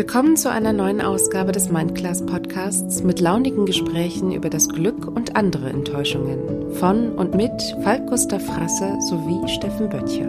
[0.00, 5.36] Willkommen zu einer neuen Ausgabe des Mindclass Podcasts mit launigen Gesprächen über das Glück und
[5.36, 7.52] andere Enttäuschungen von und mit
[7.82, 10.24] Falk Gustav Frasse sowie Steffen Böttcher.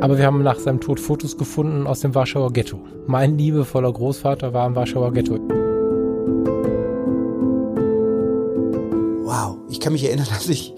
[0.00, 2.78] Aber wir haben nach seinem Tod Fotos gefunden aus dem Warschauer Ghetto.
[3.08, 5.40] Mein liebevoller Großvater war im Warschauer Ghetto.
[9.24, 10.72] Wow, ich kann mich erinnern, dass ich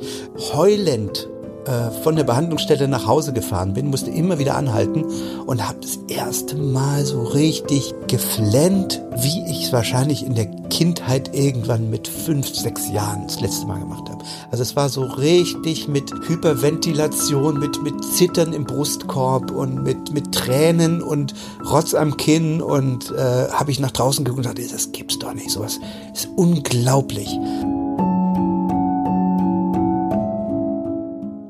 [0.54, 1.28] heulend
[1.66, 5.04] äh, von der Behandlungsstelle nach Hause gefahren bin, musste immer wieder anhalten
[5.46, 11.34] und habe das erste Mal so richtig geflennt, wie ich es wahrscheinlich in der Kindheit
[11.34, 14.22] irgendwann mit fünf, sechs Jahren das letzte Mal gemacht habe.
[14.50, 20.32] Also es war so richtig mit Hyperventilation, mit, mit Zittern im Brustkorb und mit, mit
[20.32, 21.34] Tränen und
[21.68, 25.34] Rotz am Kinn und äh, habe ich nach draußen geguckt und dachte, das gibt's doch
[25.34, 25.80] nicht, sowas
[26.12, 27.28] ist unglaublich.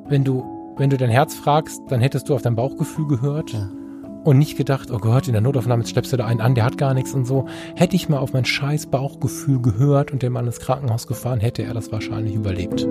[0.08, 0.44] Wenn du,
[0.76, 3.52] wenn du dein Herz fragst, dann hättest du auf dein Bauchgefühl gehört.
[3.52, 3.68] Ja.
[4.24, 6.78] Und nicht gedacht, oh Gott, in der Notaufnahme schleppst du da einen an, der hat
[6.78, 7.46] gar nichts und so.
[7.76, 11.62] Hätte ich mal auf mein scheiß Bauchgefühl gehört und den Mann ins Krankenhaus gefahren, hätte
[11.62, 12.88] er das wahrscheinlich überlebt.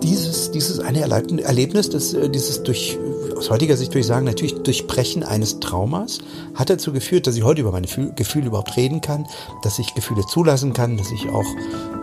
[0.00, 2.96] Dieses, dieses eine Erlebnis, das, äh, dieses durch,
[3.36, 6.20] aus heutiger Sicht würde ich sagen, natürlich Durchbrechen eines Traumas,
[6.54, 9.26] hat dazu geführt, dass ich heute über meine Gefühle überhaupt reden kann,
[9.64, 11.46] dass ich Gefühle zulassen kann, dass ich auch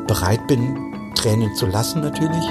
[0.07, 0.77] bereit bin,
[1.21, 2.43] Tränen zu lassen natürlich.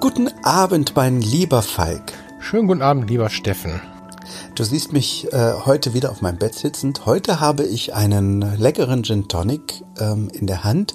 [0.00, 2.12] Guten Abend, mein lieber Falk.
[2.40, 3.80] Schönen guten Abend, lieber Steffen.
[4.56, 7.06] Du siehst mich äh, heute wieder auf meinem Bett sitzend.
[7.06, 10.94] Heute habe ich einen leckeren Gin Tonic ähm, in der Hand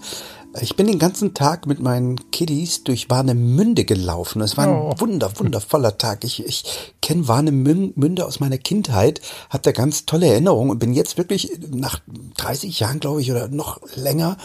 [0.62, 4.42] ich bin den ganzen Tag mit meinen Kiddies durch Warnemünde gelaufen.
[4.42, 4.94] Es war ein oh.
[4.98, 6.24] wunder, wundervoller Tag.
[6.24, 11.18] Ich, ich kenne Warnemünde aus meiner Kindheit, habe da ganz tolle Erinnerungen und bin jetzt
[11.18, 12.00] wirklich nach
[12.38, 14.38] 30 Jahren, glaube ich, oder noch länger,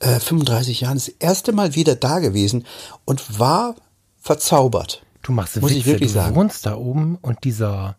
[0.00, 2.66] äh, 35 Jahren, das erste Mal wieder da gewesen
[3.04, 3.76] und war
[4.20, 5.02] verzaubert.
[5.22, 6.34] Du machst muss Witze, ich wirklich du sagen.
[6.34, 7.96] wohnst da oben und dieser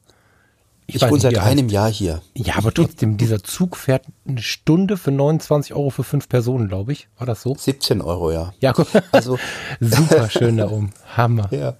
[0.88, 2.22] ich, ich wohne seit einem Jahr hier.
[2.34, 6.94] Ja, aber trotzdem, dieser Zug fährt eine Stunde für 29 Euro für fünf Personen, glaube
[6.94, 7.10] ich.
[7.18, 7.56] War das so?
[7.56, 8.54] 17 Euro, ja.
[8.62, 8.74] Ja,
[9.12, 9.38] also
[9.82, 10.92] super schön da oben.
[11.16, 11.50] Hammer.
[11.58, 11.76] Ja.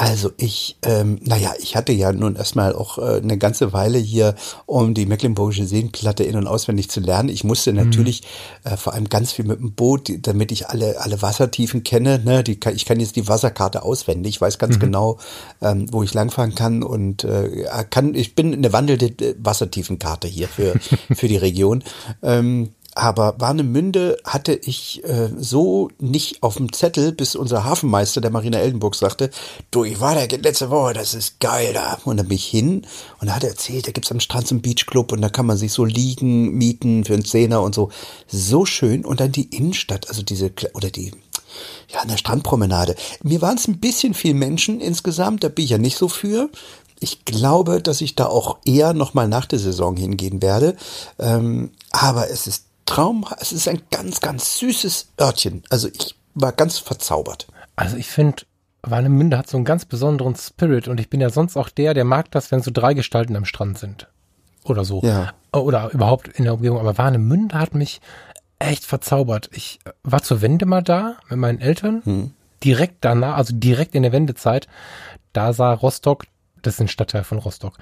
[0.00, 4.34] Also ich, ähm, naja, ich hatte ja nun erstmal auch äh, eine ganze Weile hier,
[4.64, 7.28] um die Mecklenburgische Seenplatte in- und auswendig zu lernen.
[7.28, 8.22] Ich musste natürlich
[8.64, 8.72] mhm.
[8.72, 12.18] äh, vor allem ganz viel mit dem Boot, damit ich alle, alle Wassertiefen kenne.
[12.18, 12.42] Ne?
[12.42, 14.80] Die, ich kann jetzt die Wasserkarte auswendig, ich weiß ganz mhm.
[14.80, 15.18] genau,
[15.60, 20.80] ähm, wo ich langfahren kann und äh, kann, ich bin eine wandelnde Wassertiefenkarte hier für,
[21.14, 21.84] für die Region.
[22.22, 28.32] Ähm, aber Warnemünde hatte ich äh, so nicht auf dem Zettel, bis unser Hafenmeister, der
[28.32, 29.30] Marina Eldenburg, sagte,
[29.70, 31.98] du, ich war da letzte Woche, das ist geil da.
[32.04, 32.86] Und dann bin ich hin
[33.20, 35.56] und er hat erzählt, da gibt's am Strand so einen Beachclub und da kann man
[35.56, 37.90] sich so liegen, mieten für einen Zehner und so.
[38.26, 39.04] So schön.
[39.04, 41.12] Und dann die Innenstadt, also diese, oder die,
[41.88, 42.96] ja, an der Strandpromenade.
[43.22, 46.50] Mir waren es ein bisschen viel Menschen insgesamt, da bin ich ja nicht so für.
[46.98, 50.76] Ich glaube, dass ich da auch eher nochmal nach der Saison hingehen werde.
[51.18, 53.24] Ähm, aber es ist Traum.
[53.38, 55.62] Es ist ein ganz, ganz süßes Örtchen.
[55.70, 57.46] Also ich war ganz verzaubert.
[57.76, 58.42] Also ich finde,
[58.82, 62.04] Warnemünde hat so einen ganz besonderen Spirit und ich bin ja sonst auch der, der
[62.04, 64.08] mag das, wenn so drei Gestalten am Strand sind.
[64.64, 65.02] Oder so.
[65.02, 65.32] Ja.
[65.52, 66.80] Oder überhaupt in der Umgebung.
[66.80, 68.00] Aber Warnemünde hat mich
[68.58, 69.50] echt verzaubert.
[69.52, 72.02] Ich war zur Wende mal da mit meinen Eltern.
[72.04, 72.30] Hm.
[72.64, 74.66] Direkt danach, also direkt in der Wendezeit,
[75.32, 76.24] da sah Rostock,
[76.60, 77.78] das ist ein Stadtteil von Rostock,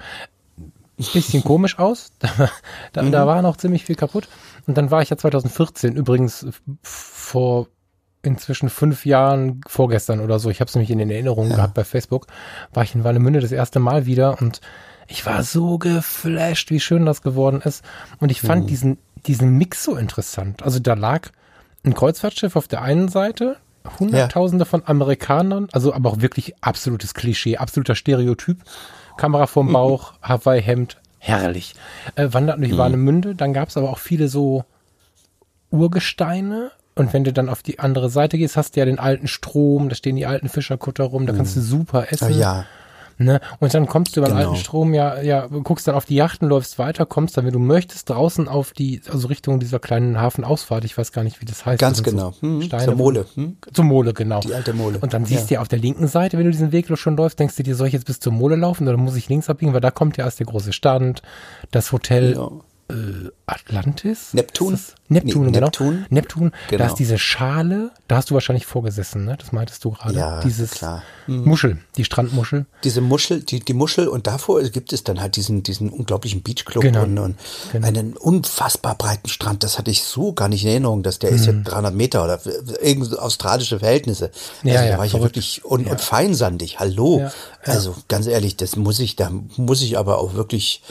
[0.99, 2.11] ein bisschen komisch aus.
[2.21, 2.49] Da,
[2.93, 3.11] da, mhm.
[3.11, 4.27] da war noch ziemlich viel kaputt.
[4.69, 6.45] Und dann war ich ja 2014, übrigens
[6.83, 7.69] vor
[8.21, 11.55] inzwischen fünf Jahren, vorgestern oder so, ich habe es nämlich in den Erinnerungen ja.
[11.55, 12.27] gehabt bei Facebook,
[12.71, 14.61] war ich in Wallemünde das erste Mal wieder und
[15.07, 17.83] ich war so geflasht, wie schön das geworden ist.
[18.19, 18.67] Und ich fand mhm.
[18.67, 20.61] diesen, diesen Mix so interessant.
[20.61, 21.29] Also da lag
[21.83, 23.57] ein Kreuzfahrtschiff auf der einen Seite,
[23.99, 24.69] Hunderttausende ja.
[24.69, 28.59] von Amerikanern, also aber auch wirklich absolutes Klischee, absoluter Stereotyp.
[29.17, 31.75] Kamera vorm Bauch, Hawaii-Hemd, herrlich.
[32.15, 32.77] Äh, wandert durch mhm.
[32.77, 34.65] Warnemünde, dann gab es aber auch viele so
[35.69, 36.71] Urgesteine.
[36.95, 39.87] Und wenn du dann auf die andere Seite gehst, hast du ja den alten Strom,
[39.87, 41.65] da stehen die alten Fischerkutter rum, da kannst du mhm.
[41.65, 42.37] super essen.
[42.37, 42.65] Ja.
[43.21, 43.41] Ne?
[43.59, 44.51] Und dann kommst du über den genau.
[44.51, 47.59] alten Strom, ja, ja, guckst dann auf die Yachten, läufst weiter, kommst dann, wenn du
[47.59, 51.65] möchtest, draußen auf die, also Richtung dieser kleinen Hafenausfahrt, ich weiß gar nicht, wie das
[51.65, 51.81] heißt.
[51.81, 52.31] Ganz genau.
[52.31, 53.25] So hm, Steine, zur Mole.
[53.35, 53.57] Hm?
[53.73, 54.39] Zur Mole, genau.
[54.39, 54.99] Die alte Mole.
[54.99, 55.47] Und dann siehst ja.
[55.47, 57.75] du ja auf der linken Seite, wenn du diesen Weg schon läufst, denkst du dir,
[57.75, 60.15] soll ich jetzt bis zur Mole laufen oder muss ich links abbiegen, weil da kommt
[60.15, 61.21] ja erst der große Stand,
[61.71, 62.35] das Hotel.
[62.35, 62.49] Ja.
[62.89, 64.33] Äh, Atlantis?
[64.33, 64.73] Neptun?
[64.73, 65.67] Ist Neptun, Nee, genau.
[65.67, 66.05] Neptun.
[66.09, 66.51] Neptun.
[66.51, 66.85] Da Genau.
[66.85, 69.37] ist diese Schale, da hast du wahrscheinlich vorgesessen, ne?
[69.37, 70.13] Das meintest du gerade.
[70.15, 71.01] Ja, Dieses klar.
[71.27, 72.65] Muschel, die Strandmuschel.
[72.83, 76.83] Diese Muschel, die, die Muschel und davor gibt es dann halt diesen, diesen unglaublichen Beachclub
[76.83, 77.03] Genau.
[77.03, 77.37] und, und
[77.71, 77.87] Genau.
[77.87, 79.63] einen unfassbar breiten Strand.
[79.63, 81.63] Das hatte ich so gar nicht in Erinnerung, dass der ist Mhm.
[81.65, 82.39] ja 300 Meter oder
[82.81, 84.31] irgend australische Verhältnisse.
[84.63, 86.79] Ja, also ja, da war ich ja wirklich und, und feinsandig.
[86.79, 87.19] Hallo.
[87.19, 87.31] Ja, ja.
[87.73, 90.81] Also ganz ehrlich, das muss ich, da muss ich aber auch wirklich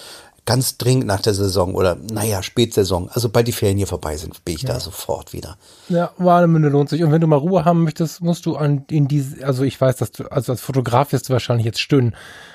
[0.49, 4.43] ganz dringend nach der Saison oder naja, Spätsaison, also bei die Ferien hier vorbei sind,
[4.47, 5.59] bin ich da sofort wieder.
[5.91, 7.05] Ja, Warnemünde lohnt sich.
[7.05, 9.97] Und wenn du mal Ruhe haben möchtest, musst du an in diese, also ich weiß,
[9.97, 12.15] dass du, also als Fotograf wirst du wahrscheinlich jetzt stöhnen,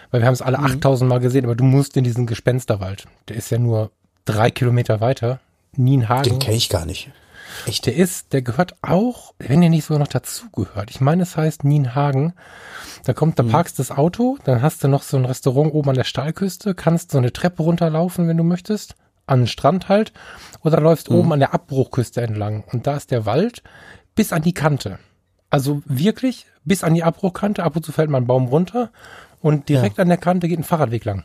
[0.09, 0.65] weil wir haben es alle Mhm.
[0.65, 3.05] 8000 Mal gesehen, aber du musst in diesen Gespensterwald.
[3.29, 3.91] Der ist ja nur
[4.25, 5.39] drei Kilometer weiter.
[5.77, 6.23] Nienhagen.
[6.23, 7.11] Den kenne ich gar nicht.
[7.65, 7.85] Echt?
[7.85, 10.89] Der ist, der gehört auch, wenn der nicht sogar noch dazu gehört.
[10.91, 12.33] Ich meine, es heißt Nienhagen.
[13.05, 13.47] Da kommt, Mhm.
[13.47, 16.73] da parkst das Auto, dann hast du noch so ein Restaurant oben an der Steilküste,
[16.75, 18.95] kannst so eine Treppe runterlaufen, wenn du möchtest,
[19.25, 20.13] an den Strand halt,
[20.63, 21.15] oder läufst Mhm.
[21.17, 22.63] oben an der Abbruchküste entlang.
[22.71, 23.63] Und da ist der Wald
[24.15, 24.99] bis an die Kante.
[25.49, 27.63] Also wirklich bis an die Abbruchkante.
[27.63, 28.89] Ab und zu fällt mal ein Baum runter
[29.41, 31.23] und direkt an der Kante geht ein Fahrradweg lang.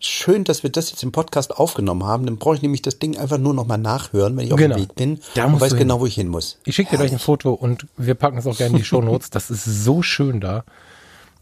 [0.00, 2.24] Schön, dass wir das jetzt im Podcast aufgenommen haben.
[2.26, 4.76] Dann brauche ich nämlich das Ding einfach nur noch mal nachhören, wenn ich auf Genau.
[4.76, 6.58] dem Weg bin Da und weiß genau, wo ich hin muss.
[6.64, 9.30] Ich schicke dir gleich ein Foto und wir packen es auch gerne in die Shownotes.
[9.30, 10.64] Das ist so schön da.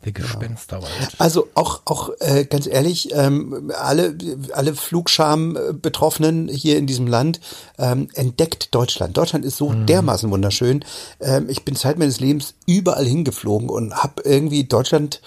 [0.05, 0.91] Der Gespensterwald.
[1.19, 4.17] Also auch, auch äh, ganz ehrlich, ähm, alle,
[4.53, 7.41] alle Flugscham-Betroffenen hier in diesem Land,
[7.79, 9.17] ähm, entdeckt Deutschland.
[9.17, 10.85] Deutschland ist so dermaßen wunderschön.
[11.21, 15.21] Ähm, ich bin Zeit meines Lebens überall hingeflogen und habe irgendwie Deutschland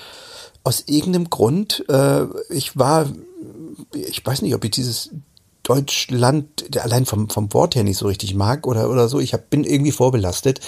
[0.63, 3.07] aus irgendeinem Grund, äh, ich war,
[3.93, 5.11] ich weiß nicht, ob ich dieses
[5.69, 9.19] Deutschland allein vom, vom Wort her nicht so richtig mag oder, oder so.
[9.19, 10.61] Ich hab, bin irgendwie vorbelastet.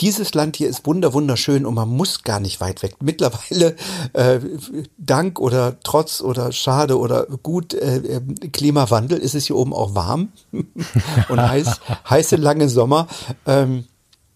[0.00, 2.96] Dieses Land hier ist wunder wunderschön und man muss gar nicht weit weg.
[3.02, 3.76] Mittlerweile
[4.14, 4.40] äh,
[4.96, 8.20] dank oder trotz oder schade oder gut äh, äh,
[8.50, 10.32] Klimawandel ist es hier oben auch warm
[11.28, 13.06] und heiß, heiße lange Sommer.
[13.44, 13.84] Ähm,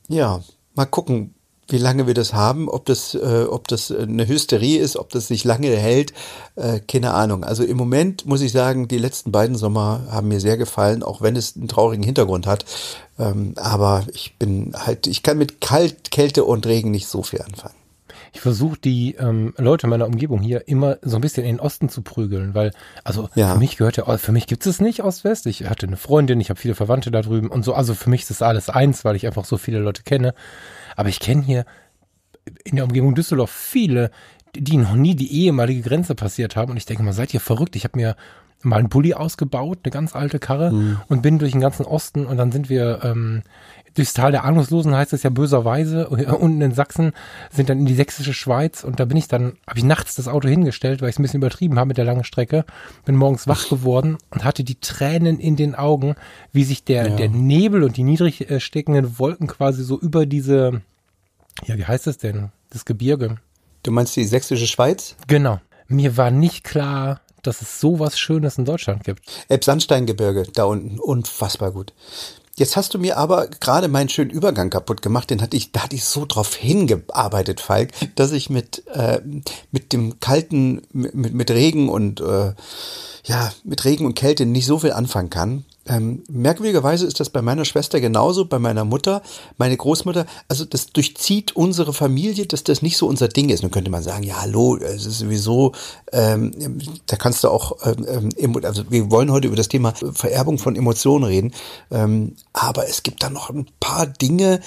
[0.09, 0.43] ja,
[0.75, 1.33] mal gucken,
[1.73, 5.29] wie lange wir das haben, ob das, äh, ob das eine Hysterie ist, ob das
[5.29, 6.13] sich lange hält,
[6.57, 7.45] äh, keine Ahnung.
[7.45, 11.23] Also im Moment muss ich sagen, die letzten beiden Sommer haben mir sehr gefallen, auch
[11.23, 12.65] wenn es einen traurigen Hintergrund hat.
[13.19, 17.43] Ähm, aber ich bin halt, ich kann mit Kalt, Kälte und Regen nicht so viel
[17.43, 17.82] anfangen.
[18.35, 21.89] Ich versuche die ähm, Leute meiner Umgebung hier immer so ein bisschen in den Osten
[21.91, 22.73] zu prügeln, weil,
[23.05, 23.53] also Ja.
[23.53, 25.47] für mich gehört ja, für mich gibt es nicht Ost-West.
[25.47, 28.23] Ich hatte eine Freundin, ich habe viele Verwandte da drüben und so, also für mich
[28.23, 30.35] ist das alles eins, weil ich einfach so viele Leute kenne.
[30.97, 31.65] Aber ich kenne hier
[32.65, 34.11] in der Umgebung Düsseldorf viele,
[34.57, 36.71] die noch nie die ehemalige Grenze passiert haben.
[36.73, 37.77] Und ich denke mal, seid ihr verrückt?
[37.77, 38.17] Ich habe mir
[38.63, 42.37] mal einen Bulli ausgebaut, eine ganz alte Karre und bin durch den ganzen Osten und
[42.37, 43.43] dann sind wir ähm,
[43.95, 47.13] durchs Tal der Ahnungslosen heißt es ja böserweise unten in Sachsen
[47.51, 50.29] sind dann in die sächsische Schweiz und da bin ich dann habe ich nachts das
[50.29, 52.65] Auto hingestellt, weil ich es ein bisschen übertrieben habe mit der langen Strecke,
[53.05, 56.15] bin morgens wach geworden und hatte die Tränen in den Augen,
[56.53, 60.83] wie sich der der Nebel und die niedrig äh, steckenden Wolken quasi so über diese
[61.67, 62.51] ja, wie heißt es denn?
[62.71, 63.37] Das Gebirge.
[63.83, 65.17] Du meinst die sächsische Schweiz?
[65.27, 65.61] Genau.
[65.89, 69.21] Mir war nicht klar, dass es sowas Schönes in Deutschland gibt.
[69.49, 71.93] Elbsandsteingebirge, da unten, unfassbar gut.
[72.57, 75.85] Jetzt hast du mir aber gerade meinen schönen Übergang kaputt gemacht, den hatte ich, da
[75.85, 79.21] hatte ich so drauf hingearbeitet, Falk, dass ich mit, äh,
[79.71, 82.53] mit dem kalten, mit, mit Regen und äh,
[83.25, 85.65] ja, mit Regen und Kälte nicht so viel anfangen kann.
[85.89, 89.21] Ähm, merkwürdigerweise ist das bei meiner Schwester genauso, bei meiner Mutter,
[89.59, 90.27] meine Großmutter.
[90.47, 93.63] Also das durchzieht unsere Familie, dass das nicht so unser Ding ist.
[93.63, 95.73] Nun könnte man sagen, ja, hallo, es ist sowieso,
[96.13, 96.53] ähm,
[97.07, 100.77] da kannst du auch, ähm, emo- also wir wollen heute über das Thema Vererbung von
[100.77, 101.53] Emotionen reden.
[101.91, 104.61] Ähm, aber es gibt da noch ein paar Dinge,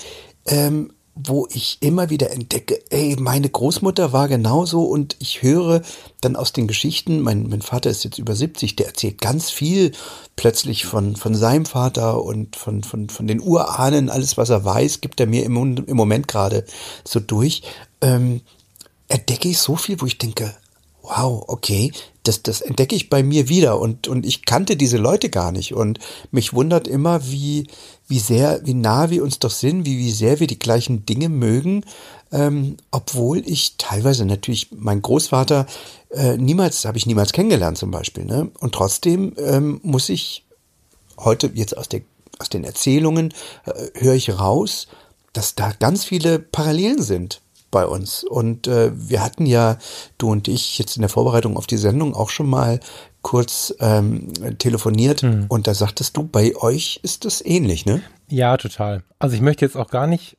[0.48, 5.82] ähm, wo ich immer wieder entdecke, ey, meine Großmutter war genauso und ich höre
[6.20, 9.94] dann aus den Geschichten, mein, mein Vater ist jetzt über 70, der erzählt ganz viel
[10.36, 15.00] plötzlich von, von seinem Vater und von, von, von den Urahnen, alles was er weiß,
[15.00, 16.66] gibt er mir im, im Moment gerade
[17.06, 17.62] so durch.
[18.02, 18.42] Ähm,
[19.08, 20.54] entdecke ich so viel, wo ich denke,
[21.02, 21.94] wow, okay,
[22.24, 25.74] das, das entdecke ich bei mir wieder und, und ich kannte diese Leute gar nicht
[25.74, 26.00] und
[26.32, 27.68] mich wundert immer, wie,
[28.08, 31.30] wie sehr, wie nah wir uns doch sind, wie, wie sehr wir die gleichen Dinge
[31.30, 31.84] mögen,
[32.32, 35.66] ähm, obwohl ich teilweise natürlich, mein Großvater,
[36.12, 38.52] äh, niemals, habe ich niemals kennengelernt zum Beispiel, ne?
[38.60, 40.46] Und trotzdem ähm, muss ich
[41.18, 42.02] heute jetzt aus, der,
[42.40, 43.34] aus den Erzählungen
[43.66, 44.88] äh, höre ich raus,
[45.34, 48.24] dass da ganz viele Parallelen sind bei uns.
[48.24, 49.78] Und äh, wir hatten ja,
[50.18, 52.80] du und ich, jetzt in der Vorbereitung auf die Sendung auch schon mal
[53.26, 58.04] kurz ähm, telefoniert und da sagtest du, bei euch ist das ähnlich, ne?
[58.30, 59.02] Ja, total.
[59.18, 60.38] Also ich möchte jetzt auch gar nicht,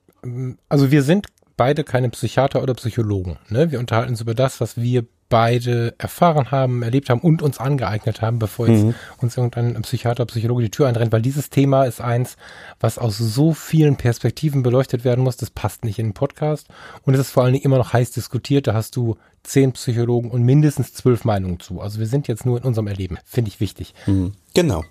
[0.68, 1.26] also wir sind
[1.56, 3.38] beide keine Psychiater oder Psychologen.
[3.48, 3.72] Ne?
[3.72, 8.22] Wir unterhalten uns über das, was wir beide erfahren haben, erlebt haben und uns angeeignet
[8.22, 8.94] haben, bevor jetzt mhm.
[9.18, 12.36] uns irgendein Psychiater, Psychologe die Tür einrennt, weil dieses Thema ist eins,
[12.80, 16.68] was aus so vielen Perspektiven beleuchtet werden muss, das passt nicht in den Podcast
[17.02, 20.30] und es ist vor allen Dingen immer noch heiß diskutiert, da hast du zehn Psychologen
[20.30, 21.80] und mindestens zwölf Meinungen zu.
[21.80, 23.94] Also wir sind jetzt nur in unserem Erleben, finde ich wichtig.
[24.06, 24.32] Mhm.
[24.54, 24.84] Genau.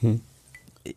[0.00, 0.20] Mhm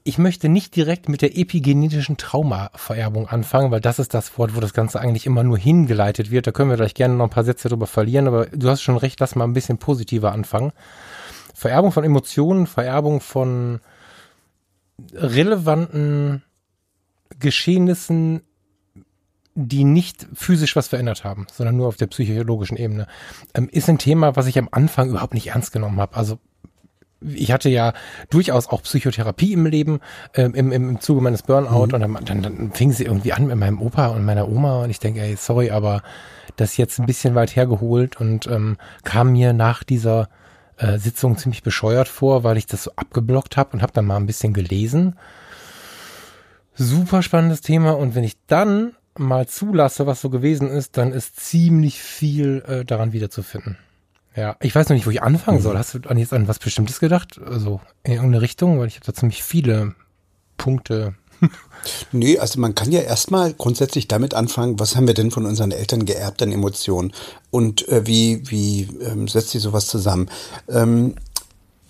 [0.03, 4.59] ich möchte nicht direkt mit der epigenetischen Traumavererbung anfangen, weil das ist das Wort, wo
[4.59, 6.45] das Ganze eigentlich immer nur hingeleitet wird.
[6.45, 8.97] Da können wir gleich gerne noch ein paar Sätze drüber verlieren, aber du hast schon
[8.97, 10.73] recht, lass mal ein bisschen positiver anfangen.
[11.53, 13.79] Vererbung von Emotionen, Vererbung von
[15.13, 16.43] relevanten
[17.39, 18.41] Geschehnissen,
[19.55, 23.07] die nicht physisch was verändert haben, sondern nur auf der psychologischen Ebene,
[23.53, 26.15] ähm, ist ein Thema, was ich am Anfang überhaupt nicht ernst genommen habe.
[26.15, 26.39] Also
[27.21, 27.93] ich hatte ja
[28.29, 29.99] durchaus auch Psychotherapie im Leben,
[30.33, 31.93] ähm, im, im Zuge meines Burnout mhm.
[31.93, 34.89] und dann, dann, dann fing sie irgendwie an mit meinem Opa und meiner Oma und
[34.89, 36.03] ich denke, ey, sorry, aber
[36.55, 40.29] das ist jetzt ein bisschen weit hergeholt und ähm, kam mir nach dieser
[40.77, 44.17] äh, Sitzung ziemlich bescheuert vor, weil ich das so abgeblockt habe und habe dann mal
[44.17, 45.15] ein bisschen gelesen.
[46.75, 51.39] Super spannendes Thema und wenn ich dann mal zulasse, was so gewesen ist, dann ist
[51.39, 53.77] ziemlich viel äh, daran wiederzufinden.
[54.37, 55.73] Ja, ich weiß noch nicht, wo ich anfangen soll.
[55.73, 55.79] Mhm.
[55.79, 57.41] Hast du an jetzt an was Bestimmtes gedacht?
[57.43, 58.79] Also in irgendeine Richtung?
[58.79, 59.95] Weil ich habe da ziemlich viele
[60.57, 61.15] Punkte.
[62.11, 65.71] nee, also man kann ja erstmal grundsätzlich damit anfangen, was haben wir denn von unseren
[65.71, 67.13] Eltern geerbt an Emotionen
[67.49, 70.29] und äh, wie, wie ähm, setzt sich sowas zusammen?
[70.67, 71.15] Ähm,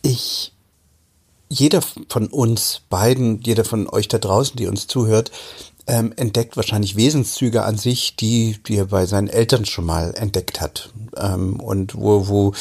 [0.01, 0.53] ich,
[1.49, 5.31] jeder von uns beiden, jeder von euch da draußen, die uns zuhört,
[5.87, 10.61] ähm, entdeckt wahrscheinlich Wesenszüge an sich, die, die er bei seinen Eltern schon mal entdeckt
[10.61, 10.91] hat.
[11.15, 12.53] Ähm, und wo, wo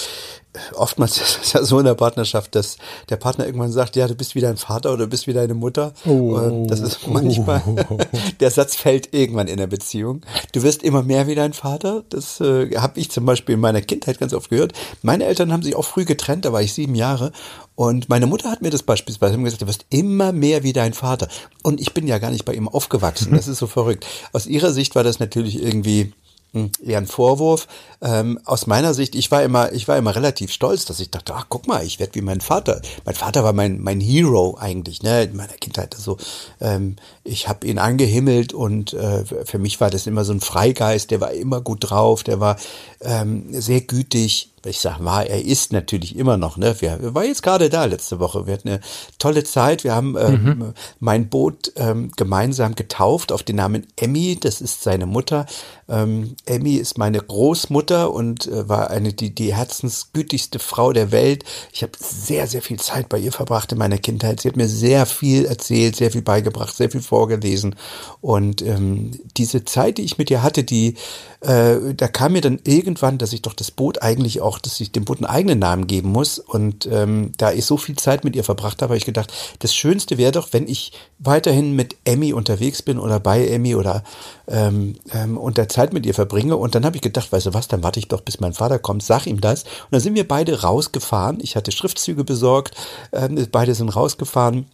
[0.74, 2.76] oftmals ist es ja so in der Partnerschaft, dass
[3.08, 5.54] der Partner irgendwann sagt, ja, du bist wie dein Vater oder du bist wie deine
[5.54, 5.92] Mutter.
[6.06, 7.98] Oh, das ist manchmal, oh.
[8.40, 10.22] der Satz fällt irgendwann in der Beziehung.
[10.52, 12.04] Du wirst immer mehr wie dein Vater.
[12.08, 14.72] Das äh, habe ich zum Beispiel in meiner Kindheit ganz oft gehört.
[15.02, 17.32] Meine Eltern haben sich auch früh getrennt, da war ich sieben Jahre.
[17.74, 21.28] Und meine Mutter hat mir das beispielsweise gesagt, du wirst immer mehr wie dein Vater.
[21.62, 23.32] Und ich bin ja gar nicht bei ihm aufgewachsen.
[23.32, 24.06] Das ist so verrückt.
[24.32, 26.12] Aus ihrer Sicht war das natürlich irgendwie
[26.56, 27.68] hm, eher ein Vorwurf.
[28.00, 31.34] Ähm, aus meiner Sicht, ich war immer, ich war immer relativ stolz, dass ich dachte,
[31.34, 32.80] ach guck mal, ich werde wie mein Vater.
[33.04, 35.94] Mein Vater war mein mein Hero eigentlich, ne, in meiner Kindheit.
[35.94, 36.16] Also
[36.62, 41.10] ähm, ich habe ihn angehimmelt und äh, für mich war das immer so ein Freigeist.
[41.10, 42.56] Der war immer gut drauf, der war
[43.02, 46.76] ähm, sehr gütig ich sag war, er ist natürlich immer noch, ne?
[46.80, 48.46] Wir, wir war jetzt gerade da letzte Woche.
[48.46, 48.80] Wir hatten eine
[49.18, 49.84] tolle Zeit.
[49.84, 50.74] Wir haben ähm, mhm.
[51.00, 54.38] mein Boot ähm, gemeinsam getauft auf den Namen Emmy.
[54.40, 55.46] Das ist seine Mutter.
[55.88, 61.44] Ähm, Emmy ist meine Großmutter und äh, war eine die die herzensgütigste Frau der Welt.
[61.72, 64.40] Ich habe sehr sehr viel Zeit bei ihr verbracht in meiner Kindheit.
[64.40, 67.76] Sie hat mir sehr viel erzählt, sehr viel beigebracht, sehr viel vorgelesen
[68.20, 70.96] und ähm, diese Zeit, die ich mit ihr hatte, die
[71.40, 74.92] äh, da kam mir dann irgendwann, dass ich doch das Boot eigentlich auch, dass ich
[74.92, 76.38] dem Boot einen eigenen Namen geben muss.
[76.38, 79.74] Und ähm, da ich so viel Zeit mit ihr verbracht habe, habe ich gedacht, das
[79.74, 84.02] Schönste wäre doch, wenn ich weiterhin mit Emmy unterwegs bin oder bei Emmy oder
[84.48, 86.56] ähm, ähm, und der Zeit mit ihr verbringe.
[86.56, 88.78] Und dann habe ich gedacht, weißt du was, dann warte ich doch, bis mein Vater
[88.78, 89.64] kommt, sag ihm das.
[89.64, 91.38] Und dann sind wir beide rausgefahren.
[91.40, 92.74] Ich hatte Schriftzüge besorgt,
[93.12, 94.66] ähm, beide sind rausgefahren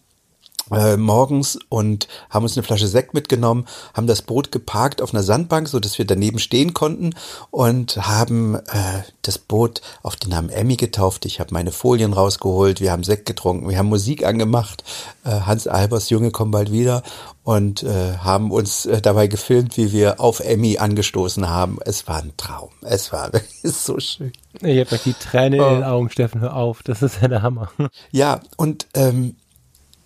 [0.71, 5.23] äh, morgens und haben uns eine Flasche Sekt mitgenommen, haben das Boot geparkt auf einer
[5.23, 7.15] Sandbank, so dass wir daneben stehen konnten
[7.51, 11.25] und haben äh, das Boot auf den Namen Emmy getauft.
[11.25, 14.83] Ich habe meine Folien rausgeholt, wir haben Sekt getrunken, wir haben Musik angemacht.
[15.25, 17.03] Äh, Hans Albers Junge kommen bald wieder
[17.43, 21.79] und äh, haben uns äh, dabei gefilmt, wie wir auf Emmy angestoßen haben.
[21.85, 22.69] Es war ein Traum.
[22.81, 23.31] Es war
[23.63, 24.31] so schön.
[24.61, 25.67] Ich habe die Träne oh.
[25.67, 26.83] in den Augen, Steffen, hör auf.
[26.83, 27.71] Das ist ja der Hammer.
[28.11, 29.35] Ja, und ähm,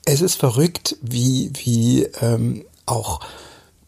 [0.08, 3.20] es ist verrückt, wie, wie ähm, auch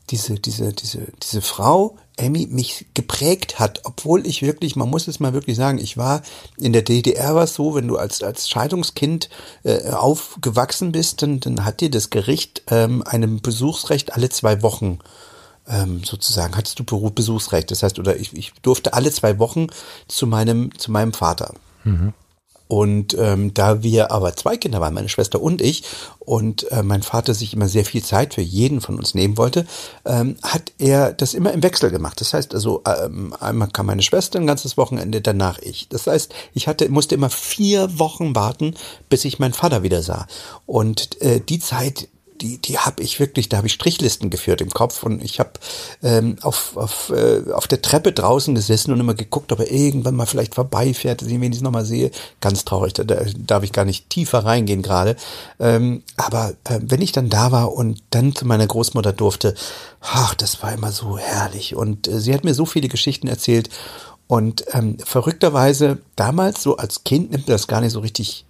[0.09, 5.21] diese, diese, diese, diese Frau, Emmy, mich geprägt hat, obwohl ich wirklich, man muss es
[5.21, 6.21] mal wirklich sagen, ich war
[6.57, 9.29] in der DDR war es so, wenn du als, als Scheidungskind
[9.63, 14.99] äh, aufgewachsen bist, dann, dann hat dir das Gericht ähm, einem Besuchsrecht alle zwei Wochen
[15.69, 17.71] ähm, sozusagen, hattest du Besuchsrecht.
[17.71, 19.67] Das heißt, oder ich, ich durfte alle zwei Wochen
[20.09, 21.53] zu meinem, zu meinem Vater.
[21.85, 22.13] Mhm.
[22.71, 25.83] Und ähm, da wir aber zwei Kinder waren, meine Schwester und ich,
[26.19, 29.65] und äh, mein Vater sich immer sehr viel Zeit für jeden von uns nehmen wollte,
[30.05, 32.21] ähm, hat er das immer im Wechsel gemacht.
[32.21, 35.89] Das heißt also, ähm, einmal kam meine Schwester ein ganzes Wochenende, danach ich.
[35.89, 38.75] Das heißt, ich hatte, musste immer vier Wochen warten,
[39.09, 40.27] bis ich meinen Vater wieder sah.
[40.67, 42.07] Und äh, die Zeit,
[42.41, 45.51] die, die habe ich wirklich, da habe ich Strichlisten geführt im Kopf und ich habe
[46.03, 50.15] ähm, auf, auf, äh, auf der Treppe draußen gesessen und immer geguckt, ob er irgendwann
[50.15, 52.12] mal vielleicht vorbeifährt, dass ich wenigstens nochmal sehe.
[52.41, 55.15] Ganz traurig, da, da darf ich gar nicht tiefer reingehen gerade.
[55.60, 59.55] Ähm, aber äh, wenn ich dann da war und dann zu meiner Großmutter durfte,
[60.01, 61.75] ach, das war immer so herrlich.
[61.75, 63.69] Und äh, sie hat mir so viele Geschichten erzählt
[64.27, 68.46] Und ähm, verrückterweise, damals so als Kind nimmt das gar nicht so richtig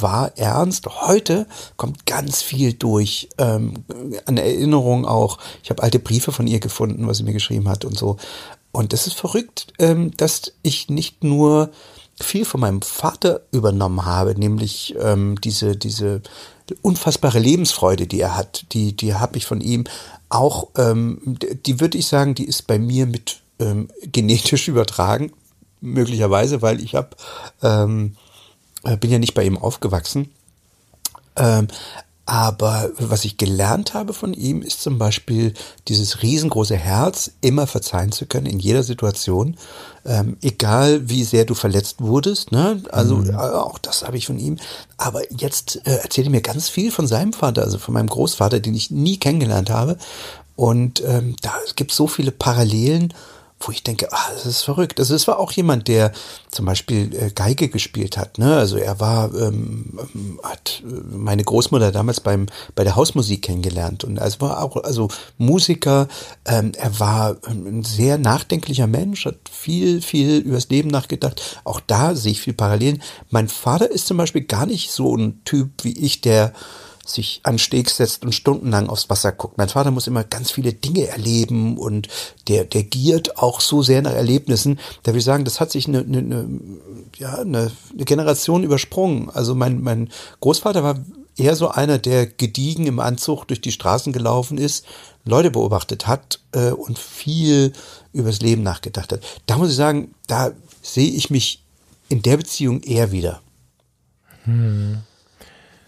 [0.00, 0.86] wahr ernst.
[0.86, 3.84] Heute kommt ganz viel durch ähm,
[4.24, 5.38] an Erinnerungen auch.
[5.62, 8.16] Ich habe alte Briefe von ihr gefunden, was sie mir geschrieben hat und so.
[8.72, 11.70] Und es ist verrückt, ähm, dass ich nicht nur
[12.20, 16.22] viel von meinem Vater übernommen habe, nämlich ähm, diese, diese
[16.82, 19.84] unfassbare Lebensfreude, die er hat, die, die habe ich von ihm
[20.28, 25.32] auch, ähm, die würde ich sagen, die ist bei mir mit ähm, genetisch übertragen,
[25.80, 27.10] möglicherweise, weil ich habe,
[27.62, 28.25] ähm, äh,
[28.94, 30.30] bin ja nicht bei ihm aufgewachsen.
[31.36, 31.68] Ähm,
[32.28, 35.54] aber was ich gelernt habe von ihm, ist zum Beispiel
[35.86, 39.56] dieses riesengroße Herz, immer verzeihen zu können in jeder Situation,
[40.04, 42.50] ähm, egal wie sehr du verletzt wurdest.
[42.50, 42.82] Ne?
[42.90, 43.30] Also mhm.
[43.30, 44.58] Äh, auch das habe ich von ihm.
[44.96, 48.58] Aber jetzt äh, erzählt er mir ganz viel von seinem Vater, also von meinem Großvater,
[48.58, 49.96] den ich nie kennengelernt habe.
[50.56, 53.14] Und ähm, da gibt es so viele Parallelen
[53.60, 55.00] wo ich denke, ah, das ist verrückt.
[55.00, 56.12] Also es war auch jemand, der
[56.50, 58.38] zum Beispiel äh, Geige gespielt hat.
[58.38, 58.54] Ne?
[58.54, 64.04] Also er war, ähm, ähm hat äh, meine Großmutter damals beim bei der Hausmusik kennengelernt
[64.04, 65.08] und also war auch also
[65.38, 66.08] Musiker.
[66.44, 71.60] Ähm, er war ein sehr nachdenklicher Mensch, hat viel viel übers Leben nachgedacht.
[71.64, 73.02] Auch da sehe ich viel Parallelen.
[73.30, 76.52] Mein Vater ist zum Beispiel gar nicht so ein Typ wie ich, der
[77.06, 79.58] sich an Steg setzt und stundenlang aufs Wasser guckt.
[79.58, 82.08] Mein Vater muss immer ganz viele Dinge erleben und
[82.48, 84.78] der, der giert auch so sehr nach Erlebnissen.
[85.02, 86.60] Da will ich sagen, das hat sich eine, eine, eine,
[87.16, 89.30] ja, eine, eine Generation übersprungen.
[89.30, 90.10] Also mein, mein
[90.40, 90.96] Großvater war
[91.36, 94.84] eher so einer, der gediegen im Anzug durch die Straßen gelaufen ist,
[95.24, 97.72] Leute beobachtet hat äh, und viel
[98.12, 99.20] übers Leben nachgedacht hat.
[99.46, 101.62] Da muss ich sagen, da sehe ich mich
[102.08, 103.40] in der Beziehung eher wieder.
[104.44, 105.02] Hm.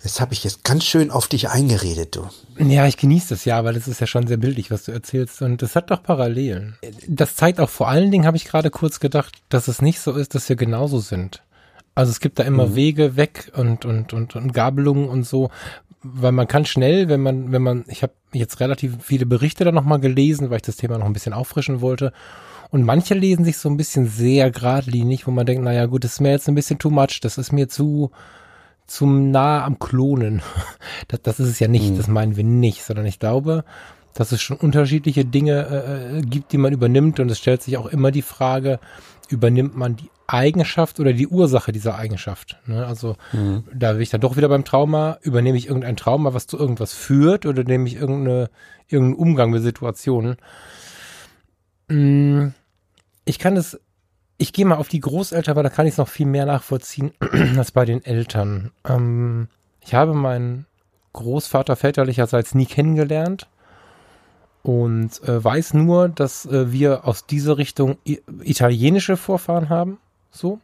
[0.08, 2.30] Jetzt habe ich jetzt ganz schön auf dich eingeredet, du.
[2.58, 5.42] Ja, ich genieße das ja, weil das ist ja schon sehr bildlich, was du erzählst.
[5.42, 6.78] Und das hat doch Parallelen.
[7.06, 10.14] Das zeigt auch vor allen Dingen, habe ich gerade kurz gedacht, dass es nicht so
[10.14, 11.42] ist, dass wir genauso sind.
[11.94, 12.74] Also es gibt da immer mhm.
[12.74, 15.50] Wege weg und, und, und, und Gabelungen und so.
[16.02, 19.72] Weil man kann schnell, wenn man, wenn man, ich habe jetzt relativ viele Berichte da
[19.72, 22.14] nochmal gelesen, weil ich das Thema noch ein bisschen auffrischen wollte.
[22.70, 26.12] Und manche lesen sich so ein bisschen sehr geradlinig, wo man denkt, naja gut, das
[26.12, 28.10] ist mir jetzt ein bisschen too much, das ist mir zu,
[28.88, 30.42] zum nah am Klonen.
[31.06, 31.96] Das, das ist es ja nicht, mhm.
[31.96, 33.64] das meinen wir nicht, sondern ich glaube,
[34.14, 37.76] dass es schon unterschiedliche Dinge äh, äh, gibt, die man übernimmt und es stellt sich
[37.76, 38.80] auch immer die Frage,
[39.28, 42.58] übernimmt man die Eigenschaft oder die Ursache dieser Eigenschaft.
[42.66, 42.84] Ne?
[42.84, 43.64] Also mhm.
[43.72, 45.18] da bin ich dann doch wieder beim Trauma.
[45.22, 48.50] Übernehme ich irgendein Trauma, was zu irgendwas führt, oder nehme ich irgendeine,
[48.88, 50.36] irgendeinen Umgang mit Situationen?
[51.88, 52.48] Mm,
[53.24, 53.80] ich kann es
[54.38, 57.12] ich gehe mal auf die Großeltern, weil da kann ich es noch viel mehr nachvollziehen
[57.56, 58.70] als bei den Eltern.
[58.88, 59.48] Ähm,
[59.80, 60.66] ich habe meinen
[61.12, 63.48] Großvater väterlicherseits nie kennengelernt
[64.62, 69.98] und äh, weiß nur, dass äh, wir aus dieser Richtung italienische Vorfahren haben.
[70.30, 70.60] So.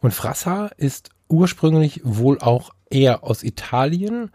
[0.00, 4.30] Und Frassa ist ursprünglich wohl auch eher aus Italien.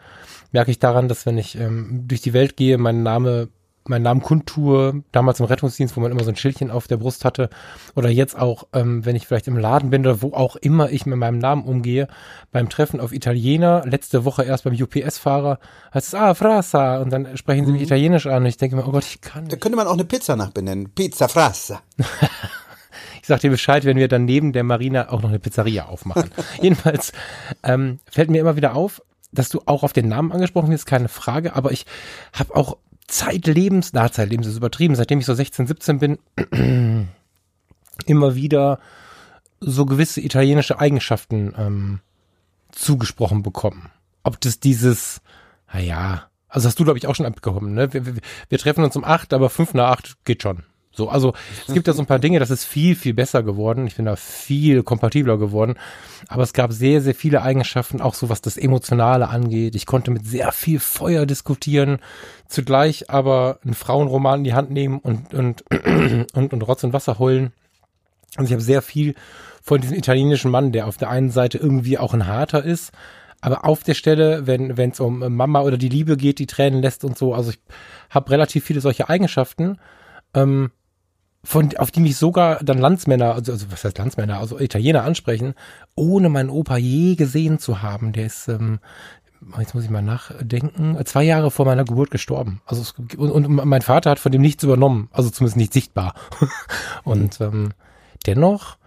[0.51, 3.47] Merke ich daran, dass wenn ich ähm, durch die Welt gehe, mein Name
[3.87, 7.25] meinen Namen kundtue, damals im Rettungsdienst, wo man immer so ein Schildchen auf der Brust
[7.25, 7.49] hatte,
[7.95, 11.05] oder jetzt auch, ähm, wenn ich vielleicht im Laden bin oder wo auch immer ich
[11.05, 12.07] mit meinem Namen umgehe,
[12.51, 15.59] beim Treffen auf Italiener, letzte Woche erst beim UPS-Fahrer,
[15.93, 17.85] heißt es, ah, Frasa, und dann sprechen sie mich mhm.
[17.85, 19.53] Italienisch an und ich denke mir, oh Gott, ich kann nicht.
[19.53, 21.81] Da könnte man auch eine Pizza nach benennen, Pizza Frasa.
[23.21, 26.29] ich sag dir Bescheid, wenn wir dann neben der Marina auch noch eine Pizzeria aufmachen.
[26.61, 27.11] Jedenfalls
[27.63, 29.01] ähm, fällt mir immer wieder auf,
[29.33, 31.85] dass du auch auf den Namen angesprochen wirst, keine Frage, aber ich
[32.33, 36.19] habe auch zeitlebens, na, zeitlebens ist übertrieben, seitdem ich so 16, 17 bin,
[38.05, 38.79] immer wieder
[39.59, 41.99] so gewisse italienische Eigenschaften ähm,
[42.71, 43.89] zugesprochen bekommen.
[44.23, 45.21] Ob das dieses,
[45.71, 47.93] naja, also hast du, glaube ich, auch schon abgekommen, ne?
[47.93, 48.15] Wir, wir,
[48.49, 50.63] wir treffen uns um acht, aber fünf nach acht geht schon.
[50.95, 51.33] So, also
[51.67, 53.87] es gibt da so ein paar Dinge, das ist viel, viel besser geworden.
[53.87, 55.75] Ich bin da viel kompatibler geworden.
[56.27, 59.75] Aber es gab sehr, sehr viele Eigenschaften, auch so was das Emotionale angeht.
[59.75, 61.97] Ich konnte mit sehr viel Feuer diskutieren,
[62.47, 65.63] zugleich aber einen Frauenroman in die Hand nehmen und, und,
[66.33, 67.53] und, und Rotz und Wasser heulen.
[68.35, 69.15] Also ich habe sehr viel
[69.63, 72.91] von diesem italienischen Mann, der auf der einen Seite irgendwie auch ein harter ist,
[73.41, 77.03] aber auf der Stelle, wenn es um Mama oder die Liebe geht, die Tränen lässt
[77.03, 77.59] und so, also ich
[78.09, 79.79] habe relativ viele solche Eigenschaften.
[80.33, 80.71] Ähm,
[81.43, 85.55] von, auf die mich sogar dann Landsmänner, also, also was heißt Landsmänner, also Italiener ansprechen,
[85.95, 88.13] ohne meinen Opa je gesehen zu haben.
[88.13, 88.79] Der ist, ähm,
[89.59, 92.61] jetzt muss ich mal nachdenken, zwei Jahre vor meiner Geburt gestorben.
[92.65, 96.15] Also es, und, und mein Vater hat von dem nichts übernommen, also zumindest nicht sichtbar.
[97.03, 97.73] und ähm,
[98.25, 98.77] dennoch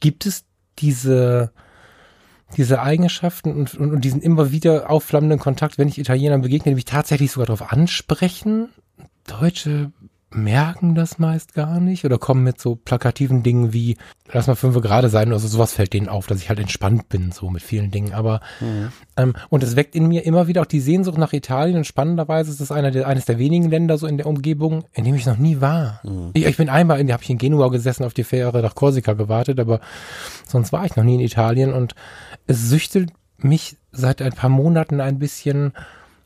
[0.00, 0.44] gibt es
[0.78, 1.50] diese
[2.56, 6.76] diese Eigenschaften und, und, und diesen immer wieder aufflammenden Kontakt, wenn ich Italienern begegne, die
[6.76, 8.68] mich tatsächlich sogar darauf ansprechen,
[9.26, 9.90] Deutsche
[10.30, 13.96] merken das meist gar nicht oder kommen mit so plakativen Dingen wie,
[14.32, 17.30] lass mal fünf gerade sein, also sowas fällt denen auf, dass ich halt entspannt bin,
[17.30, 18.12] so mit vielen Dingen.
[18.12, 18.88] Aber mhm.
[19.16, 22.50] ähm, und es weckt in mir immer wieder auch die Sehnsucht nach Italien und spannenderweise
[22.50, 25.26] ist es einer der, eines der wenigen Länder so in der Umgebung, in dem ich
[25.26, 26.00] noch nie war.
[26.02, 26.30] Mhm.
[26.34, 29.12] Ich, ich bin einmal in, habe ich in Genua gesessen, auf die Fähre nach Korsika
[29.12, 29.80] gewartet, aber
[30.46, 31.94] sonst war ich noch nie in Italien und
[32.46, 35.72] es süchtelt mich seit ein paar Monaten ein bisschen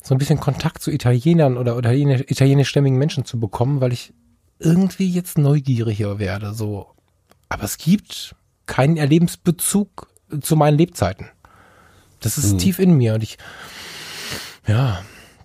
[0.03, 4.13] so ein bisschen Kontakt zu Italienern oder, oder italienischstämmigen Menschen zu bekommen, weil ich
[4.59, 6.95] irgendwie jetzt neugieriger werde, so.
[7.49, 8.35] Aber es gibt
[8.67, 10.09] keinen Erlebensbezug
[10.41, 11.29] zu meinen Lebzeiten.
[12.21, 12.59] Das ist hm.
[12.59, 13.39] tief in mir und ich,
[14.67, 15.03] ja,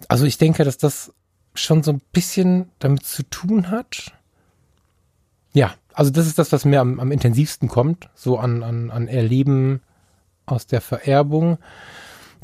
[0.08, 1.14] also ich denke, dass das
[1.54, 4.14] schon so ein bisschen damit zu tun hat.
[5.54, 9.08] Ja, also das ist das, was mir am, am intensivsten kommt, so an, an, an
[9.08, 9.82] Erleben
[10.46, 11.58] aus der Vererbung.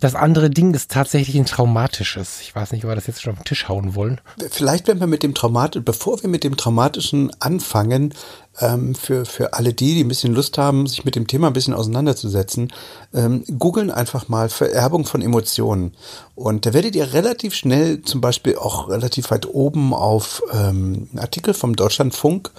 [0.02, 2.42] Das andere Ding ist tatsächlich ein traumatisches.
[2.42, 4.20] Ich weiß nicht, ob wir das jetzt schon auf den Tisch hauen wollen.
[4.50, 8.12] Vielleicht, wenn wir mit dem traumatischen, bevor wir mit dem traumatischen anfangen,
[8.60, 11.54] ähm, für, für alle die, die ein bisschen Lust haben, sich mit dem Thema ein
[11.54, 12.74] bisschen auseinanderzusetzen,
[13.14, 15.94] ähm, googeln einfach mal Vererbung von Emotionen.
[16.34, 21.20] Und da werdet ihr relativ schnell zum Beispiel auch relativ weit oben auf ähm, einen
[21.20, 22.50] Artikel vom Deutschlandfunk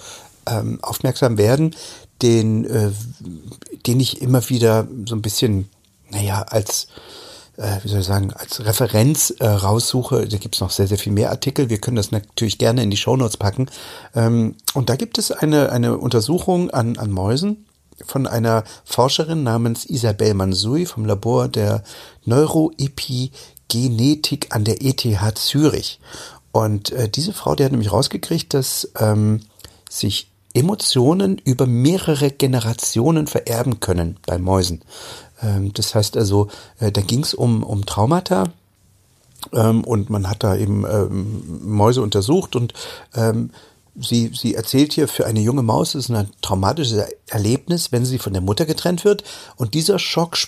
[0.49, 1.75] ähm, aufmerksam werden,
[2.23, 2.93] den, äh,
[3.85, 5.69] den ich immer wieder so ein bisschen,
[6.09, 6.87] naja, als
[7.57, 11.13] wie soll ich sagen, als Referenz äh, raussuche, da gibt es noch sehr, sehr viel
[11.13, 11.69] mehr Artikel.
[11.69, 13.67] Wir können das natürlich gerne in die Shownotes packen.
[14.15, 17.67] Ähm, und da gibt es eine, eine Untersuchung an, an Mäusen
[18.07, 21.83] von einer Forscherin namens Isabel Mansui vom Labor der
[22.25, 26.01] Neuroepigenetik an der ETH Zürich.
[26.53, 29.41] Und äh, diese Frau, die hat nämlich rausgekriegt, dass ähm,
[29.89, 34.83] sich Emotionen über mehrere Generationen vererben können bei Mäusen.
[35.43, 38.53] Ähm, das heißt also, äh, da ging es um, um Traumata
[39.53, 42.73] ähm, und man hat da eben ähm, Mäuse untersucht und
[43.95, 48.33] sie, sie erzählt hier, für eine junge Maus ist ein traumatisches Erlebnis, wenn sie von
[48.33, 49.23] der Mutter getrennt wird
[49.57, 50.39] und dieser Schock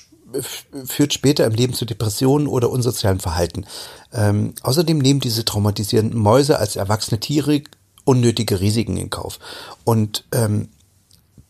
[0.40, 3.66] führt später im Leben zu Depressionen oder unsozialem Verhalten.
[4.12, 7.62] Ähm, außerdem nehmen diese traumatisierenden Mäuse als erwachsene Tiere
[8.04, 9.38] unnötige Risiken in Kauf.
[9.84, 10.68] Und ähm,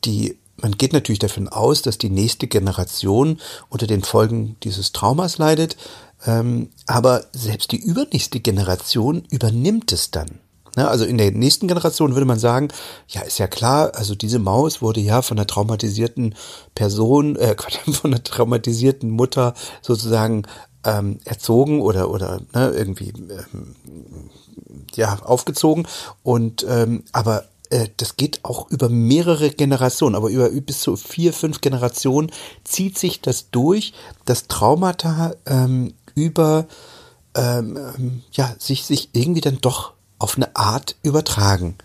[0.04, 5.38] die man geht natürlich davon aus, dass die nächste Generation unter den Folgen dieses Traumas
[5.38, 5.76] leidet,
[6.26, 10.40] ähm, aber selbst die übernächste Generation übernimmt es dann.
[10.76, 12.68] Ne, also in der nächsten Generation würde man sagen,
[13.06, 16.34] ja, ist ja klar, also diese Maus wurde ja von einer traumatisierten
[16.74, 17.54] Person, äh,
[17.92, 20.42] von einer traumatisierten Mutter sozusagen
[20.84, 23.76] ähm, erzogen oder oder ne, irgendwie ähm,
[24.94, 25.86] ja aufgezogen
[26.22, 31.32] und ähm, aber äh, das geht auch über mehrere Generationen, aber über bis zu vier,
[31.32, 32.30] fünf Generationen
[32.62, 33.92] zieht sich das durch,
[34.24, 36.66] dass Traumata ähm, über
[37.34, 41.76] ähm, ähm, ja sich sich irgendwie dann doch auf eine Art übertragen.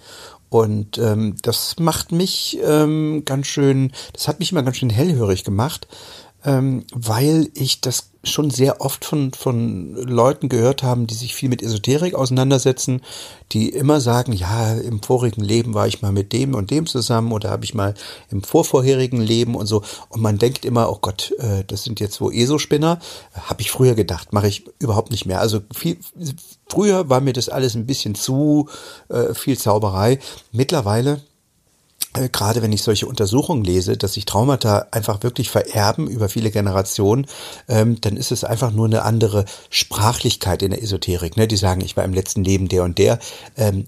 [0.50, 5.44] Und ähm, das macht mich ähm, ganz schön, das hat mich immer ganz schön hellhörig
[5.44, 5.88] gemacht,
[6.46, 11.48] ähm, weil ich das schon sehr oft von, von Leuten gehört haben, die sich viel
[11.48, 13.02] mit Esoterik auseinandersetzen,
[13.54, 17.32] die immer sagen, ja, im vorigen Leben war ich mal mit dem und dem zusammen
[17.32, 17.94] oder habe ich mal
[18.30, 19.84] im vorvorherigen Leben und so.
[20.10, 23.00] Und man denkt immer, oh Gott, äh, das sind jetzt wo ESO-Spinner.
[23.34, 25.40] Habe ich früher gedacht, mache ich überhaupt nicht mehr.
[25.40, 25.98] Also viel,
[26.68, 28.68] früher war mir das alles ein bisschen zu
[29.08, 30.20] äh, viel Zauberei.
[30.52, 31.22] Mittlerweile
[32.14, 37.28] gerade wenn ich solche Untersuchungen lese, dass sich Traumata einfach wirklich vererben über viele Generationen,
[37.68, 41.38] ähm, dann ist es einfach nur eine andere Sprachlichkeit in der Esoterik.
[41.38, 41.48] Ne?
[41.48, 43.20] Die sagen, ich war im letzten Leben der und der.
[43.58, 43.86] Ähm,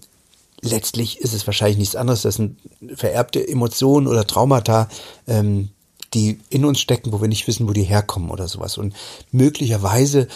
[0.62, 2.58] letztlich ist es wahrscheinlich nichts anderes, das sind
[2.96, 4.88] vererbte Emotionen oder Traumata,
[5.28, 5.70] ähm,
[6.14, 8.78] die in uns stecken, wo wir nicht wissen, wo die herkommen oder sowas.
[8.78, 8.94] Und
[9.32, 10.28] möglicherweise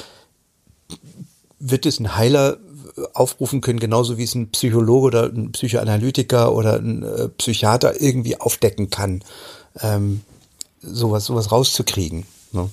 [1.60, 2.58] wird es ein Heiler
[3.14, 8.40] aufrufen können, genauso wie es ein Psychologe oder ein Psychoanalytiker oder ein äh, Psychiater irgendwie
[8.40, 9.24] aufdecken kann,
[9.82, 10.22] ähm,
[10.82, 12.26] sowas, sowas rauszukriegen.
[12.52, 12.70] Ne?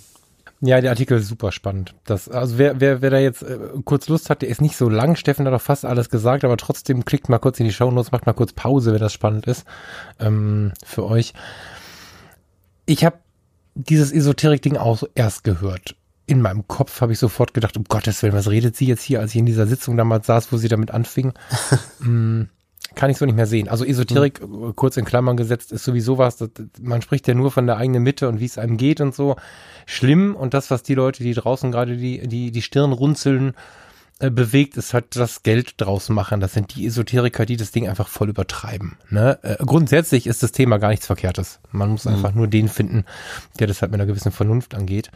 [0.61, 1.94] Ja, der Artikel ist super spannend.
[2.04, 4.88] Das, also wer, wer, wer da jetzt äh, kurz Lust hat, der ist nicht so
[4.88, 5.16] lang.
[5.16, 8.12] Steffen hat doch fast alles gesagt, aber trotzdem klickt mal kurz in die Show Notes,
[8.12, 9.64] macht mal kurz Pause, wenn das spannend ist
[10.20, 11.32] ähm, für euch.
[12.87, 13.18] Ich habe
[13.74, 15.96] dieses Esoterik-Ding auch erst gehört
[16.33, 19.21] in meinem Kopf habe ich sofort gedacht, um Gottes Willen, was redet sie jetzt hier,
[19.21, 21.35] als ich in dieser Sitzung damals saß, wo sie damit anfing?
[21.99, 22.49] hm,
[22.95, 23.68] kann ich so nicht mehr sehen.
[23.68, 24.75] Also Esoterik, mhm.
[24.75, 26.49] kurz in Klammern gesetzt, ist sowieso was, das,
[26.81, 29.37] man spricht ja nur von der eigenen Mitte und wie es einem geht und so.
[29.87, 33.53] Schlimm und das, was die Leute, die draußen gerade die, die, die Stirn runzeln,
[34.18, 36.40] äh, bewegt, ist halt das Geld draus machen.
[36.40, 38.97] Das sind die Esoteriker, die das Ding einfach voll übertreiben.
[39.11, 39.38] Ne?
[39.42, 41.61] Äh, grundsätzlich ist das Thema gar nichts Verkehrtes.
[41.73, 42.14] Man muss mhm.
[42.14, 43.05] einfach nur den finden,
[43.59, 45.11] der das halt mit einer gewissen Vernunft angeht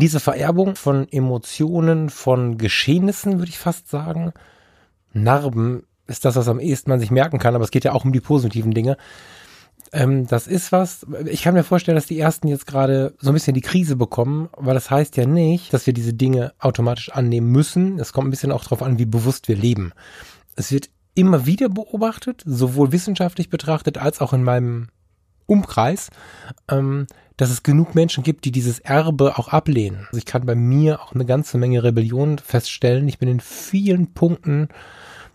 [0.00, 4.32] diese Vererbung von Emotionen, von Geschehnissen, würde ich fast sagen,
[5.12, 8.04] Narben ist das, was am ehesten man sich merken kann, aber es geht ja auch
[8.04, 8.96] um die positiven Dinge.
[9.92, 13.34] Ähm, das ist was, ich kann mir vorstellen, dass die ersten jetzt gerade so ein
[13.34, 17.48] bisschen die Krise bekommen, weil das heißt ja nicht, dass wir diese Dinge automatisch annehmen
[17.50, 17.98] müssen.
[17.98, 19.92] Es kommt ein bisschen auch darauf an, wie bewusst wir leben.
[20.56, 24.88] Es wird immer wieder beobachtet, sowohl wissenschaftlich betrachtet als auch in meinem
[25.46, 26.08] Umkreis,
[26.70, 27.06] ähm,
[27.42, 30.06] dass es genug Menschen gibt, die dieses Erbe auch ablehnen.
[30.06, 33.08] Also ich kann bei mir auch eine ganze Menge Rebellion feststellen.
[33.08, 34.68] Ich bin in vielen Punkten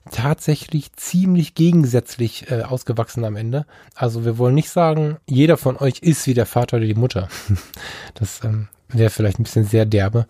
[0.09, 3.65] tatsächlich ziemlich gegensätzlich äh, ausgewachsen am Ende.
[3.93, 7.27] Also wir wollen nicht sagen, jeder von euch ist wie der Vater oder die Mutter.
[8.13, 10.27] Das ähm, wäre vielleicht ein bisschen sehr derbe.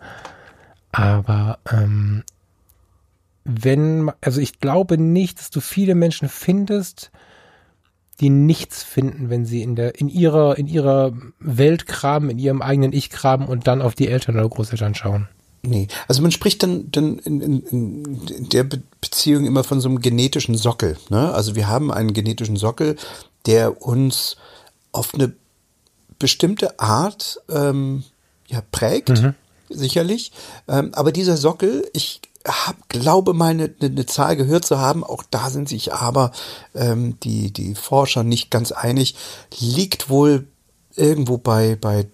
[0.90, 2.24] Aber ähm,
[3.44, 7.12] wenn, also ich glaube nicht, dass du viele Menschen findest,
[8.20, 12.62] die nichts finden, wenn sie in der, in ihrer, in ihrer Welt kramen, in ihrem
[12.62, 15.28] eigenen Ich kramen und dann auf die Eltern oder Großeltern schauen.
[15.62, 18.64] Nee, also man spricht dann, dann in, in, in der
[19.00, 20.96] Beziehung immer von so einem genetischen Sockel.
[21.10, 21.32] Ne?
[21.32, 22.96] Also wir haben einen genetischen Sockel,
[23.46, 24.36] der uns
[24.92, 25.32] auf eine
[26.18, 28.04] bestimmte Art ähm,
[28.46, 29.34] ja, prägt, mhm.
[29.68, 30.32] sicherlich.
[30.68, 35.22] Ähm, aber dieser Sockel, ich hab, glaube mal eine, eine Zahl gehört zu haben, auch
[35.30, 36.32] da sind sich aber
[36.74, 39.16] ähm, die, die Forscher nicht ganz einig,
[39.58, 40.46] liegt wohl
[40.94, 42.06] irgendwo bei, bei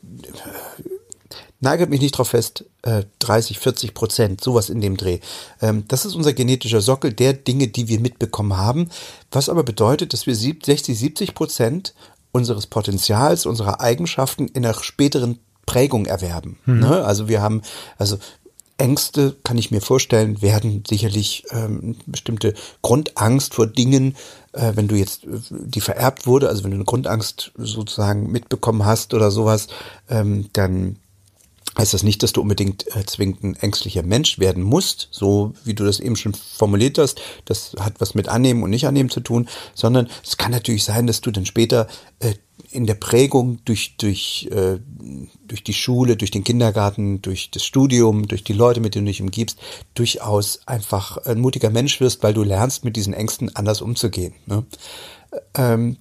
[1.61, 5.19] nagelt mich nicht drauf fest, äh, 30, 40 Prozent, sowas in dem Dreh.
[5.61, 8.91] Ähm, das ist unser genetischer Sockel der Dinge, die wir mitbekommen haben,
[9.33, 11.95] was aber bedeutet, dass wir 60, 70 Prozent
[12.31, 16.59] unseres Potenzials, unserer Eigenschaften in einer späteren Prägung erwerben.
[16.67, 16.81] Mhm.
[16.81, 17.05] Ne?
[17.05, 17.63] Also wir haben,
[17.99, 18.19] also
[18.79, 24.17] Ängste, kann ich mir vorstellen, werden sicherlich ähm, bestimmte Grundangst vor Dingen,
[24.53, 28.85] äh, wenn du jetzt, äh, die vererbt wurde, also wenn du eine Grundangst sozusagen mitbekommen
[28.85, 29.69] hast oder sowas,
[30.09, 30.97] ähm, dann
[31.77, 35.75] heißt das nicht, dass du unbedingt äh, zwingend ein ängstlicher Mensch werden musst, so wie
[35.75, 37.21] du das eben schon formuliert hast.
[37.47, 41.21] Das hat was mit Annehmen und Nicht-Annehmen zu tun, sondern es kann natürlich sein, dass
[41.21, 41.89] du dann später
[42.21, 42.35] äh,
[42.71, 44.79] in der Prägung durch, durch, äh,
[45.47, 49.11] durch die Schule, durch den Kindergarten, durch das Studium, durch die Leute, mit denen du
[49.11, 49.59] dich umgibst,
[49.95, 54.35] durchaus einfach ein mutiger Mensch wirst, weil du lernst, mit diesen Ängsten anders umzugehen.
[54.47, 54.65] Ne?
[55.57, 55.97] Ähm,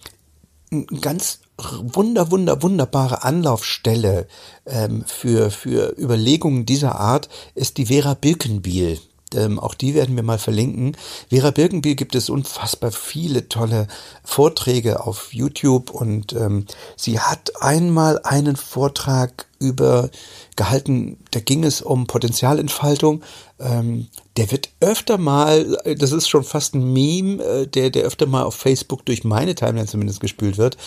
[1.01, 4.27] ganz wunder, wunder, wunderbare Anlaufstelle
[4.65, 8.99] ähm, für, für Überlegungen dieser Art ist die Vera Birkenbiel.
[9.35, 10.95] Ähm, auch die werden wir mal verlinken.
[11.29, 13.87] Vera Birkenbiel gibt es unfassbar viele tolle
[14.23, 20.09] Vorträge auf YouTube und ähm, sie hat einmal einen Vortrag über
[20.55, 23.23] gehalten, da ging es um Potenzialentfaltung.
[23.63, 28.25] Ähm, der wird öfter mal, das ist schon fast ein Meme, äh, der, der öfter
[28.25, 30.77] mal auf Facebook durch meine Timeline zumindest gespült wird.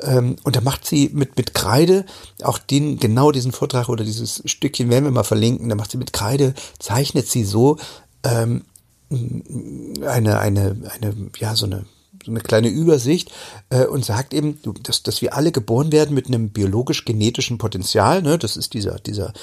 [0.00, 2.04] Ähm, und da macht sie mit, mit Kreide
[2.42, 5.98] auch den, genau diesen Vortrag oder dieses Stückchen werden wir mal verlinken, da macht sie
[5.98, 7.78] mit Kreide, zeichnet sie so
[8.24, 8.64] ähm,
[9.10, 11.84] eine, eine, eine, ja, so eine
[12.26, 13.30] eine kleine Übersicht
[13.68, 18.22] äh, und sagt eben, dass, dass wir alle geboren werden mit einem biologisch-genetischen Potenzial.
[18.22, 18.38] Ne?
[18.38, 19.34] Das ist dieser, dieser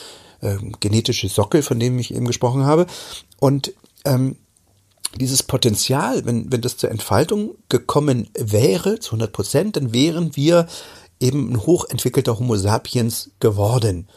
[0.41, 2.85] äh, genetische Sockel, von dem ich eben gesprochen habe.
[3.39, 3.73] Und
[4.05, 4.35] ähm,
[5.15, 10.67] dieses Potenzial, wenn, wenn das zur Entfaltung gekommen wäre, zu 100 Prozent, dann wären wir
[11.19, 14.07] eben ein hochentwickelter Homo sapiens geworden.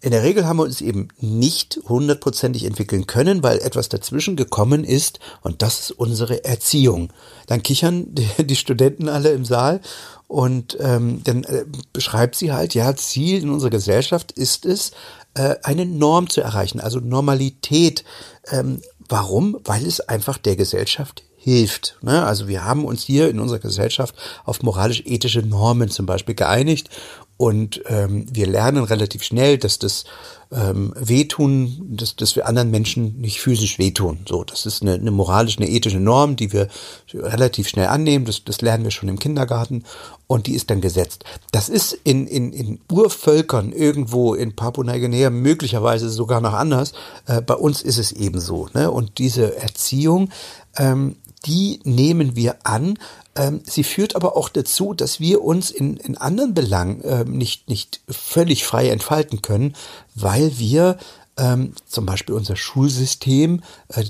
[0.00, 4.82] In der Regel haben wir uns eben nicht hundertprozentig entwickeln können, weil etwas dazwischen gekommen
[4.82, 7.12] ist und das ist unsere Erziehung.
[7.46, 9.80] Dann kichern die, die Studenten alle im Saal
[10.26, 14.90] und ähm, dann äh, beschreibt sie halt, ja, Ziel in unserer Gesellschaft ist es,
[15.34, 18.04] äh, eine Norm zu erreichen, also Normalität.
[18.50, 19.58] Ähm, warum?
[19.64, 21.96] Weil es einfach der Gesellschaft hilft.
[22.02, 22.24] Ne?
[22.24, 24.14] Also wir haben uns hier in unserer Gesellschaft
[24.44, 26.88] auf moralisch-ethische Normen zum Beispiel geeinigt
[27.36, 30.04] und ähm, wir lernen relativ schnell, dass das
[30.52, 34.20] ähm, Wehtun, dass, dass wir anderen Menschen nicht physisch wehtun.
[34.28, 36.68] So, das ist eine, eine moralische, eine ethische Norm, die wir
[37.12, 38.26] relativ schnell annehmen.
[38.26, 39.84] Das, das lernen wir schon im Kindergarten
[40.26, 41.24] und die ist dann gesetzt.
[41.52, 46.92] Das ist in, in, in Urvölkern irgendwo in Papua-Neuguinea möglicherweise sogar noch anders.
[47.26, 48.68] Äh, bei uns ist es ebenso.
[48.74, 48.90] Ne?
[48.90, 50.28] Und diese Erziehung,
[50.76, 51.16] ähm,
[51.46, 52.98] die nehmen wir an,
[53.34, 57.68] ähm, sie führt aber auch dazu, dass wir uns in, in anderen Belangen äh, nicht,
[57.68, 59.74] nicht völlig frei entfalten können,
[60.14, 60.98] weil wir
[61.38, 64.04] ähm, zum Beispiel unser Schulsystem äh,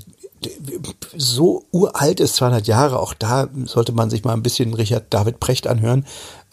[1.15, 5.39] so uralt ist, 200 Jahre, auch da sollte man sich mal ein bisschen Richard David
[5.39, 6.05] Precht anhören,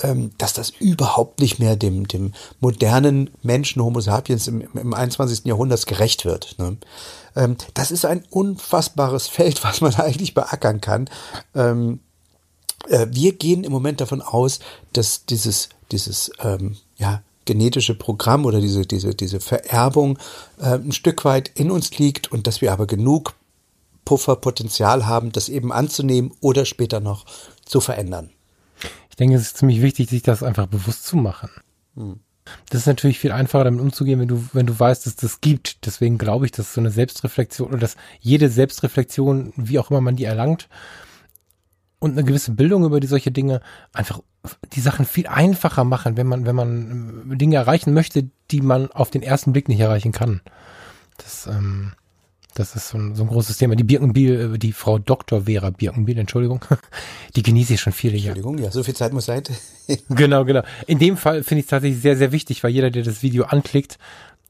[0.03, 5.45] ähm, dass das überhaupt nicht mehr dem, dem modernen Menschen Homo sapiens im, im 21.
[5.45, 6.57] Jahrhundert gerecht wird.
[6.59, 6.77] Ne?
[7.37, 11.11] Ähm, das ist ein unfassbares Feld, was man eigentlich beackern kann.
[12.89, 14.61] Äh, wir gehen im Moment davon aus,
[14.93, 20.19] dass dieses, dieses ähm, ja, genetische Programm oder diese, diese, diese Vererbung
[20.59, 23.35] äh, ein Stück weit in uns liegt und dass wir aber genug
[24.05, 27.27] Pufferpotenzial haben, das eben anzunehmen oder später noch
[27.65, 28.31] zu verändern.
[29.11, 31.51] Ich denke, es ist ziemlich wichtig, sich das einfach bewusst zu machen.
[31.97, 32.21] Hm.
[32.69, 35.87] Das ist natürlich viel einfacher, damit umzugehen, wenn du, wenn du weißt, dass das gibt.
[35.87, 40.17] Deswegen glaube ich, dass so eine Selbstreflexion oder dass jede Selbstreflexion, wie auch immer man
[40.17, 40.69] die erlangt,
[42.01, 43.61] und eine gewisse Bildung über die solche Dinge
[43.93, 44.21] einfach
[44.73, 49.11] die Sachen viel einfacher machen, wenn man, wenn man Dinge erreichen möchte, die man auf
[49.11, 50.41] den ersten Blick nicht erreichen kann.
[51.19, 51.93] Das, ähm,
[52.55, 53.77] das ist so ein, so ein großes Thema.
[53.77, 55.43] Die Birkenbiel, äh, die Frau Dr.
[55.43, 56.65] Vera Birkenbiel, Entschuldigung,
[57.37, 58.39] die genieße ich schon viele Jahre.
[58.39, 59.43] Entschuldigung, ja, so viel Zeit muss sein.
[60.09, 60.63] genau, genau.
[60.87, 63.45] In dem Fall finde ich es tatsächlich sehr, sehr wichtig, weil jeder, der das Video
[63.45, 63.99] anklickt,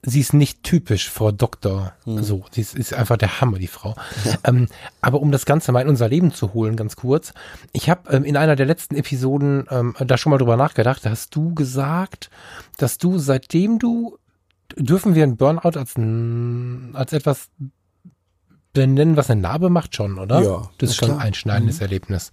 [0.02, 1.92] sie ist nicht typisch Frau Doktor.
[2.04, 2.22] Hm.
[2.22, 3.94] So, sie ist, ist, einfach der Hammer, die Frau.
[4.24, 4.38] Ja.
[4.44, 4.68] Ähm,
[5.02, 7.34] aber um das Ganze mal in unser Leben zu holen, ganz kurz.
[7.72, 11.04] Ich habe ähm, in einer der letzten Episoden ähm, da schon mal drüber nachgedacht.
[11.04, 12.30] Da hast du gesagt,
[12.78, 14.16] dass du seitdem du
[14.76, 15.94] dürfen wir ein Burnout als,
[16.94, 17.50] als etwas
[18.72, 20.42] benennen, was eine Narbe macht schon, oder?
[20.42, 20.70] Ja.
[20.78, 21.82] Das ist schon ein einschneidendes mhm.
[21.82, 22.30] Erlebnis.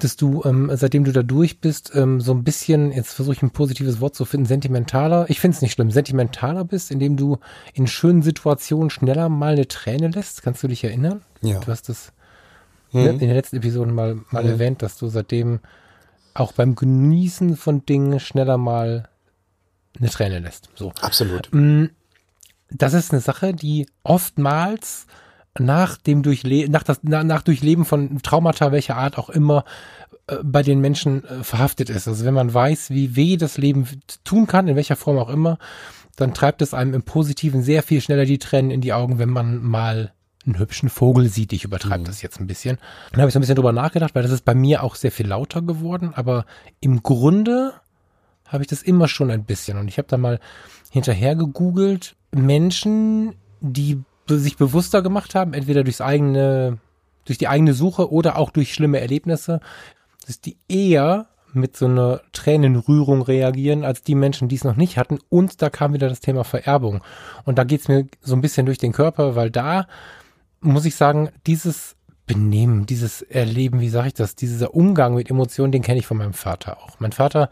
[0.00, 3.42] Dass du, ähm, seitdem du da durch bist, ähm, so ein bisschen, jetzt versuche ich
[3.42, 7.38] ein positives Wort zu finden, sentimentaler, ich finde es nicht schlimm, sentimentaler bist, indem du
[7.74, 10.42] in schönen Situationen schneller mal eine Träne lässt.
[10.42, 11.22] Kannst du dich erinnern?
[11.42, 11.60] Ja.
[11.60, 12.12] Du hast das
[12.92, 13.02] mhm.
[13.02, 14.50] ne, in den letzten Episoden mal, mal mhm.
[14.50, 15.60] erwähnt, dass du seitdem
[16.34, 19.08] auch beim Genießen von Dingen schneller mal
[19.98, 20.68] eine Träne lässt.
[20.74, 20.92] So.
[21.00, 21.48] Absolut.
[21.52, 21.86] Mm,
[22.70, 25.06] das ist eine Sache, die oftmals
[25.58, 29.64] nach dem Durchle nach, das, nach, nach Durchleben von Traumata welcher Art auch immer
[30.26, 32.08] äh, bei den Menschen äh, verhaftet ist.
[32.08, 33.86] Also wenn man weiß, wie weh das Leben
[34.24, 35.58] tun kann, in welcher Form auch immer,
[36.16, 39.30] dann treibt es einem im Positiven sehr viel schneller die Tränen in die Augen, wenn
[39.30, 40.12] man mal
[40.46, 41.52] einen hübschen Vogel sieht.
[41.52, 42.06] Ich übertreibe mhm.
[42.06, 42.78] das jetzt ein bisschen.
[43.12, 45.12] Dann habe ich so ein bisschen drüber nachgedacht, weil das ist bei mir auch sehr
[45.12, 46.12] viel lauter geworden.
[46.14, 46.44] Aber
[46.80, 47.72] im Grunde
[48.46, 49.78] habe ich das immer schon ein bisschen.
[49.78, 50.38] Und ich habe da mal
[50.90, 56.78] hinterher gegoogelt, Menschen, die sich bewusster gemacht haben, entweder durchs eigene,
[57.24, 59.60] durch die eigene Suche oder auch durch schlimme Erlebnisse,
[60.26, 64.98] dass die eher mit so einer Tränenrührung reagieren, als die Menschen, die es noch nicht
[64.98, 65.18] hatten.
[65.28, 67.02] Und da kam wieder das Thema Vererbung.
[67.44, 69.86] Und da geht's mir so ein bisschen durch den Körper, weil da
[70.60, 75.72] muss ich sagen, dieses Benehmen, dieses Erleben, wie sage ich das, dieser Umgang mit Emotionen,
[75.72, 76.98] den kenne ich von meinem Vater auch.
[76.98, 77.50] Mein Vater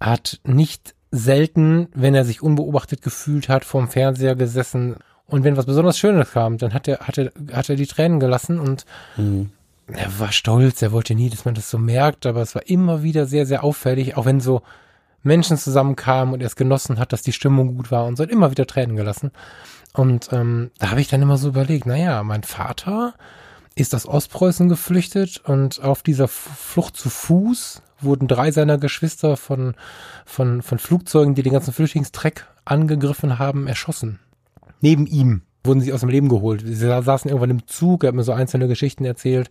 [0.00, 4.96] hat nicht selten, wenn er sich unbeobachtet gefühlt hat, vorm Fernseher gesessen
[5.30, 8.20] und wenn was besonders Schönes kam, dann hat er, hat er, hat er die Tränen
[8.20, 8.84] gelassen und
[9.16, 9.50] mhm.
[9.86, 13.02] er war stolz, er wollte nie, dass man das so merkt, aber es war immer
[13.02, 14.62] wieder sehr, sehr auffällig, auch wenn so
[15.22, 18.30] Menschen zusammenkamen und er es genossen hat, dass die Stimmung gut war und so hat
[18.30, 19.30] immer wieder Tränen gelassen.
[19.92, 23.14] Und ähm, da habe ich dann immer so überlegt, naja, mein Vater
[23.74, 29.74] ist aus Ostpreußen geflüchtet und auf dieser Flucht zu Fuß wurden drei seiner Geschwister von,
[30.24, 34.18] von, von Flugzeugen, die den ganzen Flüchtlingstreck angegriffen haben, erschossen
[34.80, 36.62] neben ihm wurden sie aus dem Leben geholt.
[36.64, 39.50] Sie saßen irgendwann im Zug, er hat mir so einzelne Geschichten erzählt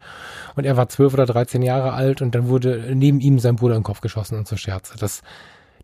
[0.56, 3.76] und er war zwölf oder dreizehn Jahre alt und dann wurde neben ihm sein Bruder
[3.76, 4.96] in den Kopf geschossen und so Scherze.
[4.98, 5.22] Das,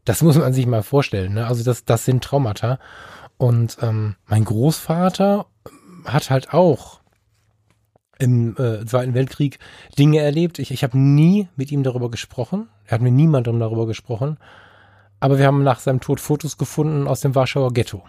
[0.03, 1.35] das muss man sich mal vorstellen.
[1.35, 1.45] Ne?
[1.45, 2.79] Also das, das sind Traumata.
[3.37, 5.45] Und ähm, mein Großvater
[6.05, 7.01] hat halt auch
[8.17, 9.59] im äh, Zweiten Weltkrieg
[9.99, 10.57] Dinge erlebt.
[10.57, 12.69] Ich, ich habe nie mit ihm darüber gesprochen.
[12.85, 14.37] Er hat mir niemandem darüber gesprochen.
[15.19, 18.03] Aber wir haben nach seinem Tod Fotos gefunden aus dem Warschauer Ghetto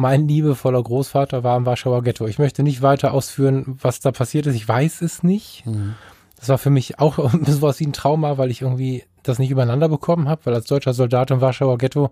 [0.00, 2.26] mein liebevoller Großvater war im Warschauer Ghetto.
[2.26, 4.54] Ich möchte nicht weiter ausführen, was da passiert ist.
[4.54, 5.66] Ich weiß es nicht.
[5.66, 5.94] Mhm.
[6.36, 9.88] Das war für mich auch sowas wie ein Trauma, weil ich irgendwie das nicht übereinander
[9.88, 12.10] bekommen habe, weil als deutscher Soldat im Warschauer Ghetto,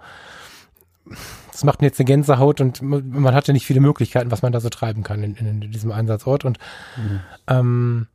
[1.51, 4.61] das macht mir jetzt eine Gänsehaut und man hatte nicht viele Möglichkeiten, was man da
[4.61, 6.45] so treiben kann in, in, diesem Einsatzort.
[6.45, 6.59] Und
[6.97, 7.21] mhm.
[7.47, 8.07] ähm,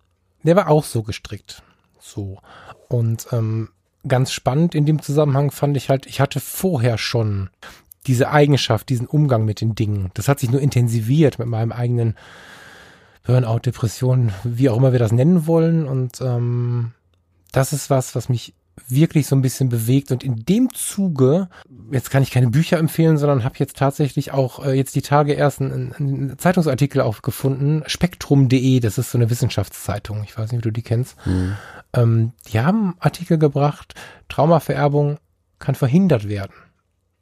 [0.43, 1.63] der war auch so gestrickt.
[1.99, 2.37] So.
[2.89, 3.69] Und ähm,
[4.07, 7.49] ganz spannend in dem Zusammenhang fand ich halt, ich hatte vorher schon
[8.07, 10.11] diese Eigenschaft, diesen Umgang mit den Dingen.
[10.13, 12.15] Das hat sich nur intensiviert mit meinem eigenen
[13.23, 15.87] Burnout, Depression, wie auch immer wir das nennen wollen.
[15.87, 16.91] Und ähm,
[17.51, 18.53] das ist was, was mich
[18.87, 20.11] wirklich so ein bisschen bewegt.
[20.11, 21.47] Und in dem Zuge,
[21.91, 25.33] jetzt kann ich keine Bücher empfehlen, sondern habe jetzt tatsächlich auch äh, jetzt die Tage
[25.33, 30.69] erst einen, einen Zeitungsartikel aufgefunden, spektrum.de, das ist so eine Wissenschaftszeitung, ich weiß nicht, wie
[30.69, 31.15] du die kennst.
[31.25, 31.55] Mhm.
[31.93, 33.93] Ähm, die haben Artikel gebracht,
[34.27, 35.19] Traumavererbung
[35.59, 36.53] kann verhindert werden.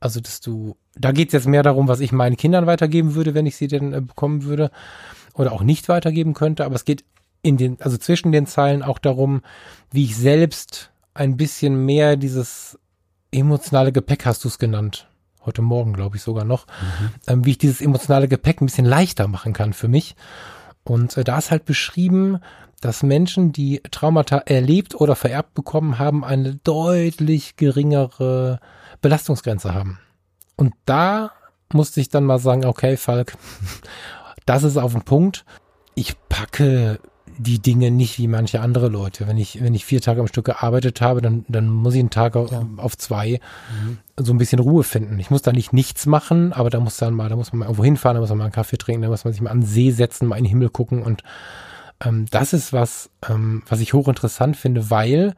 [0.01, 3.33] Also, dass du, da geht es jetzt mehr darum, was ich meinen Kindern weitergeben würde,
[3.33, 4.71] wenn ich sie denn äh, bekommen würde
[5.35, 6.65] oder auch nicht weitergeben könnte.
[6.65, 7.05] Aber es geht
[7.43, 9.41] in den, also zwischen den Zeilen auch darum,
[9.91, 12.80] wie ich selbst ein bisschen mehr dieses
[13.32, 15.07] emotionale Gepäck, hast du es genannt,
[15.45, 17.09] heute Morgen glaube ich sogar noch, mhm.
[17.28, 20.15] ähm, wie ich dieses emotionale Gepäck ein bisschen leichter machen kann für mich.
[20.84, 22.39] Und äh, da ist halt beschrieben,
[22.82, 28.59] dass Menschen, die Traumata erlebt oder vererbt bekommen haben, eine deutlich geringere
[29.02, 29.99] Belastungsgrenze haben.
[30.56, 31.32] Und da
[31.74, 33.38] musste ich dann mal sagen, okay, Falk,
[34.45, 35.45] das ist auf den Punkt.
[35.95, 36.99] ich packe
[37.38, 39.28] die Dinge nicht wie manche andere Leute.
[39.28, 42.10] Wenn ich, wenn ich vier Tage am Stück gearbeitet habe, dann, dann muss ich einen
[42.10, 42.66] Tag ja.
[42.78, 43.39] auf zwei
[43.84, 43.97] mhm.
[44.18, 45.18] so ein bisschen Ruhe finden.
[45.20, 47.66] Ich muss da nicht nichts machen, aber da muss dann mal, da muss man mal
[47.66, 49.62] irgendwo hinfahren, da muss man mal einen Kaffee trinken, da muss man sich mal an
[49.62, 51.24] den See setzen, mal in den Himmel gucken und
[52.04, 55.34] ähm, das ist was, ähm, was ich hochinteressant finde, weil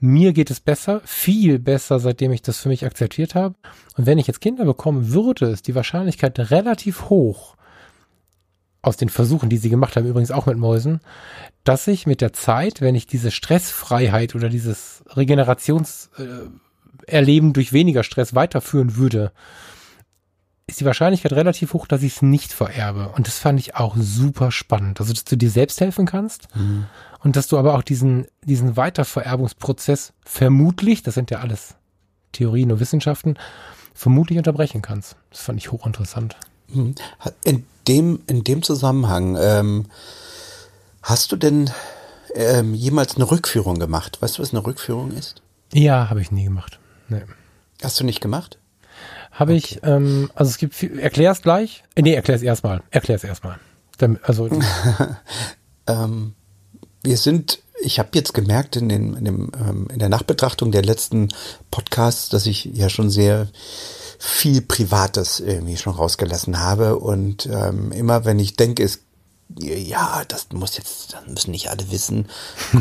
[0.00, 3.56] mir geht es besser, viel besser, seitdem ich das für mich akzeptiert habe.
[3.96, 7.56] Und wenn ich jetzt Kinder bekomme, würde es die Wahrscheinlichkeit relativ hoch,
[8.80, 11.00] aus den Versuchen, die sie gemacht haben, übrigens auch mit Mäusen,
[11.64, 18.04] dass ich mit der Zeit, wenn ich diese Stressfreiheit oder dieses Regenerationserleben äh, durch weniger
[18.04, 19.32] Stress weiterführen würde,
[20.68, 23.08] ist die Wahrscheinlichkeit relativ hoch, dass ich es nicht vererbe.
[23.16, 25.00] Und das fand ich auch super spannend.
[25.00, 26.86] Also, dass du dir selbst helfen kannst mhm.
[27.20, 31.74] und dass du aber auch diesen, diesen Weitervererbungsprozess vermutlich, das sind ja alles
[32.32, 33.38] Theorien und Wissenschaften,
[33.94, 35.16] vermutlich unterbrechen kannst.
[35.30, 36.36] Das fand ich hochinteressant.
[36.68, 36.94] Mhm.
[37.44, 39.86] In dem, in dem Zusammenhang, ähm,
[41.02, 41.70] hast du denn
[42.34, 44.20] ähm, jemals eine Rückführung gemacht?
[44.20, 45.40] Weißt du, was eine Rückführung ist?
[45.72, 46.78] Ja, habe ich nie gemacht.
[47.08, 47.22] Nee.
[47.82, 48.58] Hast du nicht gemacht?
[49.32, 49.58] Habe okay.
[49.58, 51.84] ich, ähm, also es gibt viel, erklär es gleich.
[51.94, 52.82] Äh, nee, erklär es erstmal.
[52.90, 53.58] Erklär es erstmal.
[54.22, 54.48] Also.
[55.86, 56.34] ähm,
[57.02, 60.82] wir sind, ich habe jetzt gemerkt in, den, in, dem, ähm, in der Nachbetrachtung der
[60.82, 61.28] letzten
[61.70, 63.48] Podcasts, dass ich ja schon sehr
[64.18, 66.96] viel Privates irgendwie schon rausgelassen habe.
[66.96, 69.00] Und ähm, immer wenn ich denke, es
[69.58, 72.28] ja, das muss jetzt, das müssen nicht alle wissen,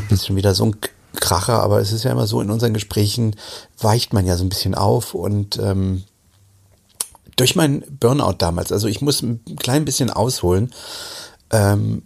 [0.10, 0.76] ist schon wieder so ein
[1.20, 3.36] Kracher, aber es ist ja immer so, in unseren Gesprächen
[3.80, 6.04] weicht man ja so ein bisschen auf und ähm,
[7.36, 10.74] durch meinen Burnout damals, also ich muss ein klein bisschen ausholen,
[11.52, 12.04] ähm,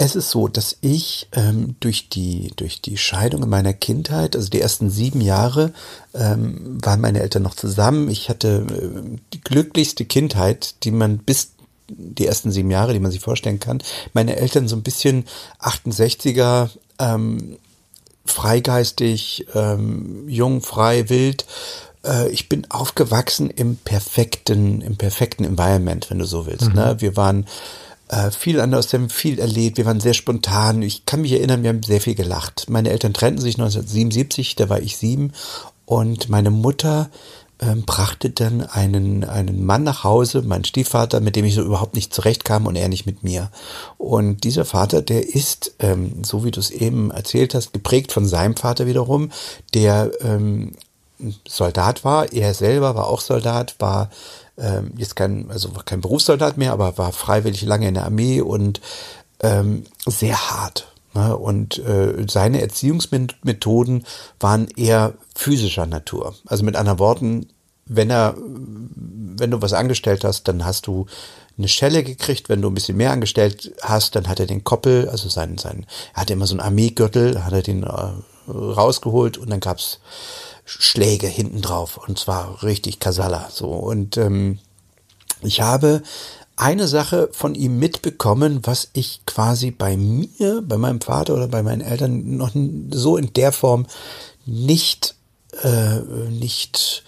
[0.00, 4.48] es ist so, dass ich ähm, durch, die, durch die Scheidung in meiner Kindheit, also
[4.48, 5.72] die ersten sieben Jahre,
[6.14, 8.08] ähm, waren meine Eltern noch zusammen.
[8.08, 11.50] Ich hatte äh, die glücklichste Kindheit, die man bis
[11.88, 13.82] die ersten sieben Jahre, die man sich vorstellen kann.
[14.12, 15.24] Meine Eltern so ein bisschen
[15.60, 16.70] 68er,
[17.00, 17.58] ähm,
[18.28, 21.46] freigeistig, ähm, jung, frei, wild.
[22.04, 26.68] Äh, ich bin aufgewachsen im perfekten, im perfekten Environment, wenn du so willst.
[26.68, 26.74] Mhm.
[26.74, 26.96] Ne?
[26.98, 27.46] Wir waren
[28.08, 30.82] äh, viel anders, wir haben viel erlebt, wir waren sehr spontan.
[30.82, 32.66] Ich kann mich erinnern, wir haben sehr viel gelacht.
[32.68, 35.32] Meine Eltern trennten sich 1977, da war ich sieben
[35.84, 37.10] und meine Mutter
[37.60, 41.94] ähm, brachte dann einen, einen Mann nach Hause, mein Stiefvater, mit dem ich so überhaupt
[41.94, 43.50] nicht zurechtkam und er nicht mit mir.
[43.96, 48.26] Und dieser Vater, der ist, ähm, so wie du es eben erzählt hast, geprägt von
[48.26, 49.30] seinem Vater wiederum,
[49.74, 50.72] der ähm,
[51.46, 52.32] Soldat war.
[52.32, 54.10] Er selber war auch Soldat, war
[54.56, 58.80] ähm, jetzt kein, also kein Berufssoldat mehr, aber war freiwillig lange in der Armee und
[59.40, 60.92] ähm, sehr hart.
[61.18, 61.36] Ne?
[61.36, 64.04] Und äh, seine Erziehungsmethoden
[64.38, 66.34] waren eher physischer Natur.
[66.46, 67.48] Also mit anderen Worten,
[67.86, 71.06] wenn er, wenn du was angestellt hast, dann hast du
[71.56, 72.48] eine Schelle gekriegt.
[72.48, 75.86] Wenn du ein bisschen mehr angestellt hast, dann hat er den Koppel, also sein, sein,
[76.14, 78.10] er hatte immer so einen Armeegürtel, hat er den äh,
[78.48, 80.00] rausgeholt und dann gab's
[80.64, 84.58] Schläge hinten drauf und zwar richtig Kasala so und ähm,
[85.40, 86.02] ich habe
[86.58, 91.62] eine Sache von ihm mitbekommen, was ich quasi bei mir, bei meinem Vater oder bei
[91.62, 92.50] meinen Eltern noch
[92.90, 93.86] so in der Form
[94.44, 95.14] nicht
[95.62, 96.00] äh,
[96.30, 97.04] nicht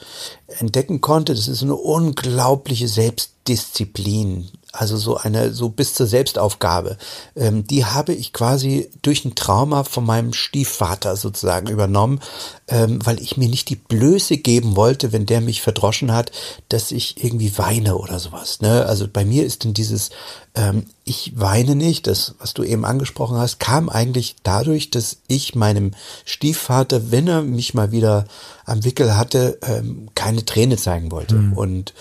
[0.47, 1.35] entdecken konnte.
[1.35, 6.97] Das ist eine unglaubliche Selbstdisziplin, also so eine, so bis zur Selbstaufgabe,
[7.35, 12.21] ähm, die habe ich quasi durch ein Trauma von meinem Stiefvater sozusagen übernommen,
[12.69, 16.31] ähm, weil ich mir nicht die Blöße geben wollte, wenn der mich verdroschen hat,
[16.69, 18.61] dass ich irgendwie weine oder sowas.
[18.61, 18.87] Ne?
[18.87, 20.11] Also bei mir ist denn dieses
[20.55, 25.57] ähm, Ich weine nicht, das, was du eben angesprochen hast, kam eigentlich dadurch, dass ich
[25.57, 25.93] meinem
[26.25, 28.25] Stiefvater, wenn er mich mal wieder
[28.65, 31.35] am Wickel hatte, ähm, keine Träne zeigen wollte.
[31.35, 31.53] Mhm.
[31.55, 31.95] Und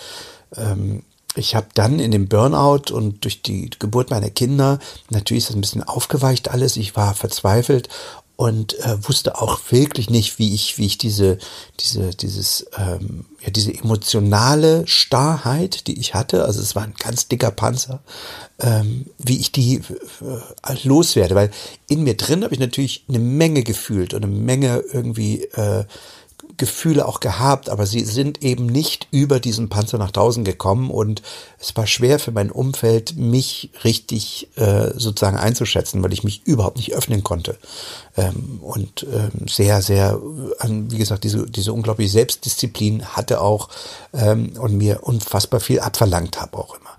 [0.56, 1.02] ähm,
[1.36, 4.78] ich habe dann in dem Burnout und durch die Geburt meiner Kinder,
[5.10, 7.88] natürlich ist das ein bisschen aufgeweicht alles, ich war verzweifelt
[8.40, 11.36] und äh, wusste auch wirklich nicht, wie ich, wie ich diese,
[11.78, 17.28] diese, dieses, ähm, ja, diese emotionale Starrheit, die ich hatte, also es war ein ganz
[17.28, 18.00] dicker Panzer,
[18.58, 19.82] ähm, wie ich die
[20.22, 21.50] äh, loswerde, weil
[21.86, 25.84] in mir drin habe ich natürlich eine Menge gefühlt und eine Menge irgendwie äh,
[26.60, 31.22] Gefühle auch gehabt, aber sie sind eben nicht über diesen Panzer nach draußen gekommen und
[31.58, 36.76] es war schwer für mein Umfeld, mich richtig äh, sozusagen einzuschätzen, weil ich mich überhaupt
[36.76, 37.56] nicht öffnen konnte.
[38.14, 40.20] Ähm, und ähm, sehr, sehr,
[40.58, 43.70] an, wie gesagt, diese, diese unglaubliche Selbstdisziplin hatte auch
[44.12, 46.90] ähm, und mir unfassbar viel abverlangt habe auch immer.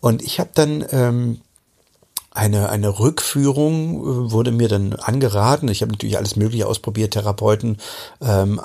[0.00, 1.40] Und ich habe dann ähm,
[2.36, 5.68] eine, eine Rückführung äh, wurde mir dann angeraten.
[5.68, 7.78] Ich habe natürlich alles Mögliche ausprobiert, Therapeuten,
[8.20, 8.60] ähm,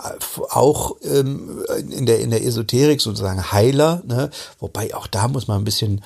[0.49, 4.29] auch ähm, in, der, in der Esoterik sozusagen Heiler, ne?
[4.59, 6.01] wobei auch da muss man ein bisschen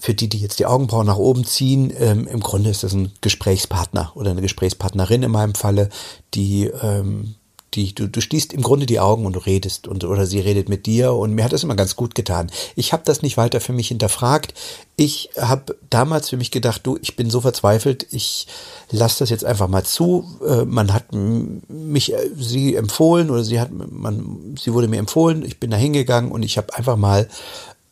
[0.00, 3.12] für die, die jetzt die Augenbrauen nach oben ziehen, ähm, im Grunde ist das ein
[3.20, 5.88] Gesprächspartner oder eine Gesprächspartnerin in meinem Falle,
[6.34, 7.34] die ähm,
[7.74, 10.68] die, du, du schließt im Grunde die Augen und du redest und oder sie redet
[10.68, 12.50] mit dir und mir hat das immer ganz gut getan.
[12.76, 14.54] Ich habe das nicht weiter für mich hinterfragt.
[14.96, 18.46] Ich habe damals für mich gedacht, du, ich bin so verzweifelt, ich
[18.90, 20.24] lasse das jetzt einfach mal zu.
[20.46, 25.44] Äh, man hat mich äh, sie empfohlen oder sie hat man sie wurde mir empfohlen.
[25.44, 27.28] Ich bin da hingegangen und ich habe einfach mal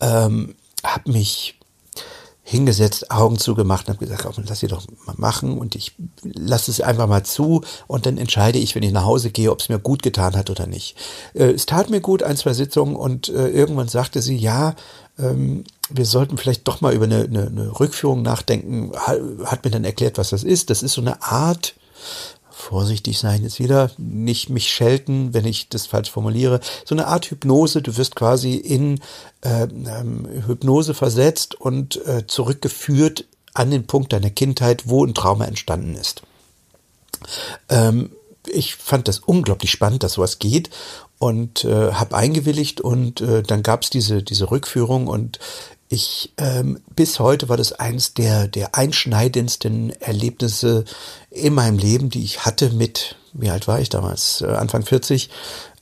[0.01, 1.56] ähm, habe mich
[2.49, 6.71] hingesetzt, Augen zugemacht und habe gesagt, oh, lass sie doch mal machen und ich lasse
[6.71, 9.69] es einfach mal zu und dann entscheide ich, wenn ich nach Hause gehe, ob es
[9.69, 10.97] mir gut getan hat oder nicht.
[11.35, 14.77] Äh, es tat mir gut, ein, zwei Sitzungen und äh, irgendwann sagte sie, ja,
[15.19, 18.93] ähm, wir sollten vielleicht doch mal über eine, eine, eine Rückführung nachdenken.
[18.97, 20.71] Hat mir dann erklärt, was das ist.
[20.71, 21.75] Das ist so eine Art
[22.57, 27.27] vorsichtig sein jetzt wieder, nicht mich schelten, wenn ich das falsch formuliere, so eine Art
[27.27, 28.99] Hypnose, du wirst quasi in
[29.43, 35.45] äh, ähm, Hypnose versetzt und äh, zurückgeführt an den Punkt deiner Kindheit, wo ein Trauma
[35.45, 36.23] entstanden ist.
[37.69, 38.11] Ähm,
[38.47, 40.71] ich fand das unglaublich spannend, dass sowas geht
[41.19, 45.39] und äh, habe eingewilligt und äh, dann gab es diese, diese Rückführung und
[45.89, 50.85] ich ähm, bis heute war das eins der der einschneidendsten Erlebnisse
[51.31, 54.41] in meinem Leben, die ich hatte mit wie alt war ich damals?
[54.41, 55.31] Äh, Anfang 40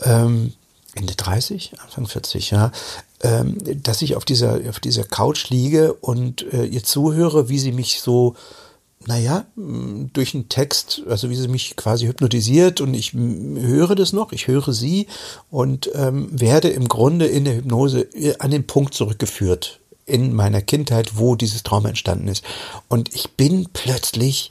[0.02, 0.52] ähm,
[0.94, 2.72] Ende 30 Anfang 40 ja.
[3.22, 7.72] Ähm, dass ich auf dieser auf dieser Couch liege und äh, ihr zuhöre, wie sie
[7.72, 8.36] mich so
[9.06, 14.32] naja, durch einen Text, also wie sie mich quasi hypnotisiert und ich höre das noch,
[14.32, 15.06] ich höre sie
[15.50, 20.62] und ähm, werde im Grunde in der Hypnose äh, an den Punkt zurückgeführt, in meiner
[20.62, 22.44] Kindheit, wo dieses Trauma entstanden ist.
[22.88, 24.50] Und ich bin plötzlich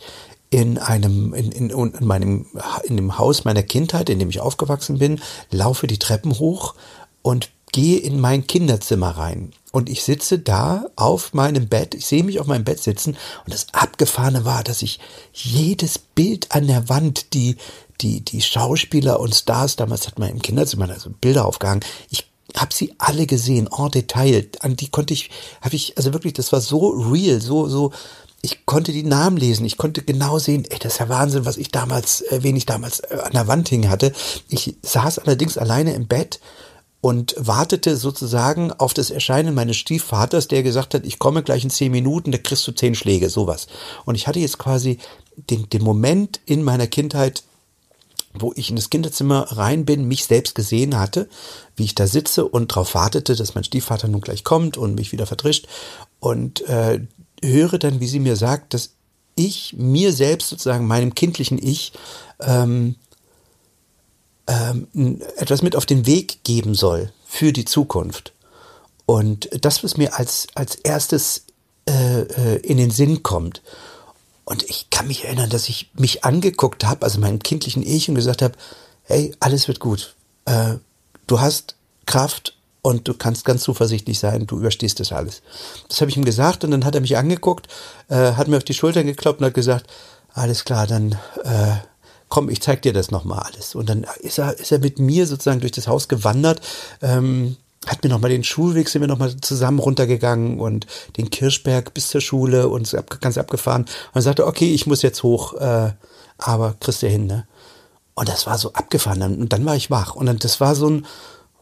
[0.49, 2.45] in einem, in, in, in meinem,
[2.84, 6.76] in dem Haus meiner Kindheit, in dem ich aufgewachsen bin, laufe die Treppen hoch
[7.24, 9.51] und gehe in mein Kinderzimmer rein.
[9.72, 13.54] Und ich sitze da auf meinem Bett, ich sehe mich auf meinem Bett sitzen und
[13.54, 14.99] das Abgefahrene war, dass ich
[15.34, 17.58] jedes Bild an der Wand, die,
[18.01, 22.74] die, die Schauspieler und Stars, damals hat man im Kinderzimmer also Bilder aufgehangen, ich habe
[22.74, 24.47] sie alle gesehen, en Detail.
[24.60, 25.30] An die konnte ich,
[25.62, 27.91] habe ich, also wirklich, das war so real, so, so,
[28.41, 31.58] ich konnte die Namen lesen, ich konnte genau sehen, ey, das ist ja Wahnsinn, was
[31.58, 34.12] ich damals, äh, wen ich damals äh, an der Wand hing hatte.
[34.49, 36.39] Ich saß allerdings alleine im Bett
[36.99, 41.70] und wartete sozusagen auf das Erscheinen meines Stiefvaters, der gesagt hat, ich komme gleich in
[41.70, 43.68] zehn Minuten, da kriegst du zehn Schläge, sowas.
[44.06, 44.99] Und ich hatte jetzt quasi
[45.36, 47.43] den, den Moment in meiner Kindheit,
[48.34, 51.29] wo ich in das Kinderzimmer rein bin, mich selbst gesehen hatte,
[51.75, 55.11] wie ich da sitze und darauf wartete, dass mein Stiefvater nun gleich kommt und mich
[55.11, 55.67] wieder verdrischt
[56.19, 56.99] und äh,
[57.43, 58.91] höre dann, wie sie mir sagt, dass
[59.36, 61.93] ich mir selbst sozusagen meinem kindlichen Ich
[62.39, 62.95] ähm,
[64.47, 64.88] ähm,
[65.38, 68.34] etwas mit auf den Weg geben soll für die Zukunft.
[69.05, 71.45] Und das, was mir als, als erstes
[71.88, 73.61] äh, äh in den Sinn kommt.
[74.45, 78.15] Und ich kann mich erinnern, dass ich mich angeguckt habe, also meinem kindlichen Ich, und
[78.15, 78.55] gesagt habe,
[79.03, 80.15] hey, alles wird gut.
[80.45, 80.75] Äh,
[81.27, 81.75] du hast
[82.05, 85.41] Kraft und du kannst ganz zuversichtlich sein, du überstehst das alles.
[85.87, 87.67] Das habe ich ihm gesagt und dann hat er mich angeguckt,
[88.09, 89.89] äh, hat mir auf die Schultern geklopft und hat gesagt,
[90.33, 91.13] alles klar, dann
[91.43, 91.75] äh,
[92.27, 93.75] komm, ich zeig dir das nochmal alles.
[93.75, 96.61] Und dann ist er, ist er mit mir sozusagen durch das Haus gewandert,
[97.01, 97.57] ähm,
[97.88, 102.21] hat mir nochmal den Schulweg, sind wir nochmal zusammen runtergegangen und den Kirschberg bis zur
[102.21, 103.86] Schule und ganz abgefahren.
[104.13, 105.91] Und sagte, okay, ich muss jetzt hoch, äh,
[106.38, 107.47] aber kriegst du hin, ne?
[108.15, 109.21] Und das war so abgefahren.
[109.41, 110.15] Und dann war ich wach.
[110.15, 111.05] Und dann, das war so ein,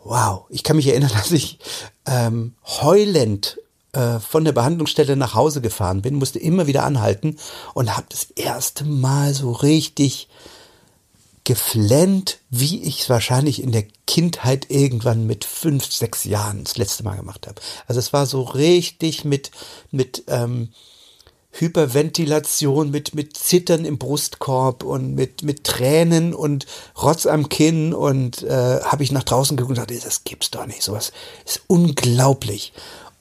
[0.04, 0.46] wow.
[0.50, 1.60] Ich kann mich erinnern, dass ich
[2.06, 3.58] ähm, heulend
[3.94, 7.38] äh, von der Behandlungsstelle nach Hause gefahren bin, musste immer wieder anhalten
[7.74, 10.30] und habe das erste Mal so richtig
[11.44, 17.04] geflennt, wie ich es wahrscheinlich in der Kindheit irgendwann mit fünf, sechs Jahren das letzte
[17.04, 17.62] Mal gemacht habe.
[17.88, 19.52] Also es war so richtig mit,
[19.92, 20.70] mit ähm,
[21.52, 26.66] Hyperventilation, mit, mit Zittern im Brustkorb und mit, mit Tränen und
[27.02, 30.66] Rotz am Kinn und äh, habe ich nach draußen geguckt und dachte, das gibt's doch
[30.66, 30.82] nicht.
[30.82, 31.12] Sowas
[31.46, 32.72] ist unglaublich.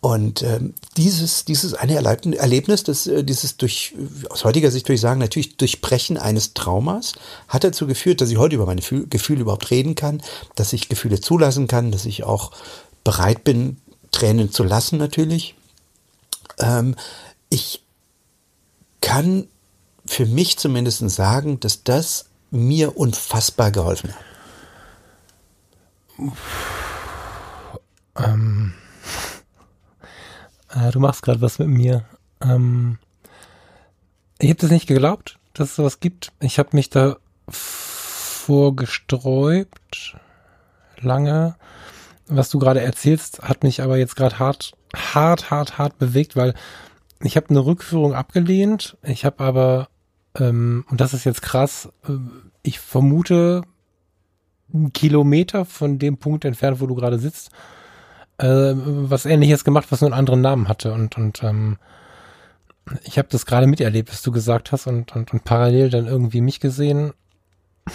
[0.00, 3.94] Und ähm, dieses, dieses eine Erlebnis, das, äh, dieses durch,
[4.30, 7.12] aus heutiger Sicht würde ich sagen, natürlich Durchbrechen eines Traumas,
[7.48, 10.22] hat dazu geführt, dass ich heute über meine Gefühle überhaupt reden kann,
[10.56, 12.52] dass ich Gefühle zulassen kann, dass ich auch
[13.04, 13.76] bereit bin,
[14.10, 15.54] Tränen zu lassen natürlich.
[16.58, 16.96] Ähm,
[17.50, 17.82] ich
[19.02, 19.48] kann
[20.06, 24.24] für mich zumindest sagen, dass das mir unfassbar geholfen hat.
[28.16, 28.72] Ähm
[30.72, 32.04] äh, du machst gerade was mit mir.
[32.42, 32.98] Ähm,
[34.38, 36.32] ich habe das nicht geglaubt, dass es sowas gibt.
[36.40, 37.16] Ich habe mich da
[37.48, 40.16] vorgesträubt,
[41.00, 41.56] lange.
[42.26, 46.54] Was du gerade erzählst, hat mich aber jetzt gerade hart, hart, hart, hart bewegt, weil
[47.22, 48.96] ich habe eine Rückführung abgelehnt.
[49.02, 49.88] Ich habe aber,
[50.38, 52.12] ähm, und das ist jetzt krass, äh,
[52.62, 53.62] ich vermute
[54.72, 57.50] einen Kilometer von dem Punkt entfernt, wo du gerade sitzt,
[58.40, 60.92] äh, was ähnliches gemacht, was nur einen anderen Namen hatte.
[60.92, 61.78] Und, und ähm,
[63.04, 66.40] ich habe das gerade miterlebt, was du gesagt hast, und, und, und parallel dann irgendwie
[66.40, 67.12] mich gesehen.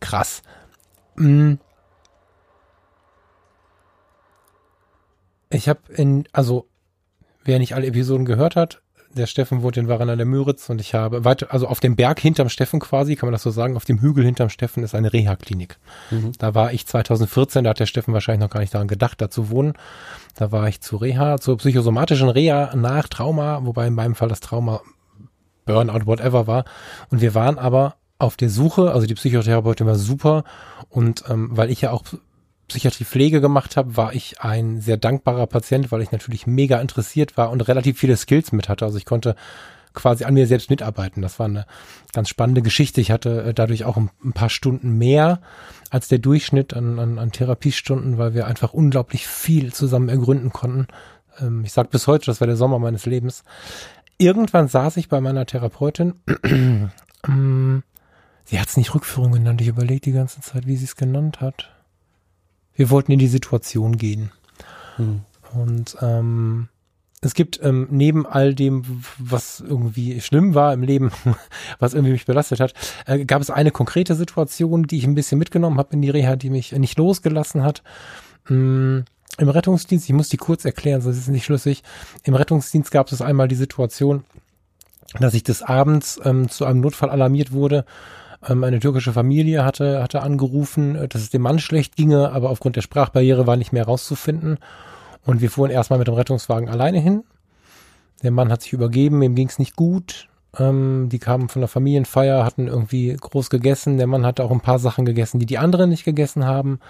[0.00, 0.42] Krass.
[1.16, 1.54] Mm.
[5.50, 6.66] Ich habe in, also
[7.44, 8.81] wer nicht alle Episoden gehört hat,
[9.14, 11.96] der Steffen wohnt in Waren an der Müritz und ich habe weiter, also auf dem
[11.96, 14.94] Berg hinterm Steffen quasi, kann man das so sagen, auf dem Hügel hinterm Steffen ist
[14.94, 15.78] eine Reha-Klinik.
[16.10, 16.32] Mhm.
[16.38, 19.30] Da war ich 2014, da hat der Steffen wahrscheinlich noch gar nicht daran gedacht, da
[19.30, 19.74] zu wohnen.
[20.36, 24.40] Da war ich zu Reha, zur psychosomatischen Reha nach Trauma, wobei in meinem Fall das
[24.40, 24.80] Trauma
[25.64, 26.64] Burnout, whatever war.
[27.10, 30.44] Und wir waren aber auf der Suche, also die Psychotherapeutin war super
[30.88, 32.04] und ähm, weil ich ja auch
[32.72, 37.50] Psychiatriepflege gemacht habe, war ich ein sehr dankbarer Patient, weil ich natürlich mega interessiert war
[37.50, 38.86] und relativ viele Skills mit hatte.
[38.86, 39.36] Also ich konnte
[39.92, 41.20] quasi an mir selbst mitarbeiten.
[41.20, 41.66] Das war eine
[42.14, 43.02] ganz spannende Geschichte.
[43.02, 45.42] Ich hatte äh, dadurch auch ein, paar Stunden mehr
[45.90, 50.86] als der Durchschnitt an, an, an Therapiestunden, weil wir einfach unglaublich viel zusammen ergründen konnten.
[51.40, 53.44] Ähm, ich sage bis heute, das war der Sommer meines Lebens.
[54.16, 56.14] Irgendwann saß ich bei meiner Therapeutin.
[57.28, 57.82] Ähm,
[58.44, 59.60] sie hat es nicht Rückführung genannt.
[59.60, 61.71] Ich überlege die ganze Zeit, wie sie es genannt hat
[62.74, 64.30] wir wollten in die Situation gehen.
[64.96, 65.20] Hm.
[65.54, 66.68] Und ähm,
[67.20, 71.12] es gibt ähm, neben all dem, was irgendwie schlimm war im Leben,
[71.78, 72.74] was irgendwie mich belastet hat,
[73.06, 76.36] äh, gab es eine konkrete Situation, die ich ein bisschen mitgenommen habe in die Reha,
[76.36, 77.82] die mich nicht losgelassen hat.
[78.50, 79.04] Ähm,
[79.38, 81.82] Im Rettungsdienst, ich muss die kurz erklären, sonst ist es nicht schlüssig.
[82.24, 84.24] Im Rettungsdienst gab es einmal die Situation,
[85.20, 87.84] dass ich des Abends ähm, zu einem Notfall alarmiert wurde
[88.48, 92.50] ähm, eine türkische Familie hatte, hatte angerufen, äh, dass es dem Mann schlecht ginge, aber
[92.50, 94.58] aufgrund der Sprachbarriere war nicht mehr rauszufinden.
[95.24, 97.24] Und wir fuhren erstmal mit dem Rettungswagen alleine hin.
[98.22, 100.28] Der Mann hat sich übergeben, ihm ging es nicht gut.
[100.58, 103.98] Ähm, die kamen von der Familienfeier, hatten irgendwie groß gegessen.
[103.98, 106.80] Der Mann hatte auch ein paar Sachen gegessen, die die anderen nicht gegessen haben.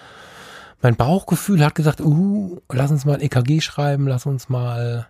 [0.80, 5.06] Mein Bauchgefühl hat gesagt, uh, lass uns mal EKG schreiben, lass uns mal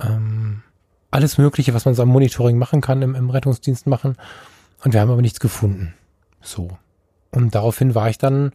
[0.00, 0.62] ähm,
[1.10, 4.16] alles Mögliche, was man so am Monitoring machen kann, im, im Rettungsdienst machen.
[4.84, 5.94] Und wir haben aber nichts gefunden.
[6.40, 6.68] So.
[7.30, 8.52] Und daraufhin war ich dann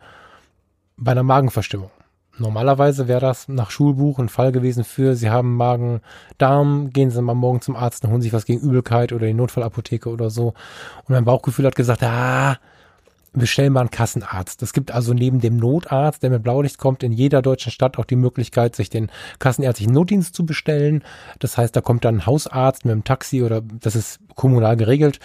[0.98, 1.92] bei einer Magenverstimmung.
[2.40, 7.34] Normalerweise wäre das nach Schulbuch ein Fall gewesen für, Sie haben Magen-Darm, gehen Sie mal
[7.34, 10.50] morgen zum Arzt und holen sich was gegen Übelkeit oder die Notfallapotheke oder so.
[10.50, 12.58] Und mein Bauchgefühl hat gesagt, ah,
[13.34, 14.62] bestellen mal einen Kassenarzt.
[14.62, 18.06] Es gibt also neben dem Notarzt, der mit Blaulicht kommt, in jeder deutschen Stadt auch
[18.06, 21.04] die Möglichkeit, sich den kassenärztlichen Notdienst zu bestellen.
[21.40, 25.20] Das heißt, da kommt dann ein Hausarzt mit einem Taxi oder das ist kommunal geregelt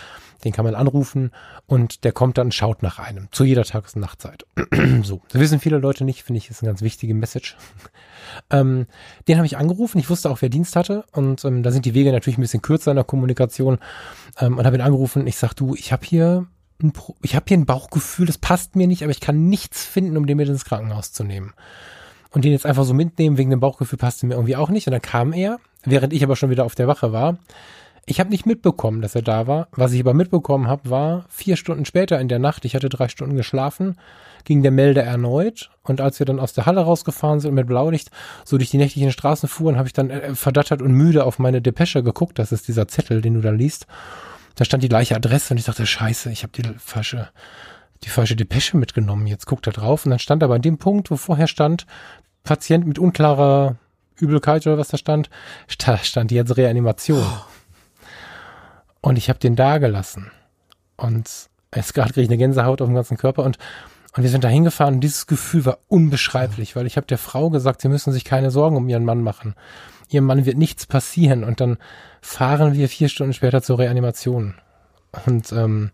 [0.45, 1.31] den kann man anrufen
[1.67, 4.45] und der kommt dann und schaut nach einem zu jeder Tages- und Nachtzeit.
[5.03, 7.57] so, das wissen viele Leute nicht, finde ich, ist eine ganz wichtige Message.
[8.51, 8.87] ähm,
[9.29, 11.95] den habe ich angerufen, ich wusste auch, wer Dienst hatte und ähm, da sind die
[11.95, 13.79] Wege natürlich ein bisschen kürzer in der Kommunikation
[14.39, 15.27] ähm, und habe ihn angerufen.
[15.27, 16.47] Ich sag, du, ich habe hier
[16.83, 20.17] ein, ich habe hier ein Bauchgefühl, das passt mir nicht, aber ich kann nichts finden,
[20.17, 21.55] um den mit ins Krankenhaus zu nehmen.
[22.31, 24.87] Und den jetzt einfach so mitnehmen wegen dem Bauchgefühl passte mir irgendwie auch nicht.
[24.87, 27.39] Und dann kam er, während ich aber schon wieder auf der Wache war,
[28.05, 29.69] ich habe nicht mitbekommen, dass er da war.
[29.73, 33.09] Was ich aber mitbekommen habe, war vier Stunden später in der Nacht, ich hatte drei
[33.09, 33.97] Stunden geschlafen,
[34.45, 35.71] ging der Melder erneut.
[35.85, 38.11] Und als wir dann aus der Halle rausgefahren sind und mit Blaulicht
[38.45, 41.63] so durch die nächtlichen Straßen fuhren, habe ich dann äh, verdattert und müde auf meine
[41.63, 42.39] Depesche geguckt.
[42.41, 43.87] Das ist dieser Zettel, den du da liest.
[44.57, 47.29] Da stand die gleiche Adresse und ich dachte, scheiße, ich habe die falsche,
[48.03, 49.29] die falsche Depesche mitgenommen.
[49.29, 51.87] Jetzt guckt er drauf und dann stand aber an dem Punkt, wo vorher stand,
[52.43, 53.77] Patient mit unklarer
[54.19, 55.31] Übelkeit oder was da stand,
[55.79, 57.23] da stand jetzt Reanimation.
[57.23, 57.52] Oh.
[59.03, 60.31] Und ich habe den da gelassen.
[60.97, 61.29] Und
[61.71, 63.59] es gerade kriege ich eine Gänsehaut auf dem ganzen Körper und
[64.15, 67.49] und wir sind da hingefahren und dieses Gefühl war unbeschreiblich, weil ich habe der Frau
[67.49, 69.55] gesagt, sie müssen sich keine Sorgen um ihren Mann machen.
[70.11, 71.45] Ihrem Mann wird nichts passieren.
[71.45, 71.79] Und dann
[72.21, 74.55] fahren wir vier Stunden später zur Reanimation.
[75.25, 75.93] Und ähm,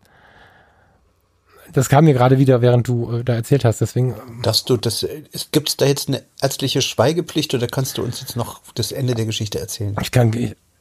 [1.73, 3.81] das kam mir gerade wieder, während du äh, da erzählt hast.
[3.81, 4.15] Deswegen.
[4.15, 5.07] Ähm, Dass du das,
[5.53, 9.15] gibt es da jetzt eine ärztliche Schweigepflicht oder kannst du uns jetzt noch das Ende
[9.15, 9.95] der Geschichte erzählen?
[10.01, 10.33] Ich kann,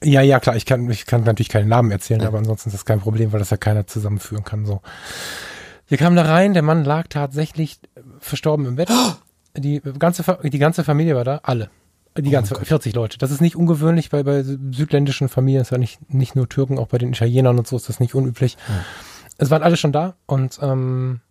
[0.03, 2.27] ja, ja, klar, ich kann, ich kann natürlich keine Namen erzählen, ja.
[2.27, 4.81] aber ansonsten ist das kein Problem, weil das ja keiner zusammenführen kann, so.
[5.87, 7.79] Wir kamen da rein, der Mann lag tatsächlich
[8.19, 8.89] verstorben im Bett.
[9.55, 11.69] Die ganze, die ganze Familie war da, alle.
[12.17, 13.17] Die ganze, oh 40 Leute.
[13.17, 16.87] Das ist nicht ungewöhnlich bei, bei südländischen Familien, ist ja nicht, nicht nur Türken, auch
[16.87, 18.57] bei den Italienern und so ist das nicht unüblich.
[18.67, 18.85] Ja.
[19.37, 21.21] Es waren alle schon da und ähm,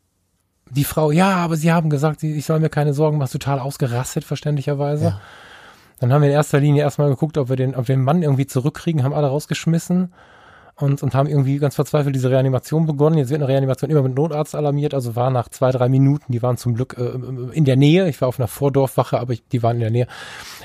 [0.70, 4.24] die Frau, ja, aber sie haben gesagt, ich soll mir keine Sorgen machen, total ausgerastet,
[4.24, 5.04] verständlicherweise.
[5.04, 5.20] Ja.
[6.00, 8.22] Dann haben wir in erster Linie erstmal geguckt, ob wir den, ob wir den Mann
[8.22, 10.12] irgendwie zurückkriegen, haben alle rausgeschmissen.
[10.78, 13.16] und, und haben irgendwie ganz verzweifelt diese Reanimation begonnen.
[13.16, 16.42] Jetzt wird eine Reanimation immer mit Notarzt alarmiert, also war nach zwei, drei Minuten, die
[16.42, 18.08] waren zum Glück äh, in der Nähe.
[18.10, 20.06] Ich war auf einer Vordorfwache, aber ich, die waren in der Nähe.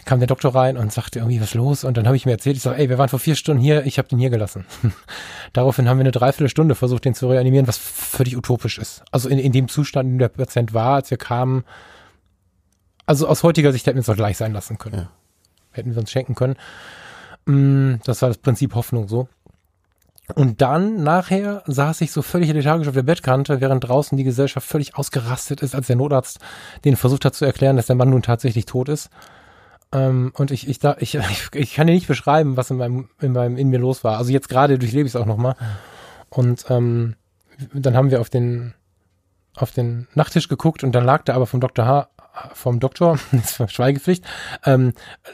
[0.04, 1.86] Kam der Doktor rein und sagte irgendwie, was los?
[1.86, 3.86] Und dann habe ich mir erzählt, ich sage, ey, wir waren vor vier Stunden hier,
[3.86, 4.66] ich habe den hier gelassen.
[5.54, 9.04] Daraufhin haben wir eine Dreiviertelstunde versucht, den zu reanimieren, was völlig utopisch ist.
[9.12, 11.64] Also in, in dem Zustand, in dem der Patient war, als wir kamen,
[13.06, 14.96] also aus heutiger Sicht hätten wir es doch gleich sein lassen können.
[14.96, 15.10] Ja.
[15.72, 16.56] Hätten wir uns schenken können.
[17.46, 19.28] Mm, das war das Prinzip Hoffnung so.
[20.36, 24.68] Und dann nachher saß ich so völlig lethargisch auf der Bettkante, während draußen die Gesellschaft
[24.68, 26.40] völlig ausgerastet ist, als der Notarzt
[26.86, 29.10] den versucht hat zu erklären, dass der Mann nun tatsächlich tot ist.
[29.92, 31.18] Ähm, und ich, ich, da, ich,
[31.54, 34.18] ich, kann dir nicht beschreiben, was in meinem, in meinem, in mir los war.
[34.18, 35.56] Also jetzt gerade durchlebe ich es auch nochmal.
[36.30, 37.16] Und ähm,
[37.74, 38.74] dann haben wir auf den,
[39.56, 41.86] auf den Nachttisch geguckt und dann lag da aber vom Dr.
[41.86, 42.10] H
[42.54, 43.20] vom Doktor,
[43.68, 44.26] Schweigepflicht,
[44.66, 44.94] ähm,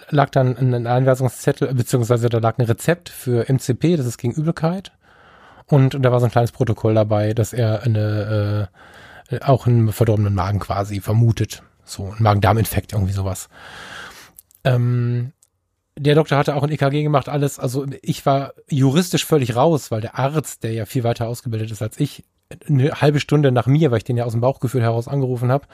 [0.10, 4.92] lag dann ein Einweisungszettel, beziehungsweise da lag ein Rezept für MCP, das ist gegen Übelkeit.
[5.66, 8.70] Und, und da war so ein kleines Protokoll dabei, dass er eine,
[9.30, 11.64] äh, auch einen verdorbenen Magen quasi vermutet.
[11.84, 13.50] So, ein Magen-Darm-Infekt, irgendwie sowas.
[14.64, 15.34] Ähm,
[15.98, 17.60] der Doktor hatte auch ein EKG gemacht, alles.
[17.60, 21.82] Also ich war juristisch völlig raus, weil der Arzt, der ja viel weiter ausgebildet ist
[21.82, 22.24] als ich,
[22.68, 25.68] eine halbe Stunde nach mir, weil ich den ja aus dem Bauchgefühl heraus angerufen habe,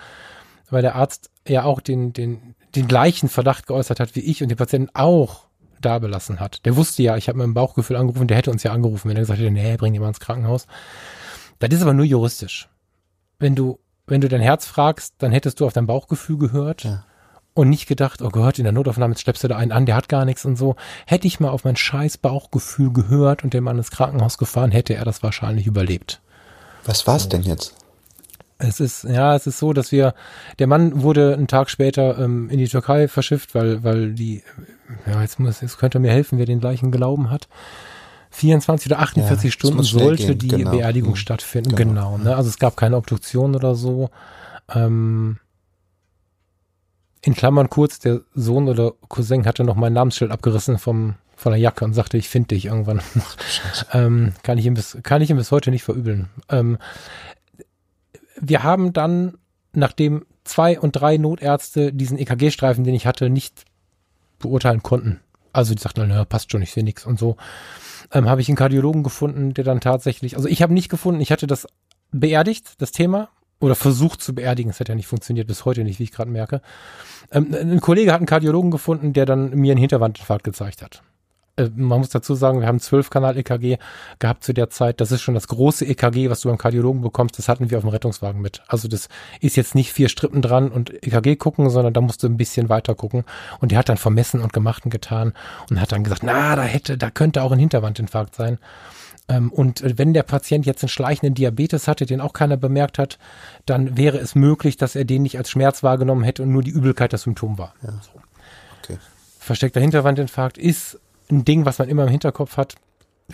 [0.73, 4.49] weil der Arzt ja auch den, den, den gleichen Verdacht geäußert hat wie ich und
[4.49, 5.45] den Patienten auch
[5.79, 6.65] da belassen hat.
[6.65, 9.17] Der wusste ja, ich habe mit dem Bauchgefühl angerufen, der hätte uns ja angerufen, wenn
[9.17, 10.65] er gesagt hätte, nee, bring ihn mal ins Krankenhaus.
[11.59, 12.69] Das ist aber nur juristisch.
[13.39, 16.83] Wenn du, wenn du dein Herz fragst, dann hättest du auf dein Bauchgefühl gehört.
[16.83, 17.05] Ja.
[17.53, 20.09] Und nicht gedacht, oh Gott, in der Notaufnahme schleppst du da einen an, der hat
[20.09, 20.75] gar nichts und so.
[21.05, 24.95] Hätte ich mal auf mein scheiß Bauchgefühl gehört und den Mann ins Krankenhaus gefahren, hätte
[24.95, 26.19] er das wahrscheinlich überlebt.
[26.85, 27.75] Was war's denn jetzt?
[28.63, 30.13] Es ist, ja, es ist so, dass wir,
[30.59, 34.43] der Mann wurde einen Tag später ähm, in die Türkei verschifft, weil, weil die,
[35.05, 37.47] ja, jetzt muss, jetzt könnte mir helfen, wer den gleichen Glauben hat.
[38.31, 40.71] 24 oder 48 ja, Stunden sollte die genau.
[40.71, 41.17] Beerdigung mhm.
[41.17, 41.75] stattfinden.
[41.75, 42.13] Genau.
[42.13, 42.35] genau ne?
[42.35, 44.09] Also es gab keine Obduktion oder so.
[44.73, 45.37] Ähm,
[47.21, 51.61] in Klammern kurz, der Sohn oder Cousin hatte noch mein Namensschild abgerissen vom, von der
[51.61, 53.01] Jacke und sagte, ich finde dich irgendwann.
[53.93, 56.29] ähm, kann ich ihm bis, kann ich ihm bis heute nicht verübeln.
[56.49, 56.77] Ähm,
[58.43, 59.37] wir haben dann,
[59.73, 63.65] nachdem zwei und drei Notärzte diesen EKG-Streifen, den ich hatte, nicht
[64.39, 65.21] beurteilen konnten.
[65.53, 67.37] Also die sagten, naja, passt schon, ich sehe nichts und so.
[68.11, 71.31] Ähm, habe ich einen Kardiologen gefunden, der dann tatsächlich, also ich habe nicht gefunden, ich
[71.31, 71.67] hatte das
[72.11, 73.29] beerdigt, das Thema,
[73.59, 74.71] oder versucht zu beerdigen.
[74.71, 76.61] Es hat ja nicht funktioniert, bis heute nicht, wie ich gerade merke.
[77.31, 81.01] Ähm, ein Kollege hat einen Kardiologen gefunden, der dann mir einen Hinterwandinfarkt gezeigt hat.
[81.55, 83.77] Äh, man muss dazu sagen, wir haben 12-Kanal-EKG
[84.19, 85.01] gehabt zu der Zeit.
[85.01, 87.37] Das ist schon das große EKG, was du beim Kardiologen bekommst.
[87.37, 88.61] Das hatten wir auf dem Rettungswagen mit.
[88.67, 92.27] Also das ist jetzt nicht vier Strippen dran und EKG gucken, sondern da musst du
[92.27, 93.23] ein bisschen weiter gucken.
[93.59, 95.33] Und der hat dann vermessen und gemacht und getan
[95.69, 98.57] und hat dann gesagt, na, da hätte, da könnte auch ein Hinterwandinfarkt sein.
[99.29, 103.17] Ähm, und wenn der Patient jetzt einen schleichenden Diabetes hatte, den auch keiner bemerkt hat,
[103.65, 106.71] dann wäre es möglich, dass er den nicht als Schmerz wahrgenommen hätte und nur die
[106.71, 107.73] Übelkeit das Symptom war.
[107.83, 107.93] Ja.
[108.83, 108.97] Okay.
[109.39, 110.99] Versteckter Hinterwandinfarkt ist
[111.31, 112.75] ein Ding, was man immer im Hinterkopf hat.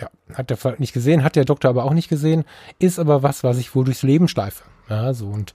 [0.00, 2.44] Ja, hat der Fall nicht gesehen, hat der Doktor aber auch nicht gesehen,
[2.78, 4.62] ist aber was, was ich wohl durchs Leben schleife.
[4.88, 5.52] Ja, so und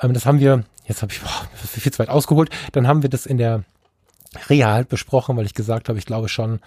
[0.00, 3.10] ähm, das haben wir, jetzt habe ich boah, viel zu weit ausgeholt, dann haben wir
[3.10, 3.64] das in der
[4.48, 6.60] Reha halt besprochen, weil ich gesagt habe, ich glaube schon,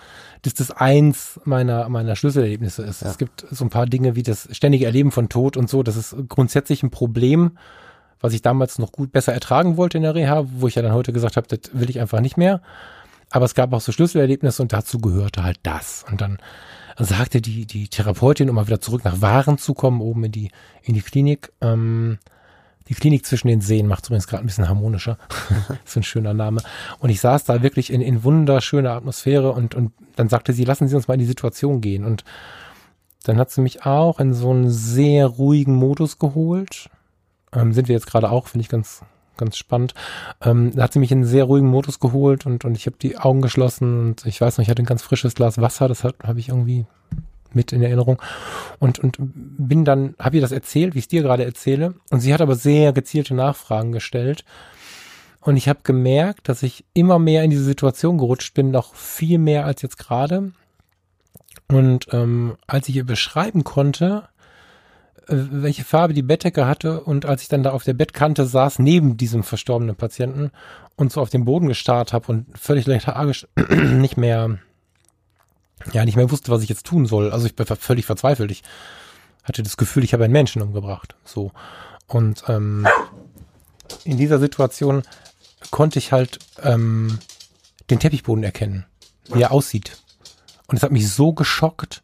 [0.43, 3.01] dass das eins meiner, meiner Schlüsselerlebnisse ist.
[3.01, 3.09] Ja.
[3.09, 5.95] Es gibt so ein paar Dinge wie das ständige Erleben von Tod und so, das
[5.95, 7.57] ist grundsätzlich ein Problem,
[8.21, 10.93] was ich damals noch gut besser ertragen wollte in der Reha, wo ich ja dann
[10.93, 12.61] heute gesagt habe, das will ich einfach nicht mehr.
[13.29, 16.05] Aber es gab auch so Schlüsselerlebnisse und dazu gehörte halt das.
[16.09, 16.37] Und dann
[16.97, 20.51] sagte die, die Therapeutin, um mal wieder zurück nach Waren zu kommen, oben in die,
[20.83, 22.19] in die Klinik, ähm,
[22.87, 25.17] die Klinik zwischen den Seen macht übrigens gerade ein bisschen harmonischer.
[25.85, 26.61] ist ein schöner Name.
[26.99, 30.87] Und ich saß da wirklich in, in wunderschöner Atmosphäre und, und dann sagte sie, lassen
[30.87, 32.05] Sie uns mal in die Situation gehen.
[32.05, 32.23] Und
[33.23, 36.89] dann hat sie mich auch in so einen sehr ruhigen Modus geholt.
[37.53, 39.01] Ähm, sind wir jetzt gerade auch, finde ich ganz,
[39.37, 39.93] ganz spannend.
[40.41, 42.97] Ähm, da hat sie mich in einen sehr ruhigen Modus geholt und, und ich habe
[43.01, 46.03] die Augen geschlossen und ich weiß noch, ich hatte ein ganz frisches Glas Wasser, das
[46.03, 46.85] habe ich irgendwie
[47.53, 48.21] mit in Erinnerung
[48.79, 52.19] und, und bin dann, habe ihr das erzählt, wie ich es dir gerade erzähle und
[52.19, 54.43] sie hat aber sehr gezielte Nachfragen gestellt
[55.39, 59.37] und ich habe gemerkt, dass ich immer mehr in diese Situation gerutscht bin, noch viel
[59.37, 60.51] mehr als jetzt gerade
[61.69, 64.27] und ähm, als ich ihr beschreiben konnte,
[65.27, 69.17] welche Farbe die Bettdecke hatte und als ich dann da auf der Bettkante saß, neben
[69.17, 70.51] diesem verstorbenen Patienten
[70.95, 74.59] und so auf den Boden gestarrt habe und völlig lethargisch nicht mehr
[75.91, 77.31] ja nicht mehr wusste, was ich jetzt tun soll.
[77.31, 78.51] Also ich war völlig verzweifelt.
[78.51, 78.63] Ich
[79.43, 81.15] hatte das Gefühl, ich habe einen Menschen umgebracht.
[81.23, 81.51] So.
[82.07, 82.87] Und ähm,
[84.03, 85.03] in dieser Situation
[85.71, 87.19] konnte ich halt ähm,
[87.89, 88.85] den Teppichboden erkennen,
[89.31, 89.97] wie er aussieht.
[90.67, 92.01] Und es hat mich so geschockt,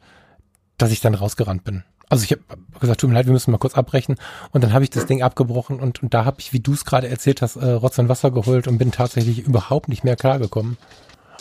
[0.77, 1.83] dass ich dann rausgerannt bin.
[2.11, 2.41] Also ich habe
[2.81, 4.17] gesagt, tut mir leid, wir müssen mal kurz abbrechen.
[4.51, 6.83] Und dann habe ich das Ding abgebrochen und, und da habe ich, wie du es
[6.83, 10.77] gerade erzählt hast, äh, Rotz und Wasser geholt und bin tatsächlich überhaupt nicht mehr klargekommen.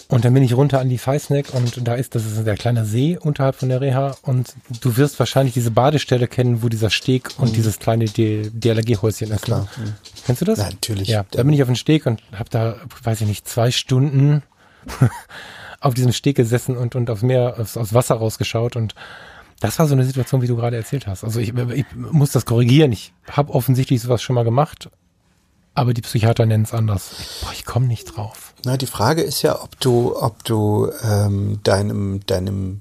[0.06, 2.84] Und dann bin ich runter an die Feisneck und da ist, das ist ein kleiner
[2.84, 7.30] See unterhalb von der Reha und du wirst wahrscheinlich diese Badestelle kennen, wo dieser Steg
[7.38, 7.54] und mhm.
[7.54, 9.30] dieses kleine DLRG-Häuschen ist.
[9.30, 9.38] Ne?
[9.40, 9.68] Klar.
[9.76, 9.94] Mhm.
[10.24, 10.58] Kennst du das?
[10.58, 11.08] Ja, natürlich.
[11.08, 14.42] Ja, da bin ich auf dem Steg und habe da, weiß ich nicht, zwei Stunden
[15.80, 18.94] auf diesem Steg gesessen und, und aufs Meer, aufs, aufs Wasser rausgeschaut und
[19.60, 21.22] das war so eine Situation, wie du gerade erzählt hast.
[21.22, 22.92] Also ich, ich muss das korrigieren.
[22.92, 24.88] Ich habe offensichtlich sowas schon mal gemacht,
[25.74, 27.10] aber die Psychiater nennen es anders.
[27.42, 28.54] Boah, ich komme nicht drauf.
[28.64, 32.80] Na, die Frage ist ja, ob du, ob du ähm, deinem, deinem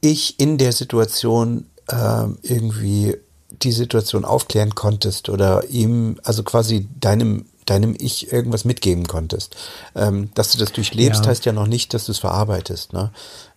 [0.00, 3.16] Ich in der Situation ähm, irgendwie
[3.50, 9.56] die Situation aufklären konntest oder ihm, also quasi deinem deinem Ich irgendwas mitgeben konntest.
[9.94, 11.30] Ähm, dass du das durchlebst, ja.
[11.30, 12.92] heißt ja noch nicht, dass du es verarbeitest.
[12.92, 13.12] Ne?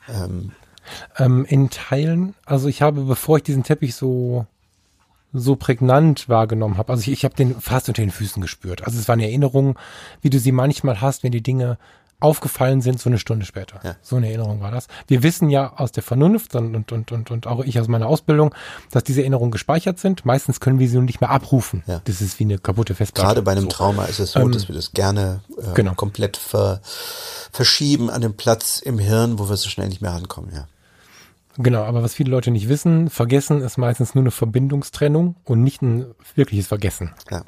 [0.07, 0.51] Ähm,
[1.17, 4.45] ähm, in Teilen, also ich habe, bevor ich diesen Teppich so
[5.38, 6.93] so prägnant wahrgenommen habe.
[6.93, 8.86] Also ich, ich habe den fast unter den Füßen gespürt.
[8.86, 9.75] Also es waren Erinnerungen,
[10.21, 11.77] wie du sie manchmal hast, wenn die Dinge
[12.21, 13.79] aufgefallen sind, so eine Stunde später.
[13.83, 13.95] Ja.
[14.01, 14.88] So eine Erinnerung war das.
[15.07, 18.55] Wir wissen ja aus der Vernunft und, und, und, und, auch ich aus meiner Ausbildung,
[18.89, 20.25] dass diese Erinnerungen gespeichert sind.
[20.25, 21.83] Meistens können wir sie nur nicht mehr abrufen.
[21.88, 22.01] Ja.
[22.05, 23.27] Das ist wie eine kaputte Festplatte.
[23.27, 23.69] Gerade bei einem so.
[23.69, 25.93] Trauma ist es so, ähm, dass wir das gerne äh, genau.
[25.93, 26.79] komplett ver,
[27.51, 30.51] verschieben an den Platz im Hirn, wo wir so schnell nicht mehr rankommen.
[30.53, 30.67] Ja.
[31.58, 35.82] Genau, aber was viele Leute nicht wissen, vergessen ist meistens nur eine Verbindungstrennung und nicht
[35.82, 37.12] ein wirkliches Vergessen.
[37.32, 37.43] Ja.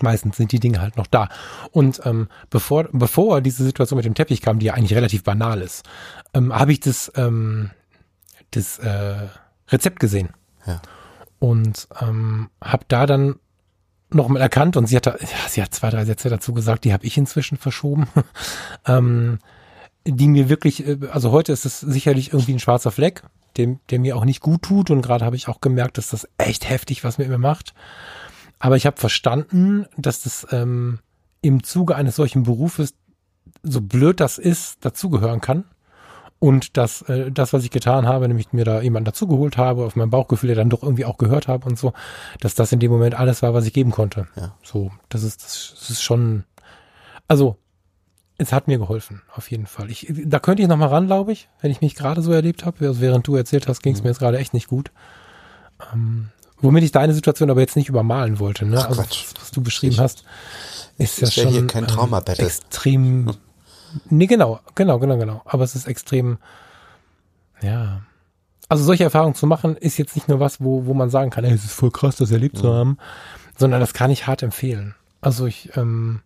[0.00, 1.28] Meistens sind die Dinge halt noch da.
[1.72, 5.60] Und ähm, bevor, bevor diese Situation mit dem Teppich kam, die ja eigentlich relativ banal
[5.60, 5.84] ist,
[6.34, 7.70] ähm, habe ich das, ähm,
[8.52, 9.28] das äh,
[9.68, 10.30] Rezept gesehen.
[10.66, 10.80] Ja.
[11.40, 13.36] Und ähm, habe da dann
[14.10, 16.84] noch mal erkannt und sie hat, da, ja, sie hat zwei, drei Sätze dazu gesagt,
[16.84, 18.06] die habe ich inzwischen verschoben.
[18.86, 19.38] ähm,
[20.06, 23.22] die mir wirklich, äh, also heute ist es sicherlich irgendwie ein schwarzer Fleck,
[23.56, 26.28] dem, der mir auch nicht gut tut und gerade habe ich auch gemerkt, dass das
[26.38, 27.74] echt heftig was mit mir macht.
[28.58, 31.00] Aber ich habe verstanden, dass das ähm,
[31.40, 32.94] im Zuge eines solchen Berufes,
[33.62, 35.64] so blöd das ist, dazugehören kann.
[36.38, 39.94] Und dass äh, das, was ich getan habe, nämlich mir da jemanden dazugeholt habe, auf
[39.94, 41.92] mein Bauchgefühl, der dann doch irgendwie auch gehört habe und so,
[42.40, 44.26] dass das in dem Moment alles war, was ich geben konnte.
[44.34, 44.56] Ja.
[44.62, 46.42] So, das ist, das ist schon,
[47.28, 47.58] also
[48.38, 49.90] es hat mir geholfen, auf jeden Fall.
[49.90, 52.64] Ich, da könnte ich noch mal ran, glaube ich, wenn ich mich gerade so erlebt
[52.64, 52.86] habe.
[52.86, 54.04] Also während du erzählt hast, ging es mhm.
[54.04, 54.90] mir jetzt gerade echt nicht gut.
[55.92, 56.28] Ähm,
[56.60, 58.64] womit ich deine Situation aber jetzt nicht übermalen wollte.
[58.64, 58.78] Ne?
[58.78, 60.24] Ach, also, was, was, du beschrieben ich, hast,
[60.98, 63.26] ist ja schon hier kein Trauma ähm, extrem.
[63.26, 63.36] Hm.
[64.08, 65.42] Nee, genau, genau, genau, genau.
[65.44, 66.38] Aber es ist extrem,
[67.60, 68.00] ja.
[68.70, 71.44] Also solche Erfahrungen zu machen, ist jetzt nicht nur was, wo, wo man sagen kann,
[71.44, 72.60] ey, es ist voll krass, das erlebt mhm.
[72.60, 72.96] zu haben,
[73.58, 74.94] sondern das kann ich hart empfehlen.
[75.20, 76.22] Also ich, ähm,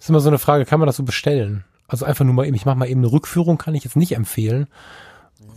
[0.00, 1.64] ist immer so eine Frage, kann man das so bestellen?
[1.86, 4.12] Also einfach nur mal eben, ich mache mal eben eine Rückführung, kann ich jetzt nicht
[4.12, 4.66] empfehlen,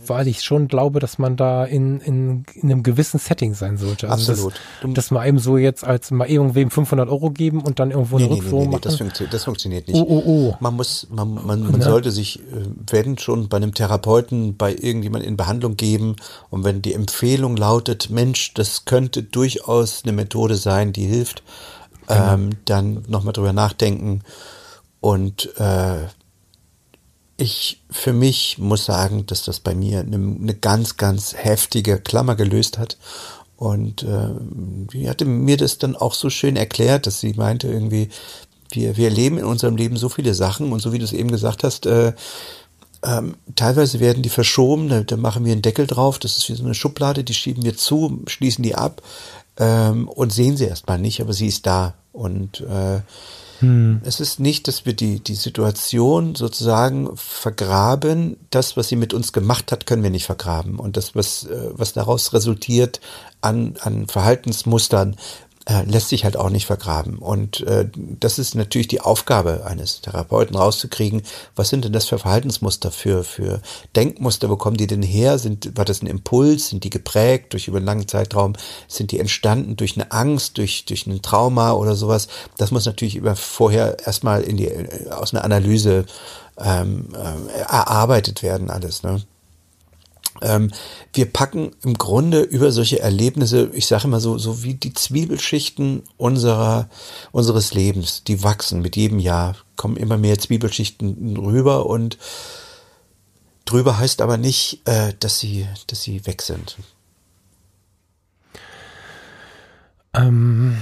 [0.06, 4.10] weil ich schon glaube, dass man da in, in, in einem gewissen Setting sein sollte.
[4.10, 4.54] Also Absolut.
[4.82, 8.16] Das, das mal eben so jetzt als mal irgendwem 500 Euro geben und dann irgendwo
[8.16, 8.82] eine nee, Rückführung nee, nee, machen.
[8.82, 9.96] Das, funktio das funktioniert nicht.
[9.96, 10.56] Oh, oh, oh.
[10.60, 11.88] Man muss, man, man, man ja.
[11.88, 12.42] sollte sich, äh,
[12.90, 16.16] wenn schon bei einem Therapeuten, bei irgendjemand in Behandlung geben
[16.50, 21.42] und wenn die Empfehlung lautet, Mensch, das könnte durchaus eine Methode sein, die hilft.
[22.08, 24.22] Ähm, dann nochmal drüber nachdenken.
[25.00, 26.06] Und äh,
[27.36, 32.36] ich für mich muss sagen, dass das bei mir eine, eine ganz, ganz heftige Klammer
[32.36, 32.96] gelöst hat.
[33.56, 34.28] Und äh,
[34.92, 38.08] die hatte mir das dann auch so schön erklärt, dass sie meinte irgendwie,
[38.70, 41.30] wir, wir erleben in unserem Leben so viele Sachen und so wie du es eben
[41.30, 42.12] gesagt hast, äh,
[43.04, 46.54] ähm, teilweise werden die verschoben, da, da machen wir einen Deckel drauf, das ist wie
[46.54, 49.02] so eine Schublade, die schieben wir zu, schließen die ab
[49.58, 51.94] ähm, und sehen sie erstmal nicht, aber sie ist da.
[52.12, 53.00] Und äh,
[53.60, 54.00] hm.
[54.04, 58.36] es ist nicht, dass wir die, die Situation sozusagen vergraben.
[58.50, 60.78] Das, was sie mit uns gemacht hat, können wir nicht vergraben.
[60.78, 63.00] Und das, was, äh, was daraus resultiert
[63.40, 65.16] an, an Verhaltensmustern,
[65.66, 67.18] äh, lässt sich halt auch nicht vergraben.
[67.18, 71.22] Und äh, das ist natürlich die Aufgabe eines Therapeuten rauszukriegen,
[71.56, 73.60] was sind denn das für Verhaltensmuster, für, für
[73.96, 75.38] Denkmuster, wo kommen die denn her?
[75.38, 76.68] Sind, war das ein Impuls?
[76.68, 78.54] Sind die geprägt durch über einen langen Zeitraum?
[78.88, 82.28] Sind die entstanden durch eine Angst, durch, durch ein Trauma oder sowas?
[82.58, 86.04] Das muss natürlich über vorher erstmal in die, äh, aus einer Analyse
[86.58, 89.02] ähm, äh, erarbeitet werden, alles.
[89.02, 89.22] Ne?
[90.42, 90.72] Ähm,
[91.12, 96.02] wir packen im Grunde über solche Erlebnisse, ich sage immer so, so wie die Zwiebelschichten
[96.16, 96.88] unserer,
[97.30, 102.18] unseres Lebens, die wachsen mit jedem Jahr, kommen immer mehr Zwiebelschichten rüber und
[103.64, 106.76] drüber heißt aber nicht, äh, dass sie, dass sie weg sind.
[110.14, 110.78] Ähm,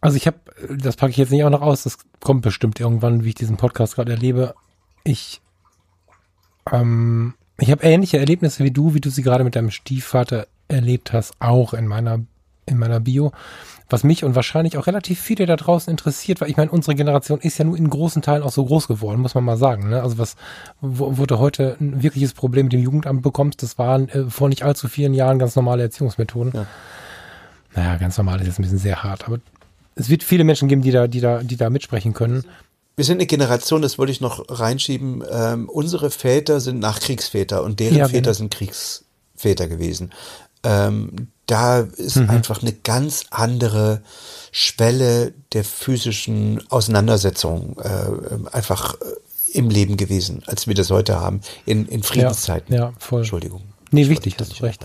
[0.00, 0.38] also ich habe,
[0.78, 3.56] das packe ich jetzt nicht auch noch aus, das kommt bestimmt irgendwann, wie ich diesen
[3.56, 4.54] Podcast gerade erlebe.
[5.04, 5.40] Ich
[6.70, 11.12] ähm, Ich habe ähnliche Erlebnisse wie du, wie du sie gerade mit deinem Stiefvater erlebt
[11.12, 12.20] hast, auch in meiner,
[12.66, 13.32] in meiner Bio.
[13.90, 17.40] Was mich und wahrscheinlich auch relativ viele da draußen interessiert, weil ich meine, unsere Generation
[17.40, 19.88] ist ja nur in großen Teilen auch so groß geworden, muss man mal sagen.
[19.88, 20.02] Ne?
[20.02, 20.36] Also was,
[20.80, 24.50] wo, wo du heute ein wirkliches Problem mit dem Jugendamt bekommst, das waren äh, vor
[24.50, 26.52] nicht allzu vielen Jahren ganz normale Erziehungsmethoden.
[26.54, 26.66] Ja.
[27.74, 29.38] Naja, ganz normal ist jetzt ein bisschen sehr hart, aber
[29.94, 32.44] es wird viele Menschen geben, die da, die da, die da mitsprechen können.
[32.98, 35.22] Wir sind eine Generation, das wollte ich noch reinschieben.
[35.30, 38.32] Ähm, unsere Väter sind Nachkriegsväter und deren ja, Väter genau.
[38.32, 40.12] sind Kriegsväter gewesen.
[40.64, 42.28] Ähm, da ist mhm.
[42.28, 44.02] einfach eine ganz andere
[44.50, 51.42] Schwelle der physischen Auseinandersetzung äh, einfach äh, im Leben gewesen, als wir das heute haben,
[51.66, 52.74] in, in Friedenszeiten.
[52.74, 53.20] Ja, ja voll.
[53.20, 53.62] Entschuldigung.
[53.92, 54.84] Nee, wichtig, hast du recht.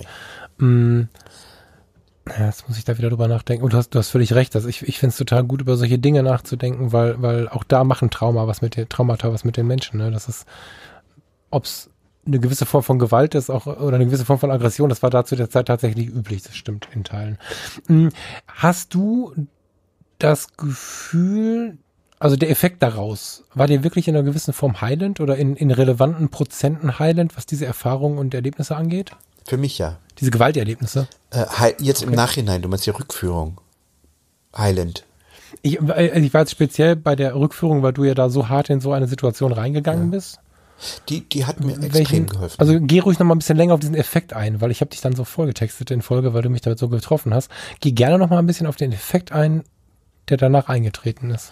[0.60, 1.06] Mm,
[2.30, 3.64] ja, jetzt muss ich da wieder drüber nachdenken.
[3.64, 4.56] Und du hast, du hast völlig recht.
[4.56, 7.84] Also ich, ich finde es total gut, über solche Dinge nachzudenken, weil, weil auch da
[7.84, 10.00] machen Trauma was mit den Traumata was mit den Menschen.
[10.00, 10.10] Ne?
[10.10, 10.46] Das ist,
[11.50, 11.90] ob es
[12.26, 15.10] eine gewisse Form von Gewalt ist, auch oder eine gewisse Form von Aggression, das war
[15.10, 17.38] da zu der Zeit tatsächlich üblich, das stimmt in Teilen.
[17.88, 18.10] Hm,
[18.48, 19.34] hast du
[20.20, 21.78] das Gefühl,
[22.20, 25.72] also der Effekt daraus, war dir wirklich in einer gewissen Form heilend oder in, in
[25.72, 29.12] relevanten Prozenten heilend, was diese Erfahrungen und Erlebnisse angeht?
[29.46, 30.00] Für mich ja.
[30.20, 31.08] Diese Gewalterlebnisse?
[31.32, 31.46] Äh,
[31.80, 32.10] jetzt okay.
[32.10, 33.60] im Nachhinein, du meinst die Rückführung.
[34.56, 35.06] Heilend.
[35.62, 38.70] Ich, äh, ich war jetzt speziell bei der Rückführung, weil du ja da so hart
[38.70, 40.18] in so eine Situation reingegangen ja.
[40.18, 40.40] bist.
[41.10, 42.60] Die, die hat mir Welchen, extrem geholfen.
[42.60, 44.90] Also geh ruhig noch mal ein bisschen länger auf diesen Effekt ein, weil ich habe
[44.90, 47.50] dich dann so vorgetextet in Folge, weil du mich damit so getroffen hast.
[47.80, 49.64] Geh gerne noch mal ein bisschen auf den Effekt ein,
[50.30, 51.52] der danach eingetreten ist.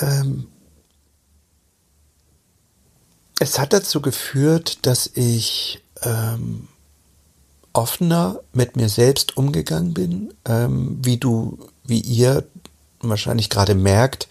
[0.00, 0.48] Ähm,
[3.40, 6.68] es hat dazu geführt, dass ich ähm,
[7.72, 12.44] offener mit mir selbst umgegangen bin, ähm, wie du, wie ihr
[13.00, 14.28] wahrscheinlich gerade merkt,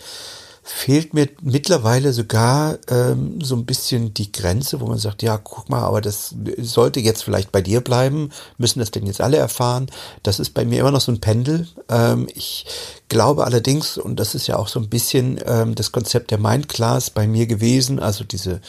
[0.64, 5.70] fehlt mir mittlerweile sogar ähm, so ein bisschen die Grenze, wo man sagt, ja, guck
[5.70, 8.30] mal, aber das sollte jetzt vielleicht bei dir bleiben.
[8.58, 9.88] Müssen das denn jetzt alle erfahren?
[10.24, 11.68] Das ist bei mir immer noch so ein Pendel.
[11.90, 12.66] Ähm, ich
[13.10, 17.10] glaube allerdings, und das ist ja auch so ein bisschen ähm, das Konzept der Mindclass
[17.10, 18.62] bei mir gewesen, also diese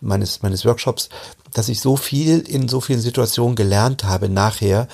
[0.00, 1.10] meines meines Workshops,
[1.52, 4.88] dass ich so viel in so vielen Situationen gelernt habe nachher,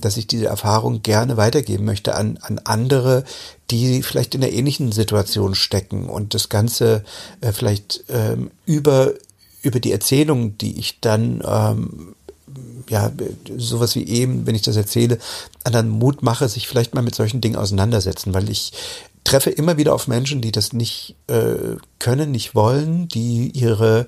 [0.00, 3.24] dass ich diese Erfahrung gerne weitergeben möchte an, an andere,
[3.70, 7.04] die vielleicht in einer ähnlichen Situation stecken und das Ganze
[7.40, 9.12] äh, vielleicht ähm, über,
[9.62, 12.14] über die Erzählung, die ich dann ähm,
[12.88, 13.12] ja,
[13.56, 15.18] sowas wie eben, wenn ich das erzähle,
[15.64, 18.72] anderen Mut mache, sich vielleicht mal mit solchen Dingen auseinandersetzen, weil ich
[19.24, 24.06] treffe immer wieder auf Menschen, die das nicht äh, können, nicht wollen, die ihre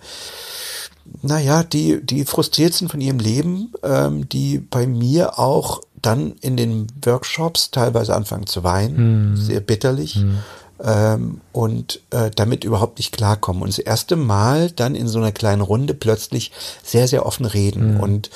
[1.22, 6.56] naja, die, die frustriert sind von ihrem Leben, ähm, die bei mir auch dann in
[6.56, 9.36] den Workshops teilweise anfangen zu weinen, hm.
[9.36, 10.16] sehr bitterlich.
[10.16, 10.38] Hm.
[10.82, 13.62] Ähm, und äh, damit überhaupt nicht klarkommen.
[13.62, 17.96] Und das erste Mal dann in so einer kleinen Runde plötzlich sehr, sehr offen reden.
[17.96, 18.00] Hm.
[18.00, 18.30] Und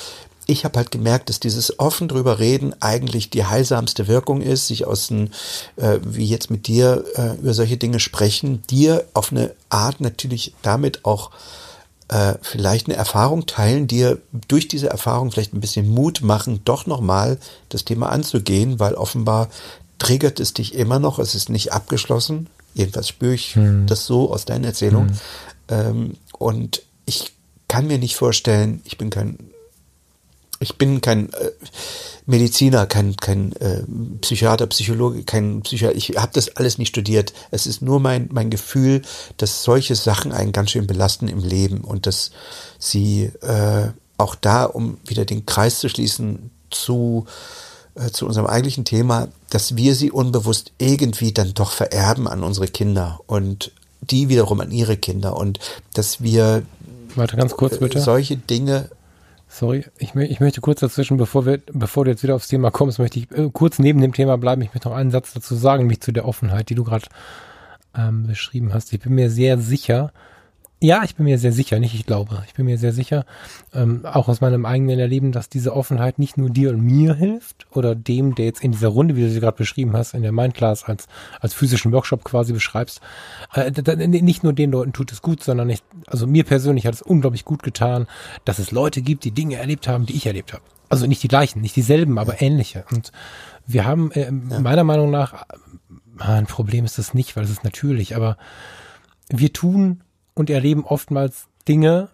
[0.46, 4.86] ich habe halt gemerkt, dass dieses offen drüber reden eigentlich die heilsamste Wirkung ist, sich
[4.86, 5.30] aus dem,
[5.76, 10.54] äh, wie jetzt mit dir, äh, über solche Dinge sprechen, dir auf eine Art natürlich
[10.62, 11.30] damit auch
[12.14, 16.86] äh, vielleicht eine Erfahrung teilen, dir durch diese Erfahrung vielleicht ein bisschen Mut machen, doch
[16.86, 17.38] nochmal
[17.70, 19.48] das Thema anzugehen, weil offenbar
[19.98, 22.46] triggert es dich immer noch, es ist nicht abgeschlossen.
[22.74, 23.88] Jedenfalls spüre ich hm.
[23.88, 25.08] das so aus deiner Erzählung.
[25.08, 25.16] Hm.
[25.68, 27.32] Ähm, und ich
[27.66, 29.36] kann mir nicht vorstellen, ich bin kein,
[30.60, 31.50] ich bin kein äh,
[32.26, 33.82] Mediziner, kein, kein äh,
[34.20, 35.96] Psychiater, Psychologe, kein Psychiater.
[35.96, 37.32] Ich habe das alles nicht studiert.
[37.50, 39.02] Es ist nur mein, mein Gefühl,
[39.36, 42.30] dass solche Sachen einen ganz schön belasten im Leben und dass
[42.78, 47.26] sie äh, auch da, um wieder den Kreis zu schließen zu,
[47.94, 52.68] äh, zu unserem eigentlichen Thema, dass wir sie unbewusst irgendwie dann doch vererben an unsere
[52.68, 55.58] Kinder und die wiederum an ihre Kinder und
[55.94, 56.62] dass wir
[57.16, 58.00] Warte ganz kurz bitte.
[58.00, 58.90] solche Dinge
[59.54, 62.98] Sorry, ich, ich, möchte kurz dazwischen, bevor, wir, bevor du jetzt wieder aufs Thema kommst,
[62.98, 64.62] möchte ich äh, kurz neben dem Thema bleiben.
[64.62, 67.06] Ich möchte noch einen Satz dazu sagen, mich zu der Offenheit, die du gerade
[67.96, 68.92] ähm, beschrieben hast.
[68.92, 70.12] Ich bin mir sehr sicher,
[70.84, 73.24] ja, ich bin mir sehr sicher, nicht ich glaube, ich bin mir sehr sicher,
[73.72, 77.66] ähm, auch aus meinem eigenen Erleben, dass diese Offenheit nicht nur dir und mir hilft
[77.70, 80.32] oder dem, der jetzt in dieser Runde, wie du sie gerade beschrieben hast, in der
[80.32, 81.06] Mindclass als,
[81.40, 83.00] als physischen Workshop quasi beschreibst,
[83.54, 87.02] äh, nicht nur den Leuten tut es gut, sondern nicht, also mir persönlich hat es
[87.02, 88.06] unglaublich gut getan,
[88.44, 90.62] dass es Leute gibt, die Dinge erlebt haben, die ich erlebt habe.
[90.90, 92.84] Also nicht die gleichen, nicht dieselben, aber ähnliche.
[92.92, 93.10] Und
[93.66, 95.46] wir haben äh, meiner Meinung nach,
[96.20, 98.36] äh, ein Problem ist das nicht, weil es ist natürlich, aber
[99.30, 100.03] wir tun
[100.34, 102.08] und erleben oftmals Dinge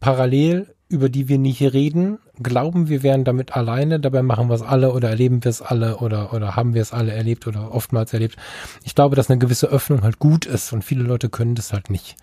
[0.00, 4.62] parallel, über die wir nicht reden, glauben, wir wären damit alleine, dabei machen wir es
[4.62, 8.12] alle oder erleben wir es alle oder, oder haben wir es alle erlebt oder oftmals
[8.12, 8.36] erlebt.
[8.82, 11.90] Ich glaube, dass eine gewisse Öffnung halt gut ist und viele Leute können das halt
[11.90, 12.16] nicht.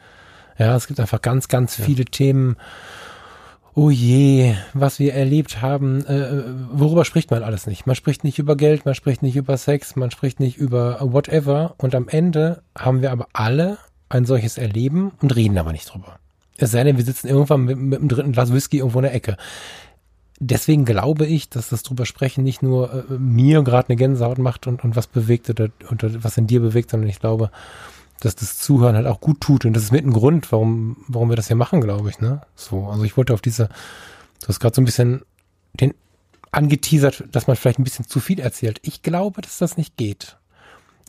[0.58, 1.86] Ja, es gibt einfach ganz, ganz ja.
[1.86, 2.58] viele Themen,
[3.74, 7.86] oh je, was wir erlebt haben, äh, worüber spricht man alles nicht?
[7.86, 11.76] Man spricht nicht über Geld, man spricht nicht über Sex, man spricht nicht über whatever.
[11.78, 13.78] Und am Ende haben wir aber alle
[14.10, 16.20] ein solches Erleben und reden aber nicht drüber.
[16.58, 19.14] Es sei denn, wir sitzen irgendwann mit, mit dem dritten Glas Whisky irgendwo in der
[19.14, 19.38] Ecke.
[20.40, 24.68] Deswegen glaube ich, dass das drüber sprechen nicht nur äh, mir gerade eine Gänsehaut macht
[24.68, 27.52] und, und was bewegt oder, oder was in dir bewegt, sondern ich glaube,
[28.20, 29.66] dass das Zuhören halt auch gut tut.
[29.66, 32.42] Und das ist mit ein Grund, warum, warum wir das hier machen, glaube ich, ne?
[32.56, 33.70] So, also ich wollte auf diese,
[34.42, 35.24] du hast gerade so ein bisschen
[35.74, 35.94] den
[36.52, 38.80] angeteasert, dass man vielleicht ein bisschen zu viel erzählt.
[38.82, 40.38] Ich glaube, dass das nicht geht.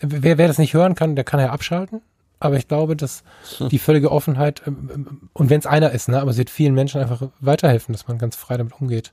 [0.00, 2.02] Wer, wer das nicht hören kann, der kann ja abschalten.
[2.40, 3.22] Aber ich glaube, dass
[3.58, 3.68] hm.
[3.68, 6.74] die völlige Offenheit, ähm, ähm, und wenn es einer ist, ne, aber es wird vielen
[6.74, 9.12] Menschen einfach weiterhelfen, dass man ganz frei damit umgeht.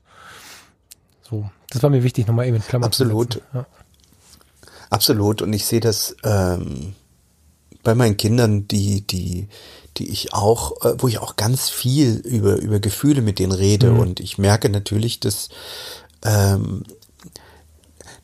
[1.28, 3.34] So, das war mir wichtig, nochmal eben in Klammern Absolut.
[3.34, 3.66] zu ja.
[4.90, 5.42] Absolut.
[5.42, 6.94] Und ich sehe das ähm,
[7.82, 9.48] bei meinen Kindern, die, die,
[9.96, 13.90] die ich auch, äh, wo ich auch ganz viel über, über Gefühle mit denen rede.
[13.90, 13.98] Mhm.
[13.98, 15.48] Und ich merke natürlich, dass
[16.24, 16.84] ähm,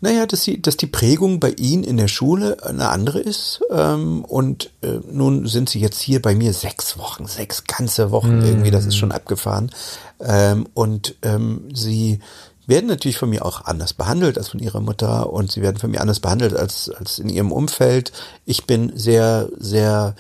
[0.03, 3.61] naja, dass, sie, dass die Prägung bei Ihnen in der Schule eine andere ist.
[3.71, 8.41] Ähm, und äh, nun sind Sie jetzt hier bei mir sechs Wochen, sechs ganze Wochen
[8.41, 8.45] mm.
[8.45, 9.71] irgendwie, das ist schon abgefahren.
[10.19, 12.19] Ähm, und ähm, Sie
[12.67, 15.93] werden natürlich von mir auch anders behandelt als von Ihrer Mutter und Sie werden von
[15.93, 18.11] mir anders behandelt als, als in Ihrem Umfeld.
[18.45, 20.17] Ich bin sehr, sehr,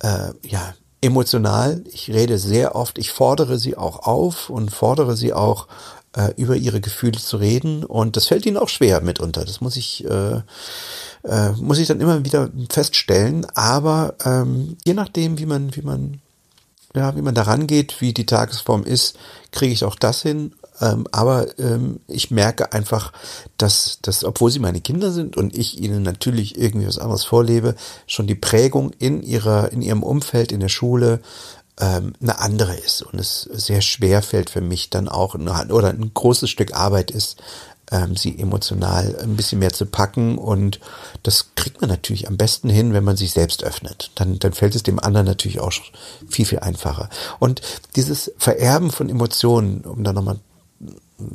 [0.00, 1.84] äh, ja, emotional.
[1.92, 5.68] Ich rede sehr oft, ich fordere Sie auch auf und fordere Sie auch
[6.16, 9.44] äh, über ihre Gefühle zu reden und das fällt ihnen auch schwer mitunter.
[9.44, 10.40] Das muss ich äh,
[11.24, 13.46] äh, muss ich dann immer wieder feststellen.
[13.54, 16.20] Aber ähm, je nachdem, wie man wie man
[16.94, 19.16] ja wie man daran geht, wie die Tagesform ist,
[19.52, 20.52] kriege ich auch das hin.
[20.80, 23.12] Ähm, aber ähm, ich merke einfach,
[23.58, 27.74] dass, dass, obwohl sie meine Kinder sind und ich ihnen natürlich irgendwie was anderes vorlebe,
[28.06, 31.20] schon die Prägung in ihrer, in ihrem Umfeld, in der Schule,
[31.80, 36.10] ähm, eine andere ist und es sehr schwer fällt für mich dann auch oder ein
[36.12, 37.42] großes Stück Arbeit ist,
[37.90, 40.80] ähm, sie emotional ein bisschen mehr zu packen und
[41.22, 44.10] das kriegt man natürlich am besten hin, wenn man sich selbst öffnet.
[44.14, 45.72] Dann, dann fällt es dem anderen natürlich auch
[46.28, 47.08] viel, viel einfacher.
[47.38, 47.60] Und
[47.96, 50.38] dieses Vererben von Emotionen, um da nochmal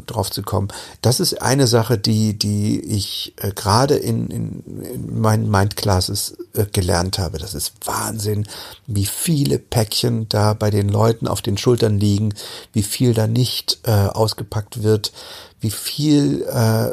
[0.06, 0.70] drauf zu kommen.
[1.02, 6.66] Das ist eine Sache, die, die ich äh, gerade in, in, in meinen Mindclasses äh,
[6.66, 7.38] gelernt habe.
[7.38, 8.48] Das ist Wahnsinn,
[8.88, 12.34] wie viele Päckchen da bei den Leuten auf den Schultern liegen,
[12.74, 15.12] wie viel da nicht äh, ausgepackt wird,
[15.60, 16.92] wie viel, äh,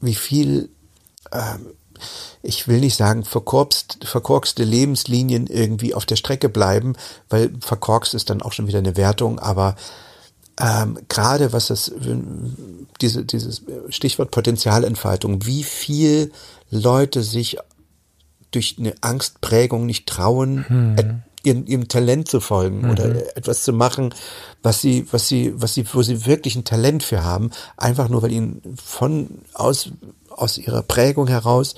[0.00, 0.68] wie viel,
[1.30, 1.58] äh,
[2.42, 6.94] ich will nicht sagen, verkorkst, verkorkste Lebenslinien irgendwie auf der Strecke bleiben,
[7.28, 9.76] weil verkorkst ist dann auch schon wieder eine Wertung, aber
[10.60, 11.92] ähm, gerade was das,
[13.00, 16.32] diese, dieses Stichwort Potenzialentfaltung, wie viel
[16.70, 17.58] Leute sich
[18.50, 21.22] durch eine Angstprägung nicht trauen, hm.
[21.44, 22.90] ihrem, ihrem Talent zu folgen mhm.
[22.90, 24.12] oder etwas zu machen,
[24.62, 28.22] was sie, was sie, was sie, wo sie wirklich ein Talent für haben, einfach nur
[28.22, 29.90] weil ihnen von aus
[30.30, 31.74] aus ihrer Prägung heraus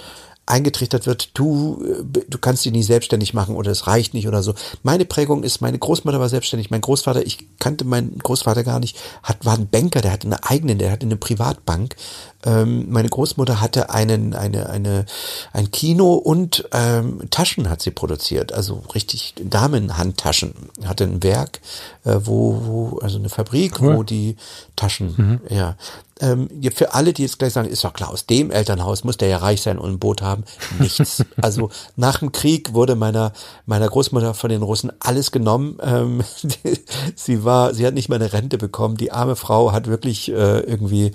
[0.46, 4.42] eingetrichtert wird, du, äh, du kannst dich nicht selbstständig machen oder es reicht nicht oder
[4.42, 4.54] so.
[4.82, 8.98] Meine Prägung ist, meine Großmutter war selbstständig, mein Großvater, ich kannte meinen Großvater gar nicht,
[9.22, 11.96] hat, war ein Banker, der hatte eine eigene, der hatte eine Privatbank.
[12.44, 15.06] Ähm, meine Großmutter hatte einen, eine, eine,
[15.52, 20.54] ein Kino und ähm, Taschen hat sie produziert, also richtig Damenhandtaschen.
[20.84, 21.60] Hatte ein Werk,
[22.04, 23.96] äh, wo, wo, also eine Fabrik, cool.
[23.96, 24.36] wo die
[24.74, 25.40] Taschen, mhm.
[25.54, 25.76] ja,
[26.22, 29.28] ähm, für alle, die jetzt gleich sagen, ist doch klar, aus dem Elternhaus muss der
[29.28, 30.44] ja reich sein und ein Boot haben.
[30.78, 31.24] Nichts.
[31.42, 33.32] also nach dem Krieg wurde meiner,
[33.66, 35.78] meiner Großmutter von den Russen alles genommen.
[35.82, 36.22] Ähm,
[37.16, 38.96] sie war, sie hat nicht mal eine Rente bekommen.
[38.96, 41.06] Die arme Frau hat wirklich äh, irgendwie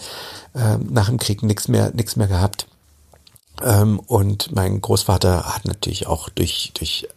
[0.53, 2.67] äh, nach dem Krieg nichts mehr, nichts mehr gehabt.
[3.63, 7.07] Ähm, und mein Großvater hat natürlich auch durch, durch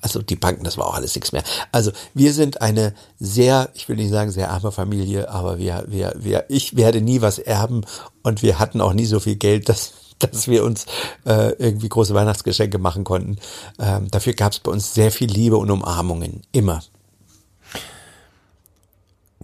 [0.00, 1.42] also die Banken, das war auch alles nichts mehr.
[1.72, 6.14] Also wir sind eine sehr, ich will nicht sagen sehr arme Familie, aber wir, wir,
[6.18, 7.82] wir, ich werde nie was erben
[8.22, 10.84] und wir hatten auch nie so viel Geld, dass dass wir uns
[11.24, 13.38] äh, irgendwie große Weihnachtsgeschenke machen konnten.
[13.78, 16.82] Ähm, dafür gab es bei uns sehr viel Liebe und Umarmungen, immer.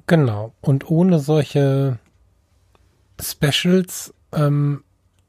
[0.07, 0.53] Genau.
[0.61, 1.99] Und ohne solche
[3.21, 4.85] Specials ähm,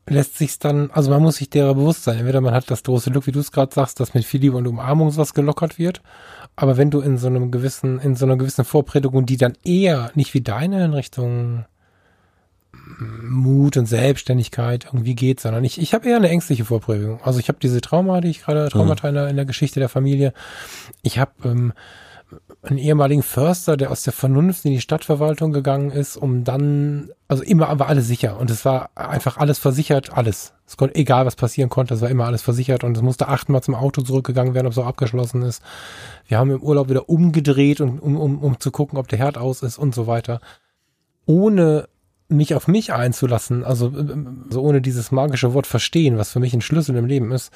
[0.07, 2.19] lässt sich dann, also man muss sich derer bewusst sein.
[2.19, 4.57] Entweder man hat das große Glück, wie du es gerade sagst, dass mit viel Liebe
[4.57, 6.01] und Umarmung was gelockert wird.
[6.55, 10.11] Aber wenn du in so einem gewissen, in so einer gewissen Vorprägung, die dann eher
[10.15, 11.65] nicht wie deine in Richtung
[13.21, 17.21] Mut und Selbstständigkeit irgendwie geht, sondern ich, ich habe eher eine ängstliche Vorprägung.
[17.23, 19.09] Also ich habe diese Trauma, die ich gerade, Traumata mhm.
[19.09, 20.33] in, der, in der Geschichte der Familie.
[21.01, 21.73] Ich habe ähm,
[22.69, 27.43] einen ehemaligen Förster, der aus der Vernunft in die Stadtverwaltung gegangen ist, um dann, also
[27.43, 30.53] immer war alles sicher und es war einfach alles versichert, alles.
[30.65, 33.61] Es konnte, egal was passieren konnte, es war immer alles versichert und es musste achtmal
[33.61, 35.61] zum Auto zurückgegangen werden, ob es auch abgeschlossen ist.
[36.27, 39.37] Wir haben im Urlaub wieder umgedreht, und, um, um, um zu gucken, ob der Herd
[39.37, 40.41] aus ist und so weiter.
[41.25, 41.87] Ohne
[42.29, 43.93] mich auf mich einzulassen, also,
[44.49, 47.51] also ohne dieses magische Wort verstehen, was für mich ein Schlüssel im Leben ist,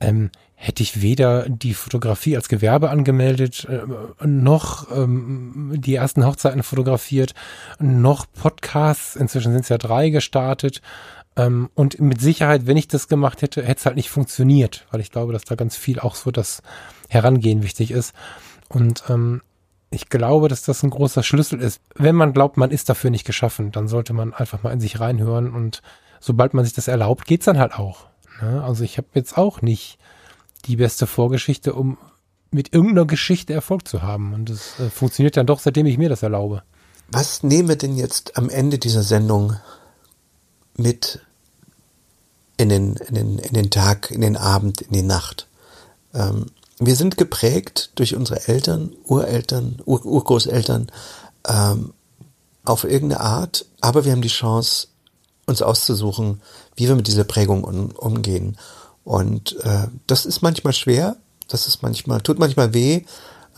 [0.00, 0.30] ähm,
[0.64, 3.82] hätte ich weder die Fotografie als Gewerbe angemeldet, äh,
[4.24, 7.34] noch ähm, die ersten Hochzeiten fotografiert,
[7.80, 10.80] noch Podcasts, inzwischen sind es ja drei gestartet.
[11.34, 15.00] Ähm, und mit Sicherheit, wenn ich das gemacht hätte, hätte es halt nicht funktioniert, weil
[15.00, 16.62] ich glaube, dass da ganz viel auch so das
[17.08, 18.14] Herangehen wichtig ist.
[18.68, 19.42] Und ähm,
[19.90, 21.80] ich glaube, dass das ein großer Schlüssel ist.
[21.96, 25.00] Wenn man glaubt, man ist dafür nicht geschaffen, dann sollte man einfach mal in sich
[25.00, 25.82] reinhören und
[26.20, 28.06] sobald man sich das erlaubt, geht's dann halt auch.
[28.40, 28.62] Ne?
[28.62, 29.98] Also ich habe jetzt auch nicht
[30.64, 31.98] die beste Vorgeschichte, um
[32.50, 34.34] mit irgendeiner Geschichte Erfolg zu haben.
[34.34, 36.62] Und es äh, funktioniert dann doch, seitdem ich mir das erlaube.
[37.10, 39.56] Was nehmen wir denn jetzt am Ende dieser Sendung
[40.76, 41.20] mit
[42.56, 45.48] in den, in den, in den Tag, in den Abend, in die Nacht?
[46.14, 46.46] Ähm,
[46.78, 50.90] wir sind geprägt durch unsere Eltern, Ureltern, Ur Urgroßeltern
[51.48, 51.92] ähm,
[52.64, 54.88] auf irgendeine Art, aber wir haben die Chance,
[55.46, 56.40] uns auszusuchen,
[56.76, 58.56] wie wir mit dieser Prägung um, umgehen.
[59.04, 61.16] Und äh, das ist manchmal schwer,
[61.48, 63.04] das ist manchmal, tut manchmal weh.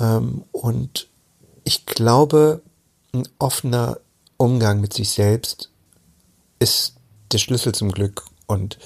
[0.01, 1.09] Ähm, und
[1.65, 2.63] ich glaube,
[3.13, 3.99] ein offener
[4.37, 5.71] Umgang mit sich selbst
[6.59, 6.95] ist
[7.33, 8.79] der Schlüssel zum Glück und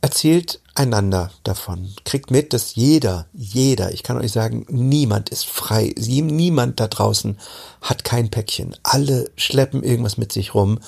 [0.00, 1.94] erzählt einander davon.
[2.04, 5.94] Kriegt mit, dass jeder, jeder, ich kann euch sagen, niemand ist frei.
[5.98, 7.38] Niemand da draußen
[7.82, 8.76] hat kein Päckchen.
[8.82, 10.78] Alle schleppen irgendwas mit sich rum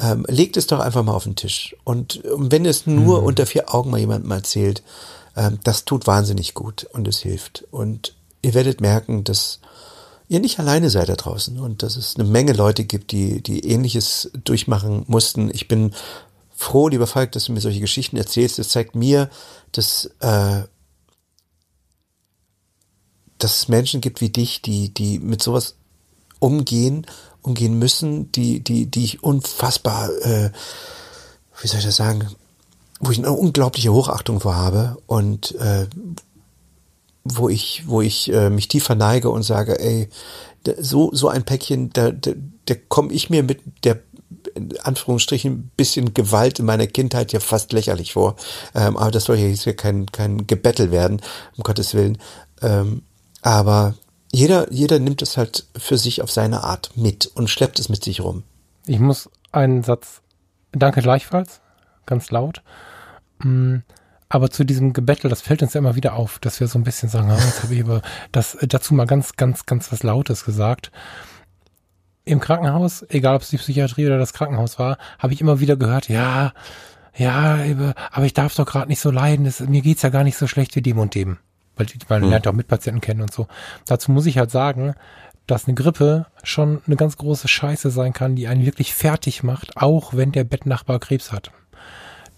[0.00, 1.76] ähm, legt es doch einfach mal auf den Tisch.
[1.84, 3.26] Und wenn es nur mhm.
[3.26, 4.82] unter vier Augen mal jemandem erzählt,
[5.36, 7.64] ähm, das tut wahnsinnig gut und es hilft.
[7.70, 9.60] Und ihr werdet merken, dass
[10.28, 13.68] ihr nicht alleine seid da draußen und dass es eine Menge Leute gibt, die, die
[13.68, 15.50] ähnliches durchmachen mussten.
[15.52, 15.92] Ich bin
[16.54, 18.58] froh, lieber Falk, dass du mir solche Geschichten erzählst.
[18.58, 19.28] Das zeigt mir,
[19.72, 20.62] dass, äh,
[23.38, 25.76] dass es Menschen gibt wie dich, die, die mit sowas
[26.42, 27.06] umgehen
[27.42, 30.50] umgehen müssen, die, die, die ich unfassbar, äh,
[31.60, 32.28] wie soll ich das sagen,
[33.00, 35.86] wo ich eine unglaubliche Hochachtung vor habe und äh,
[37.24, 40.08] wo ich, wo ich äh, mich tief verneige und sage, ey,
[40.78, 42.32] so, so ein Päckchen, da, da,
[42.66, 44.00] da komme ich mir mit der
[44.54, 48.36] in Anführungsstrichen bisschen Gewalt in meiner Kindheit ja fast lächerlich vor.
[48.74, 51.22] Ähm, aber das soll ja jetzt kein, kein Gebettel werden,
[51.56, 52.18] um Gottes Willen.
[52.60, 53.02] Ähm,
[53.40, 53.94] aber
[54.32, 58.02] jeder, jeder nimmt es halt für sich auf seine Art mit und schleppt es mit
[58.02, 58.44] sich rum.
[58.86, 60.22] Ich muss einen Satz,
[60.72, 61.60] danke gleichfalls,
[62.06, 62.62] ganz laut.
[63.38, 63.78] Mm,
[64.30, 66.84] aber zu diesem Gebettel, das fällt uns ja immer wieder auf, dass wir so ein
[66.84, 68.00] bisschen sagen, oh, jetzt habe ich aber
[68.32, 70.90] das, dazu mal ganz, ganz, ganz was Lautes gesagt.
[72.24, 75.76] Im Krankenhaus, egal ob es die Psychiatrie oder das Krankenhaus war, habe ich immer wieder
[75.76, 76.54] gehört, ja,
[77.14, 77.58] ja,
[78.10, 80.46] aber ich darf doch gerade nicht so leiden, das, mir geht's ja gar nicht so
[80.46, 81.36] schlecht wie dem und dem
[81.76, 82.30] weil man hm.
[82.30, 83.46] lernt auch Mitpatienten kennen und so.
[83.86, 84.94] Dazu muss ich halt sagen,
[85.46, 89.76] dass eine Grippe schon eine ganz große Scheiße sein kann, die einen wirklich fertig macht,
[89.76, 91.50] auch wenn der Bettnachbar Krebs hat.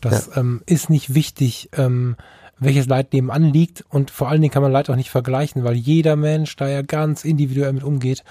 [0.00, 0.38] Das ja.
[0.38, 2.16] ähm, ist nicht wichtig, ähm,
[2.58, 5.74] welches Leid nebenan liegt und vor allen Dingen kann man Leid auch nicht vergleichen, weil
[5.74, 8.24] jeder Mensch da ja ganz individuell mit umgeht.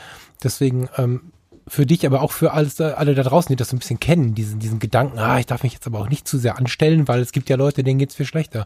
[0.44, 1.34] Deswegen ähm,
[1.68, 4.36] für dich, aber auch für alles, alle da draußen, die das so ein bisschen kennen,
[4.36, 7.22] diesen, diesen Gedanken, ah, ich darf mich jetzt aber auch nicht zu sehr anstellen, weil
[7.22, 8.66] es gibt ja Leute, denen geht's viel schlechter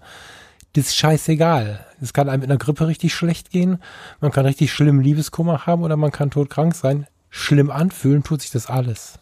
[0.73, 1.85] das ist scheißegal.
[2.01, 3.79] Es kann einem mit einer Grippe richtig schlecht gehen,
[4.21, 7.07] man kann richtig schlimm Liebeskummer haben oder man kann todkrank sein.
[7.29, 9.19] Schlimm anfühlen tut sich das alles.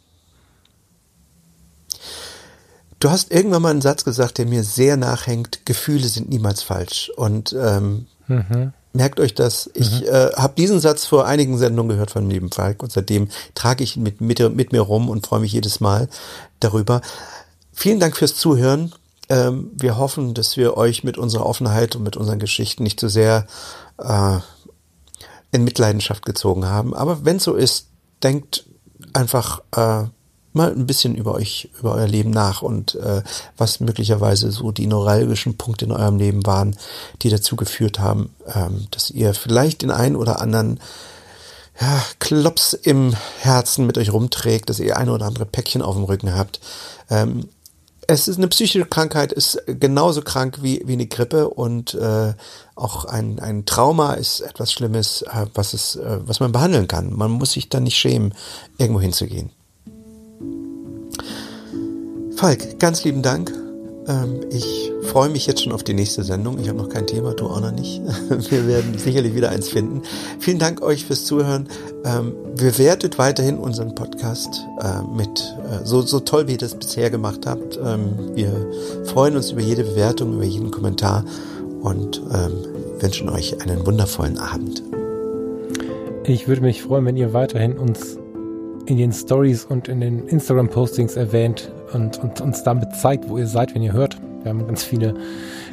[2.99, 5.65] Du hast irgendwann mal einen Satz gesagt, der mir sehr nachhängt.
[5.65, 7.11] Gefühle sind niemals falsch.
[7.15, 8.73] Und ähm, mhm.
[8.93, 9.69] merkt euch das.
[9.73, 10.07] Ich mhm.
[10.07, 13.97] äh, habe diesen Satz vor einigen Sendungen gehört von lieben Falk und seitdem trage ich
[13.97, 16.07] ihn mit, mit, mit mir rum und freue mich jedes Mal
[16.59, 17.01] darüber.
[17.73, 18.93] Vielen Dank fürs Zuhören.
[19.29, 23.09] Ähm, wir hoffen, dass wir euch mit unserer Offenheit und mit unseren Geschichten nicht zu
[23.09, 23.47] sehr
[23.97, 24.37] äh,
[25.51, 26.93] in Mitleidenschaft gezogen haben.
[26.93, 27.87] Aber wenn so ist,
[28.23, 28.65] denkt
[29.13, 30.03] einfach äh,
[30.55, 33.23] mal ein bisschen über euch, über euer Leben nach und äh,
[33.57, 36.77] was möglicherweise so die neuralgischen Punkte in eurem Leben waren,
[37.21, 40.79] die dazu geführt haben, ähm, dass ihr vielleicht den einen oder anderen
[41.79, 46.05] ja, Klops im Herzen mit euch rumträgt, dass ihr ein oder andere Päckchen auf dem
[46.05, 46.61] Rücken habt.
[47.09, 47.49] Ähm,
[48.07, 52.33] es ist eine psychische Krankheit, ist genauso krank wie, wie eine Grippe und äh,
[52.75, 57.13] auch ein, ein Trauma ist etwas Schlimmes, äh, was, es, äh, was man behandeln kann.
[57.13, 58.33] Man muss sich dann nicht schämen,
[58.77, 59.49] irgendwo hinzugehen.
[62.35, 63.64] Falk, ganz lieben Dank.
[64.07, 66.59] Ähm, ich freue mich jetzt schon auf die nächste Sendung.
[66.59, 68.01] Ich habe noch kein Thema, du auch noch nicht.
[68.49, 70.01] Wir werden sicherlich wieder eins finden.
[70.39, 71.67] Vielen Dank euch fürs Zuhören.
[72.03, 77.09] Ähm, bewertet weiterhin unseren Podcast äh, mit äh, so, so toll, wie ihr das bisher
[77.09, 77.79] gemacht habt.
[77.83, 78.51] Ähm, wir
[79.05, 81.25] freuen uns über jede Bewertung, über jeden Kommentar
[81.81, 82.21] und
[82.99, 84.81] wünschen euch einen wundervollen Abend.
[86.23, 88.17] Ich würde mich freuen, wenn ihr weiterhin uns
[88.87, 93.47] in den Stories und in den Instagram-Postings erwähnt und, und uns damit zeigt, wo ihr
[93.47, 94.17] seid, wenn ihr hört.
[94.43, 95.15] Wir haben ganz viele,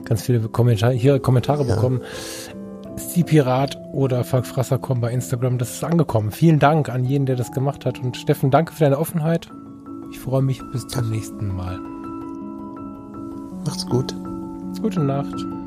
[0.05, 1.75] ganz viele Kommentare, hier Kommentare ja.
[1.75, 2.01] bekommen.
[2.97, 5.59] Sie Pirat oder Falk Frasser kommen bei Instagram.
[5.59, 6.31] Das ist angekommen.
[6.31, 7.99] Vielen Dank an jeden, der das gemacht hat.
[8.01, 9.51] Und Steffen, danke für deine Offenheit.
[10.11, 11.79] Ich freue mich bis zum nächsten Mal.
[13.65, 14.15] Macht's gut.
[14.81, 15.62] Gute Nacht.